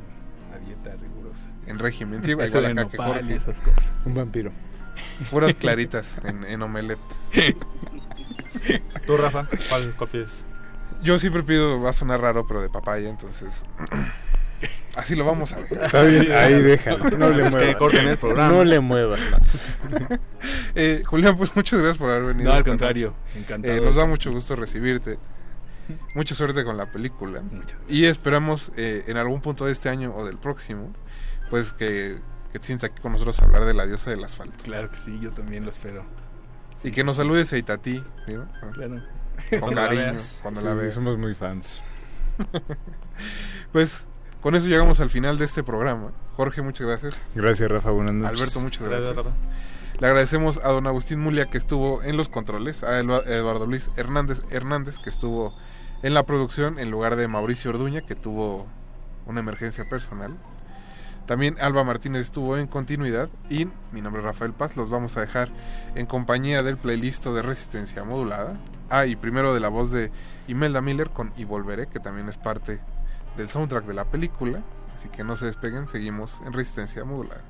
[0.48, 1.48] una dieta rigurosa.
[1.66, 3.34] En régimen, sí, igual acá que nopal Jorge.
[3.34, 3.90] esas cosas.
[4.06, 4.50] Un vampiro.
[5.30, 6.98] Puras claritas en, en omelette.
[9.06, 9.46] ¿Tú, Rafa?
[9.68, 10.44] ¿Cuál, pides?
[11.02, 13.64] Yo siempre pido, va a sonar raro, pero de papaya, entonces.
[14.96, 15.72] Así lo vamos a ver.
[15.72, 17.08] Está bien, Sí, ahí déjalo.
[17.10, 17.94] No le que muevas.
[17.94, 18.48] el programa.
[18.52, 19.76] No le muevas más.
[20.74, 22.50] Eh, Julián, pues muchas gracias por haber venido.
[22.50, 23.40] No, al contrario, noche.
[23.40, 23.74] encantado.
[23.74, 25.18] Eh, nos da mucho gusto recibirte.
[26.14, 27.42] Mucha suerte con la película.
[27.88, 30.92] Y esperamos eh, en algún punto de este año o del próximo,
[31.50, 32.16] pues que,
[32.52, 34.62] que te sientas aquí con nosotros a hablar de la diosa del asfalto.
[34.62, 36.04] Claro que sí, yo también lo espero.
[36.84, 38.04] y que nos saludes a Itatí.
[38.74, 39.02] Claro.
[39.50, 40.38] Con Cuando la cariño, veas.
[40.42, 40.94] cuando Sí, la veas.
[40.94, 41.80] somos muy fans.
[43.72, 44.06] Pues
[44.42, 46.12] con eso llegamos al final de este programa.
[46.36, 47.14] Jorge, muchas gracias.
[47.34, 47.90] Gracias, Rafa.
[47.90, 48.40] Buenas noches.
[48.40, 49.14] Alberto, muchas gracias.
[49.14, 49.36] Gracias, Rafa.
[50.00, 54.40] Le agradecemos a don Agustín Mulia que estuvo en los controles, a Eduardo Luis Hernández
[54.50, 55.54] Hernández que estuvo
[56.04, 58.66] en la producción en lugar de Mauricio Orduña que tuvo
[59.26, 60.36] una emergencia personal.
[61.26, 64.76] También Alba Martínez estuvo en continuidad y mi nombre es Rafael Paz.
[64.76, 65.50] Los vamos a dejar
[65.96, 68.56] en compañía del playlist de Resistencia Modulada.
[68.90, 70.10] Ah, y primero de la voz de
[70.46, 72.80] Imelda Miller con Y Volveré, que también es parte
[73.36, 74.62] del soundtrack de la película.
[74.94, 77.42] Así que no se despeguen, seguimos en Resistencia Modulada.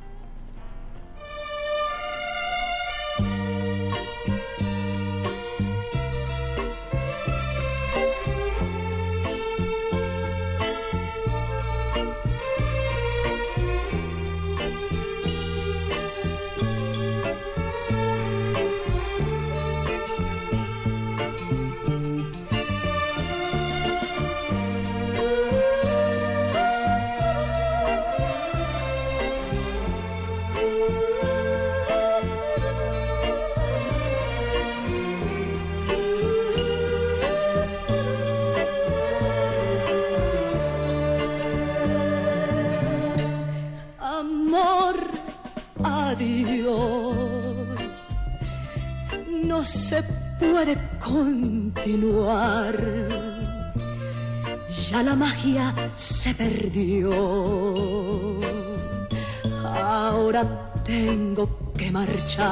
[49.58, 50.00] No se
[50.38, 52.76] puede continuar.
[54.88, 57.10] Ya la magia se perdió.
[59.64, 60.44] Ahora
[60.84, 62.44] tengo que marchar.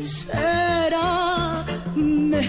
[0.00, 2.48] Será mejor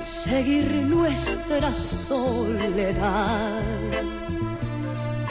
[0.00, 3.60] seguir nuestra soledad.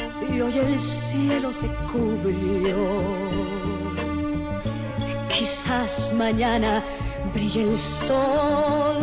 [0.06, 3.51] Si hoy el cielo se cubrió,
[5.32, 6.84] quizás mañana
[7.34, 9.00] brille el sol.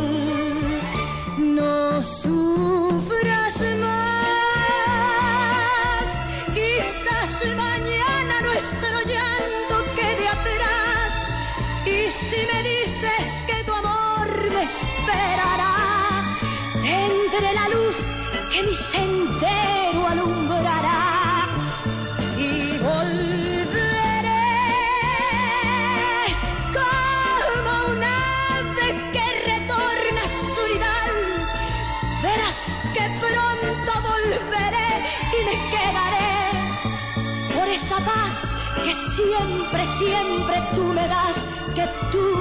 [1.39, 5.09] No sufras más,
[6.55, 11.13] quizás mañana nuestro llanto quede atrás.
[11.87, 15.77] Y si me dices que tu amor me esperará,
[16.85, 17.99] entre la luz
[18.53, 21.47] que mi sendero alumbrará
[22.37, 23.18] y volveré
[35.49, 36.31] me quedaré
[37.55, 38.53] por esa paz
[38.85, 42.38] que siempre, siempre tú me das, que tú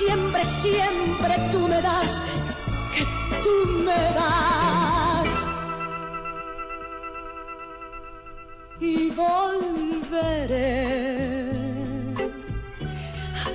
[0.00, 2.22] siempre, siempre tú me das,
[2.94, 3.04] que
[3.44, 3.56] tú
[3.86, 5.30] me das.
[8.80, 10.70] Y volveré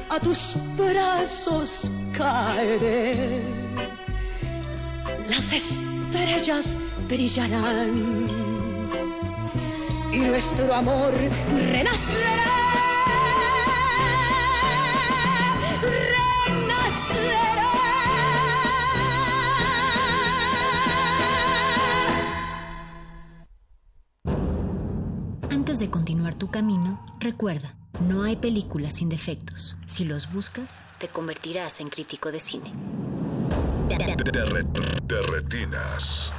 [0.09, 3.41] a tus brazos caeré.
[5.27, 6.77] Las estrellas
[7.07, 8.27] brillarán
[10.13, 11.13] y nuestro amor
[11.71, 12.84] renacerá.
[27.45, 27.75] Recuerda,
[28.07, 29.77] no hay películas sin defectos.
[29.85, 32.73] Si los buscas, te convertirás en crítico de cine.
[33.87, 33.97] De,
[34.45, 34.63] re-
[35.03, 36.31] de retinas.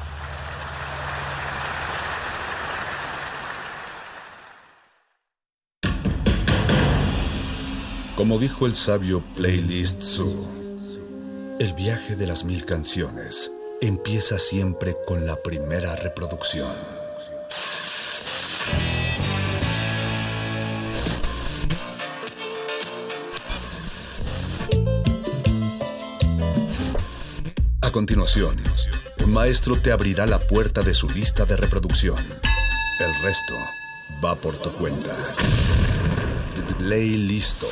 [8.16, 10.48] Como dijo el sabio Playlist Zoo,
[11.60, 16.95] el viaje de las mil canciones empieza siempre con la primera reproducción.
[27.96, 28.54] Continuación,
[29.24, 32.18] un maestro te abrirá la puerta de su lista de reproducción.
[33.00, 33.54] El resto
[34.22, 35.16] va por tu cuenta.
[36.78, 37.66] Ley listo.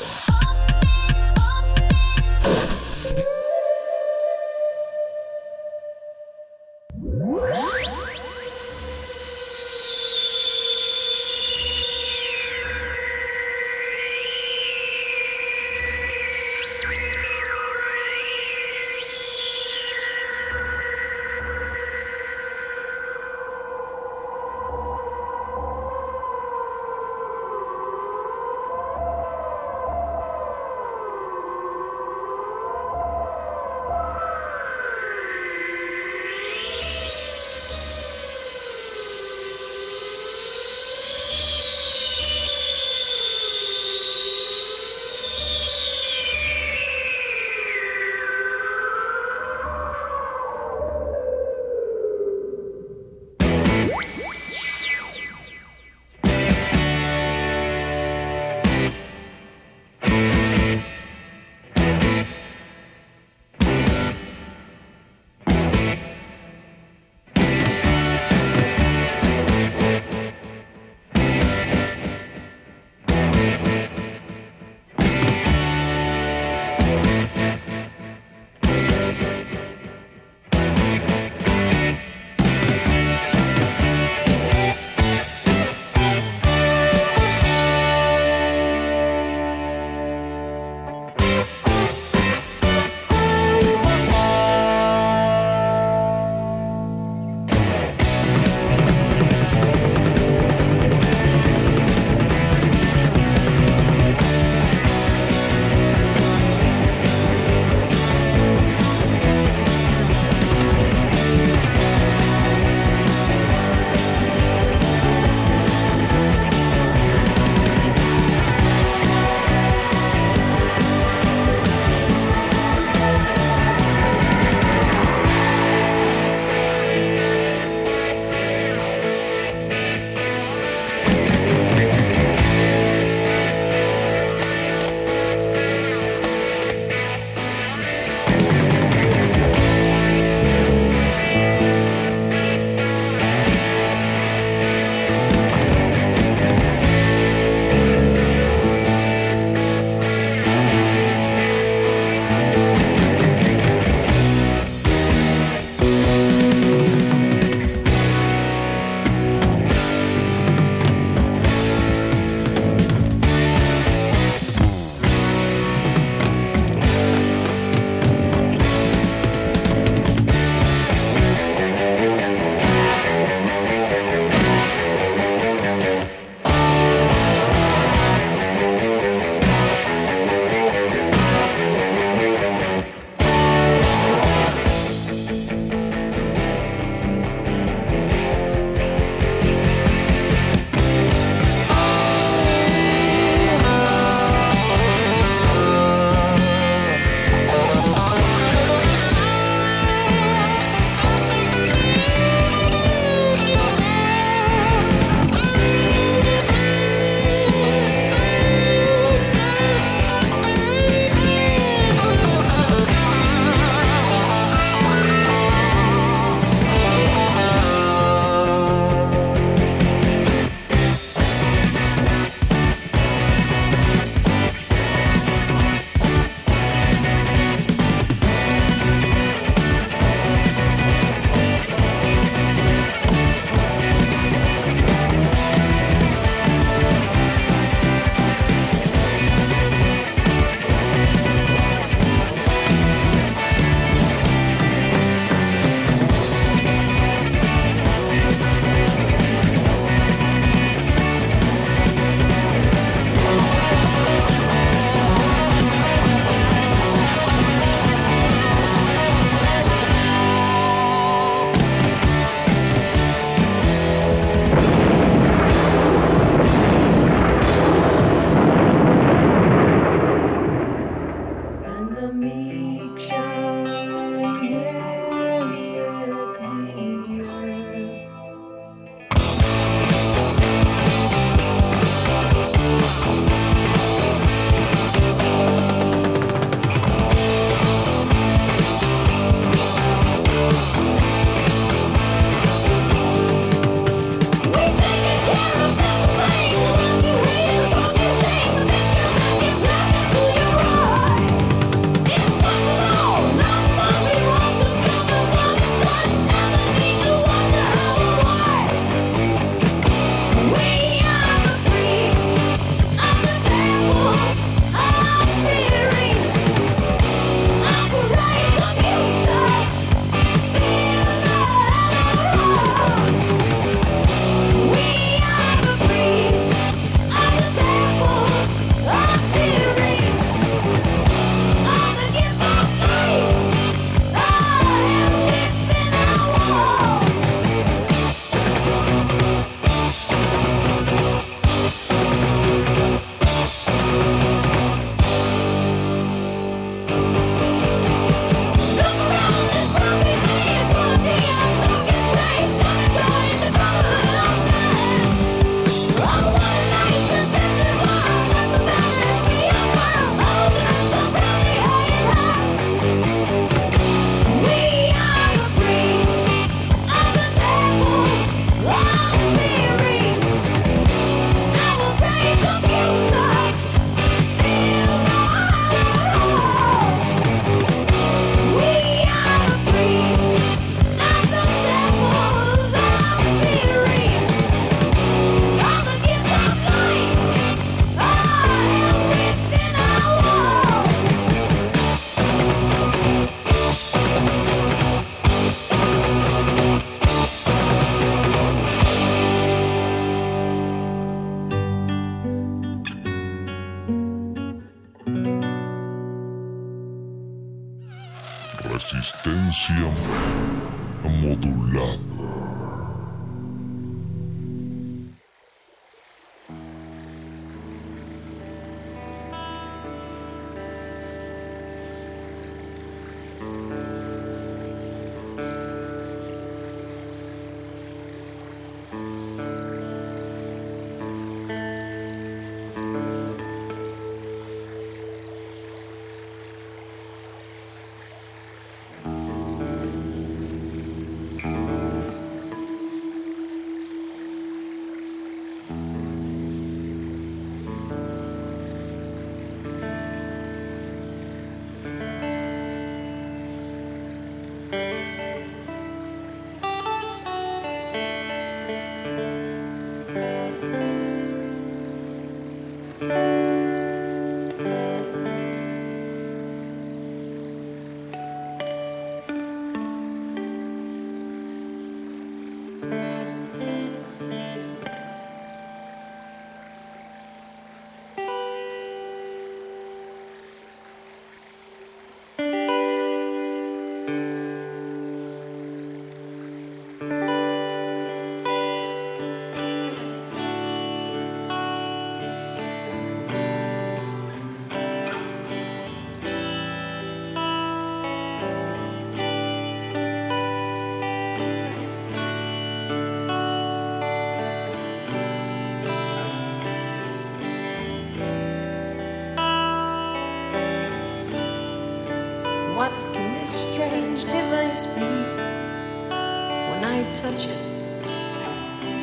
[517.15, 517.59] touch it,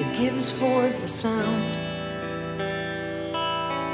[0.01, 1.63] it gives forth a sound.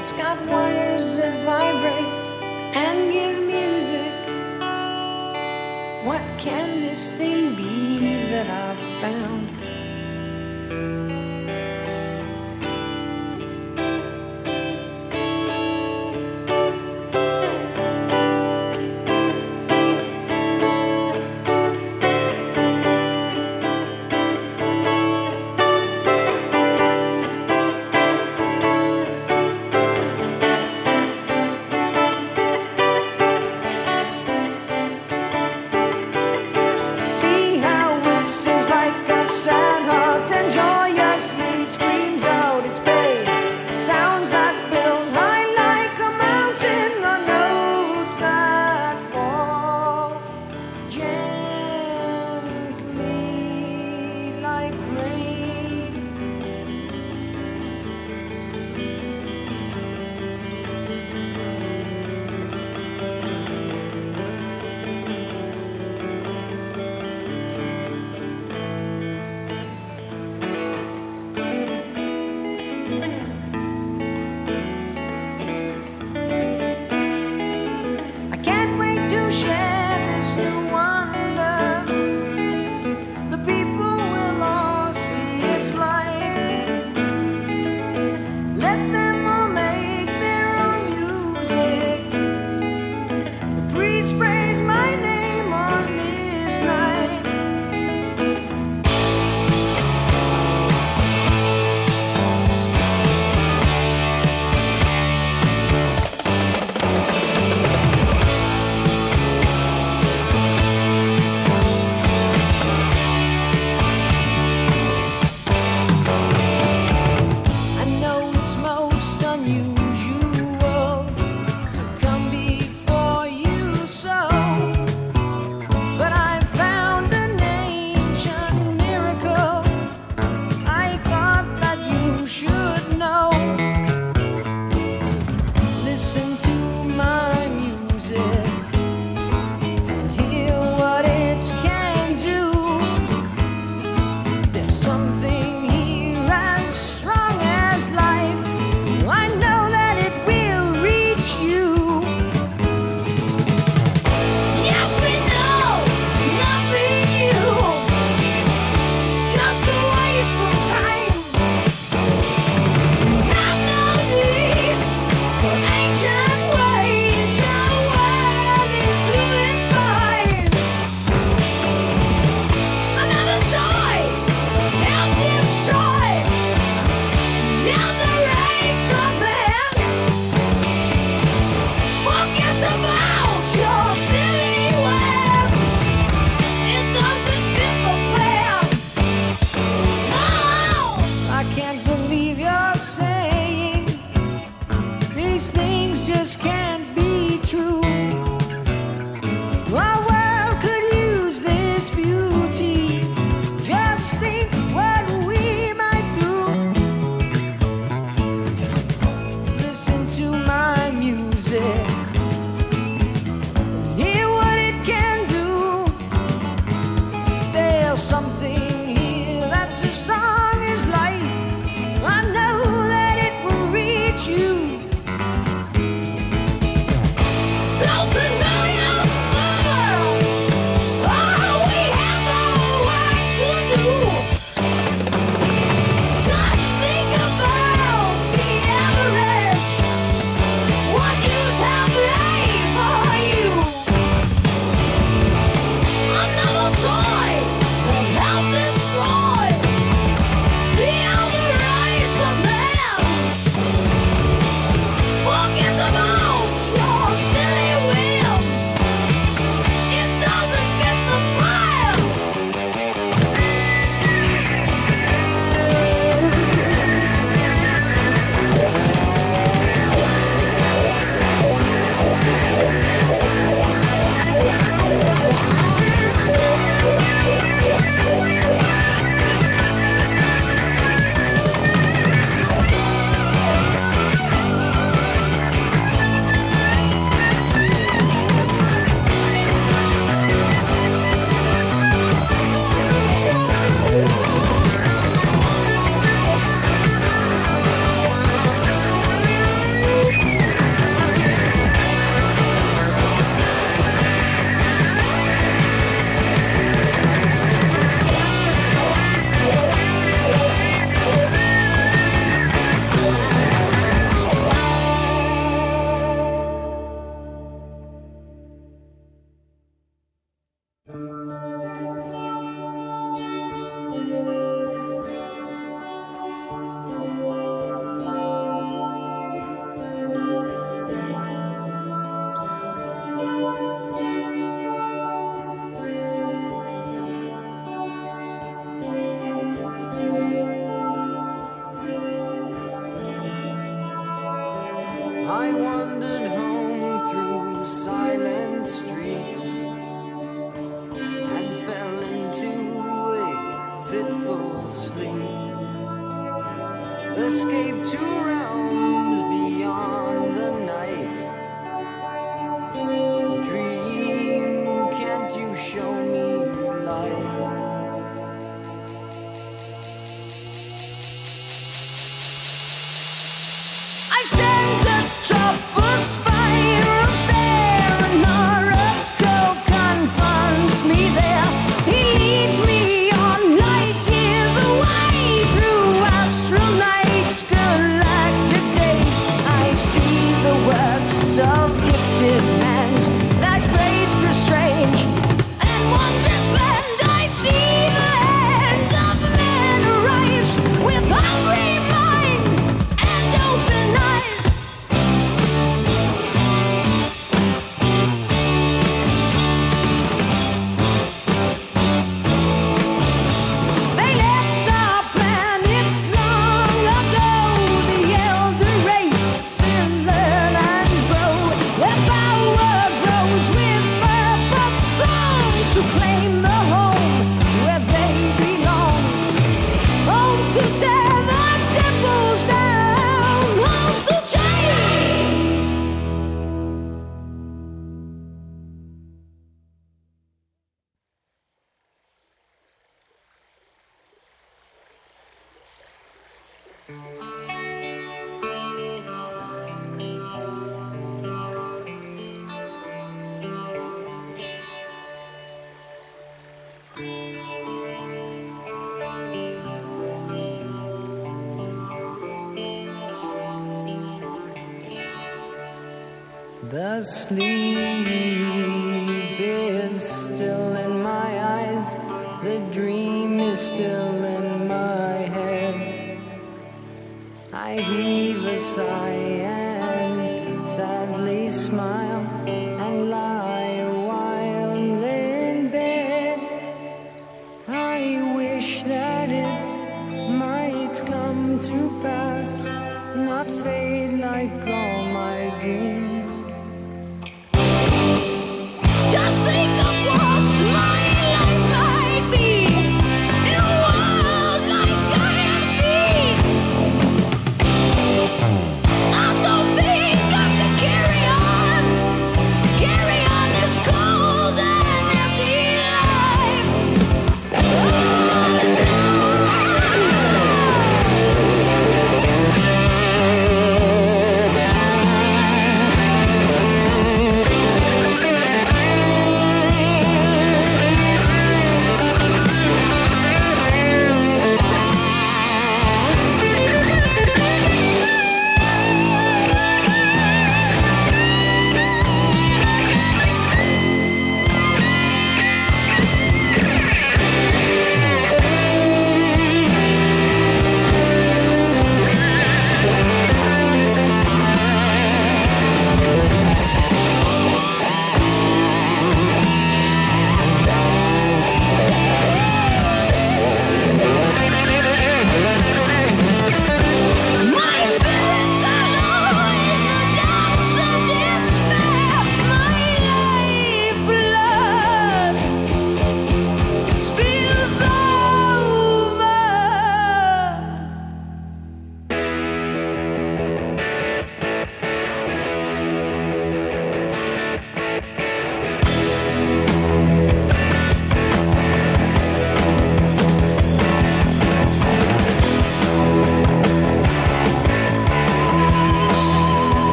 [0.00, 2.12] It's got wires that vibrate
[2.76, 4.12] and give music.
[6.06, 7.98] What can this thing be
[8.30, 8.63] that I?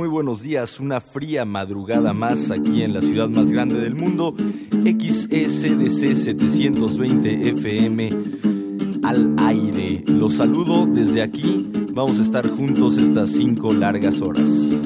[0.00, 0.80] Muy buenos días.
[0.80, 4.34] Una fría madrugada más aquí en la ciudad más grande del mundo,
[4.70, 8.08] XECDC 720 FM
[9.04, 10.02] al aire.
[10.06, 11.70] Los saludo desde aquí.
[11.92, 14.79] Vamos a estar juntos estas cinco largas horas.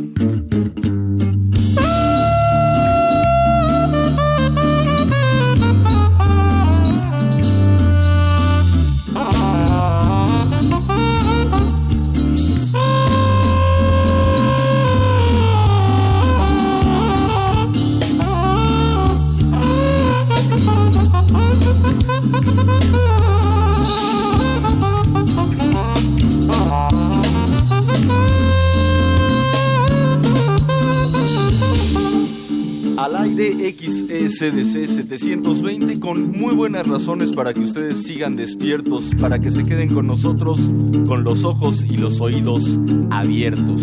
[34.51, 39.89] XECDC 720 con muy buenas razones para que ustedes sigan despiertos, para que se queden
[39.95, 40.61] con nosotros
[41.07, 42.79] con los ojos y los oídos
[43.11, 43.81] abiertos.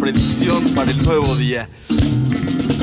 [0.00, 1.68] Predicción para el nuevo día.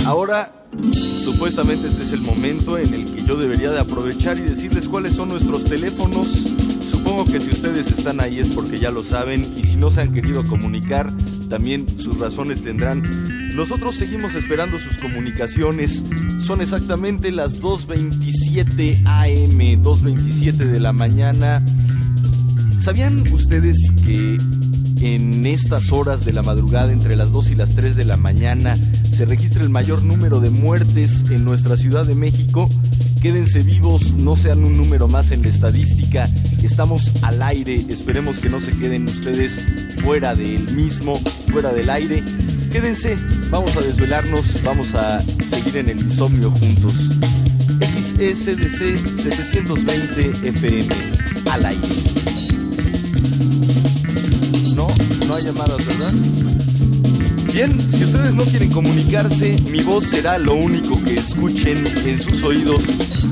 [0.06, 4.88] Ahora, supuestamente este es el momento en el que yo debería de aprovechar y decirles
[4.88, 6.28] cuáles son nuestros teléfonos.
[6.90, 10.02] Supongo que si ustedes están ahí es porque ya lo saben y si no se
[10.02, 11.12] han querido comunicar,
[11.50, 13.04] también sus razones tendrán.
[13.56, 16.02] Nosotros seguimos esperando sus comunicaciones.
[16.46, 21.64] Son exactamente las 2.27 am, 2.27 de la mañana.
[22.84, 24.38] ¿Sabían ustedes que
[25.02, 28.78] en estas horas de la madrugada, entre las 2 y las 3 de la mañana,
[29.16, 32.70] se registra el mayor número de muertes en nuestra Ciudad de México?
[33.22, 36.24] Quédense vivos, no sean un número más en la estadística.
[36.64, 39.52] Estamos al aire, esperemos que no se queden ustedes
[39.98, 41.16] fuera del mismo,
[41.52, 42.24] fuera del aire.
[42.72, 43.18] Quédense,
[43.50, 46.94] vamos a desvelarnos, vamos a seguir en el insomnio juntos.
[47.80, 50.88] XSDC 720 FM,
[57.52, 62.44] Bien, si ustedes no quieren comunicarse, mi voz será lo único que escuchen en sus
[62.44, 62.84] oídos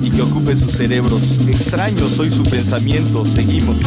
[0.01, 1.21] y que ocupe sus cerebros.
[1.47, 3.23] Extraño, soy su pensamiento.
[3.25, 3.77] Seguimos.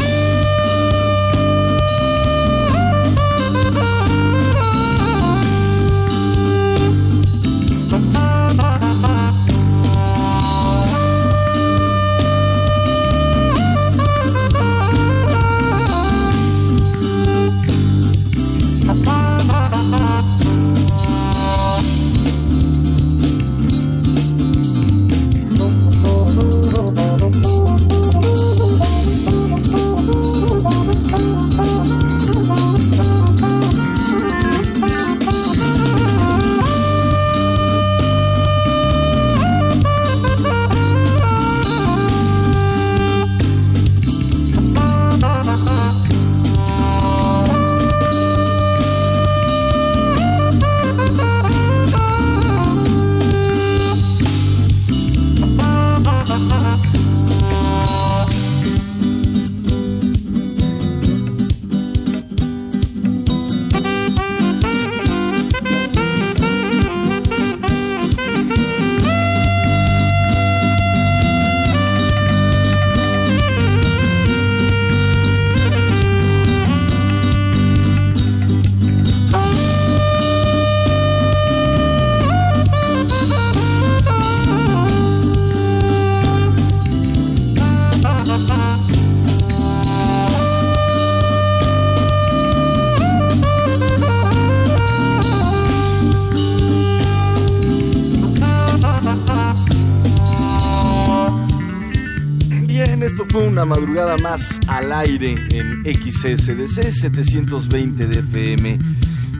[103.71, 108.79] Madrugada más al aire en XSDC 720 de FM.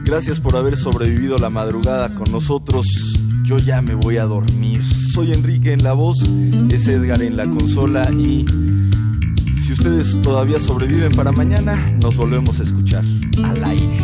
[0.05, 2.85] Gracias por haber sobrevivido la madrugada con nosotros.
[3.43, 4.85] Yo ya me voy a dormir.
[5.13, 6.17] Soy Enrique en la voz,
[6.69, 8.45] es Edgar en la consola y
[9.65, 13.03] si ustedes todavía sobreviven para mañana, nos volvemos a escuchar
[13.43, 13.97] al aire.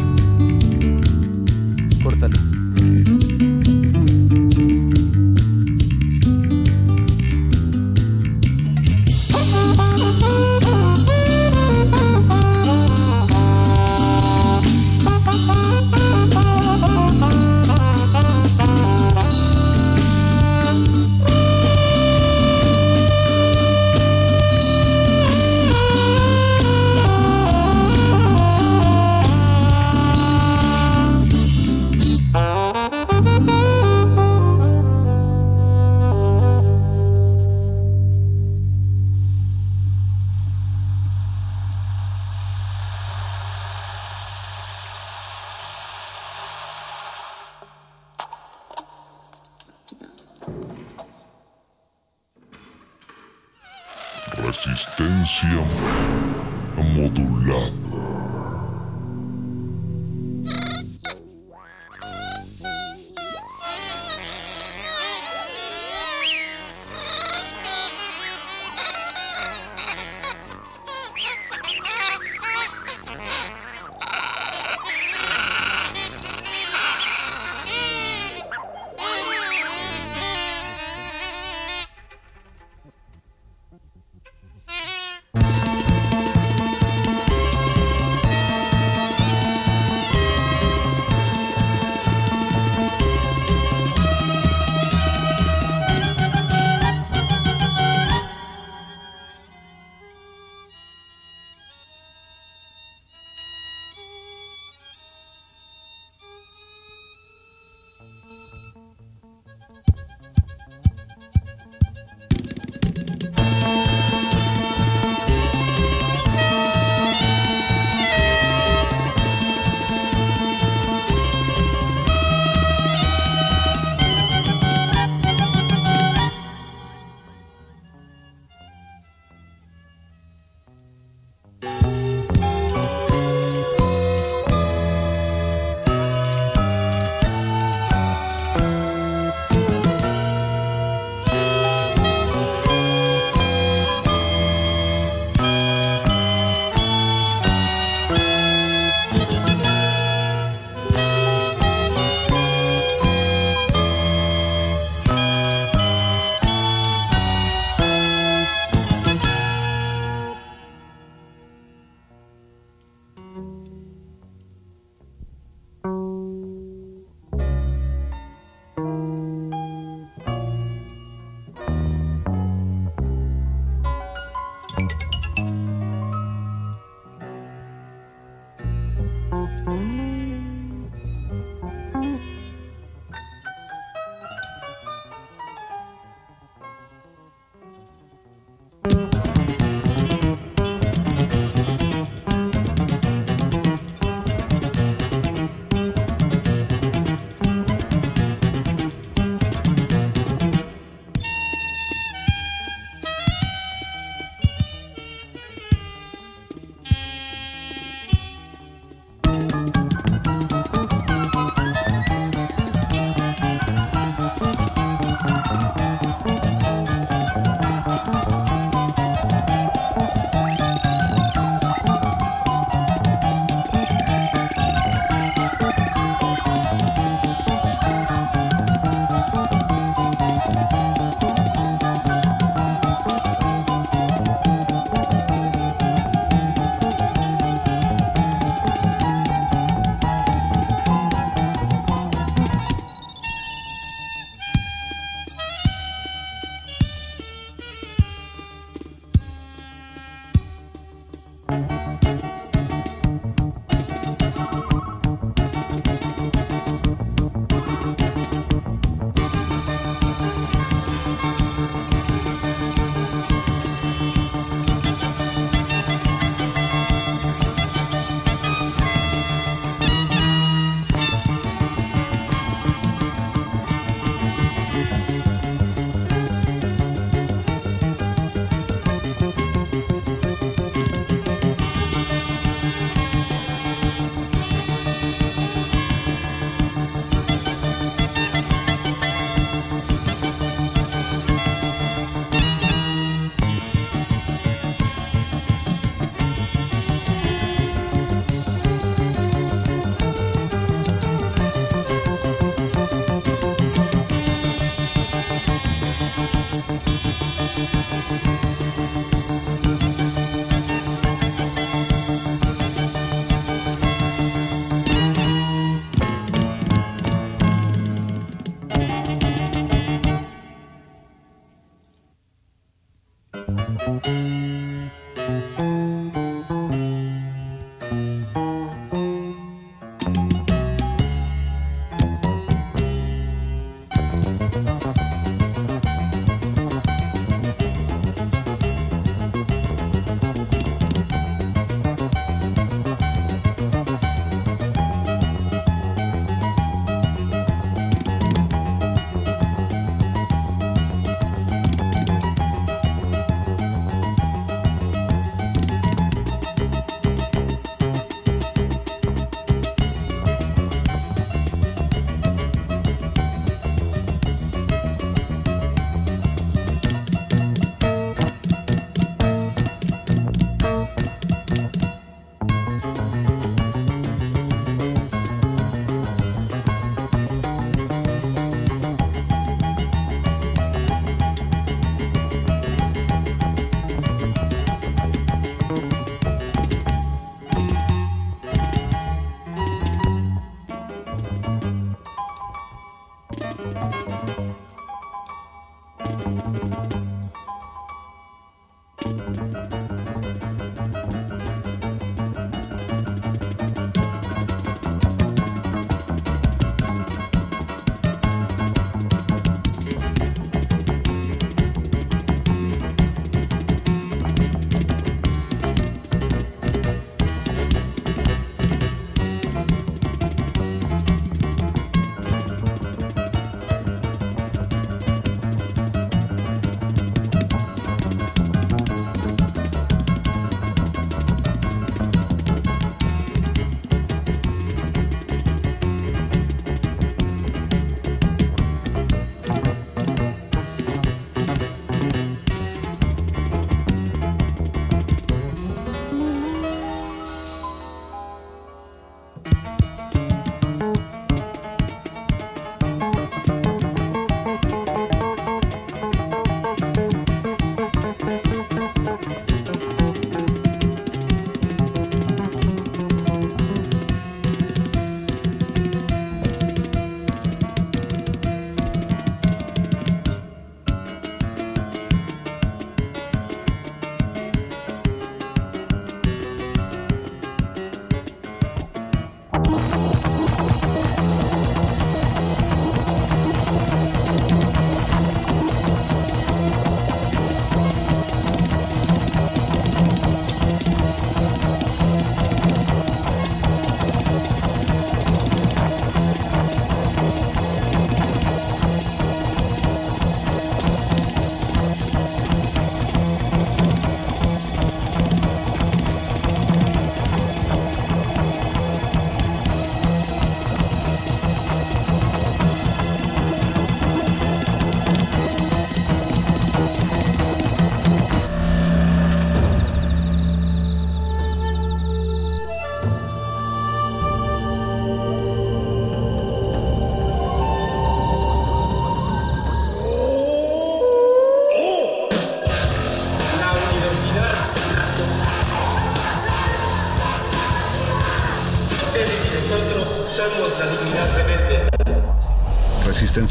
[2.03, 2.47] Córtalo.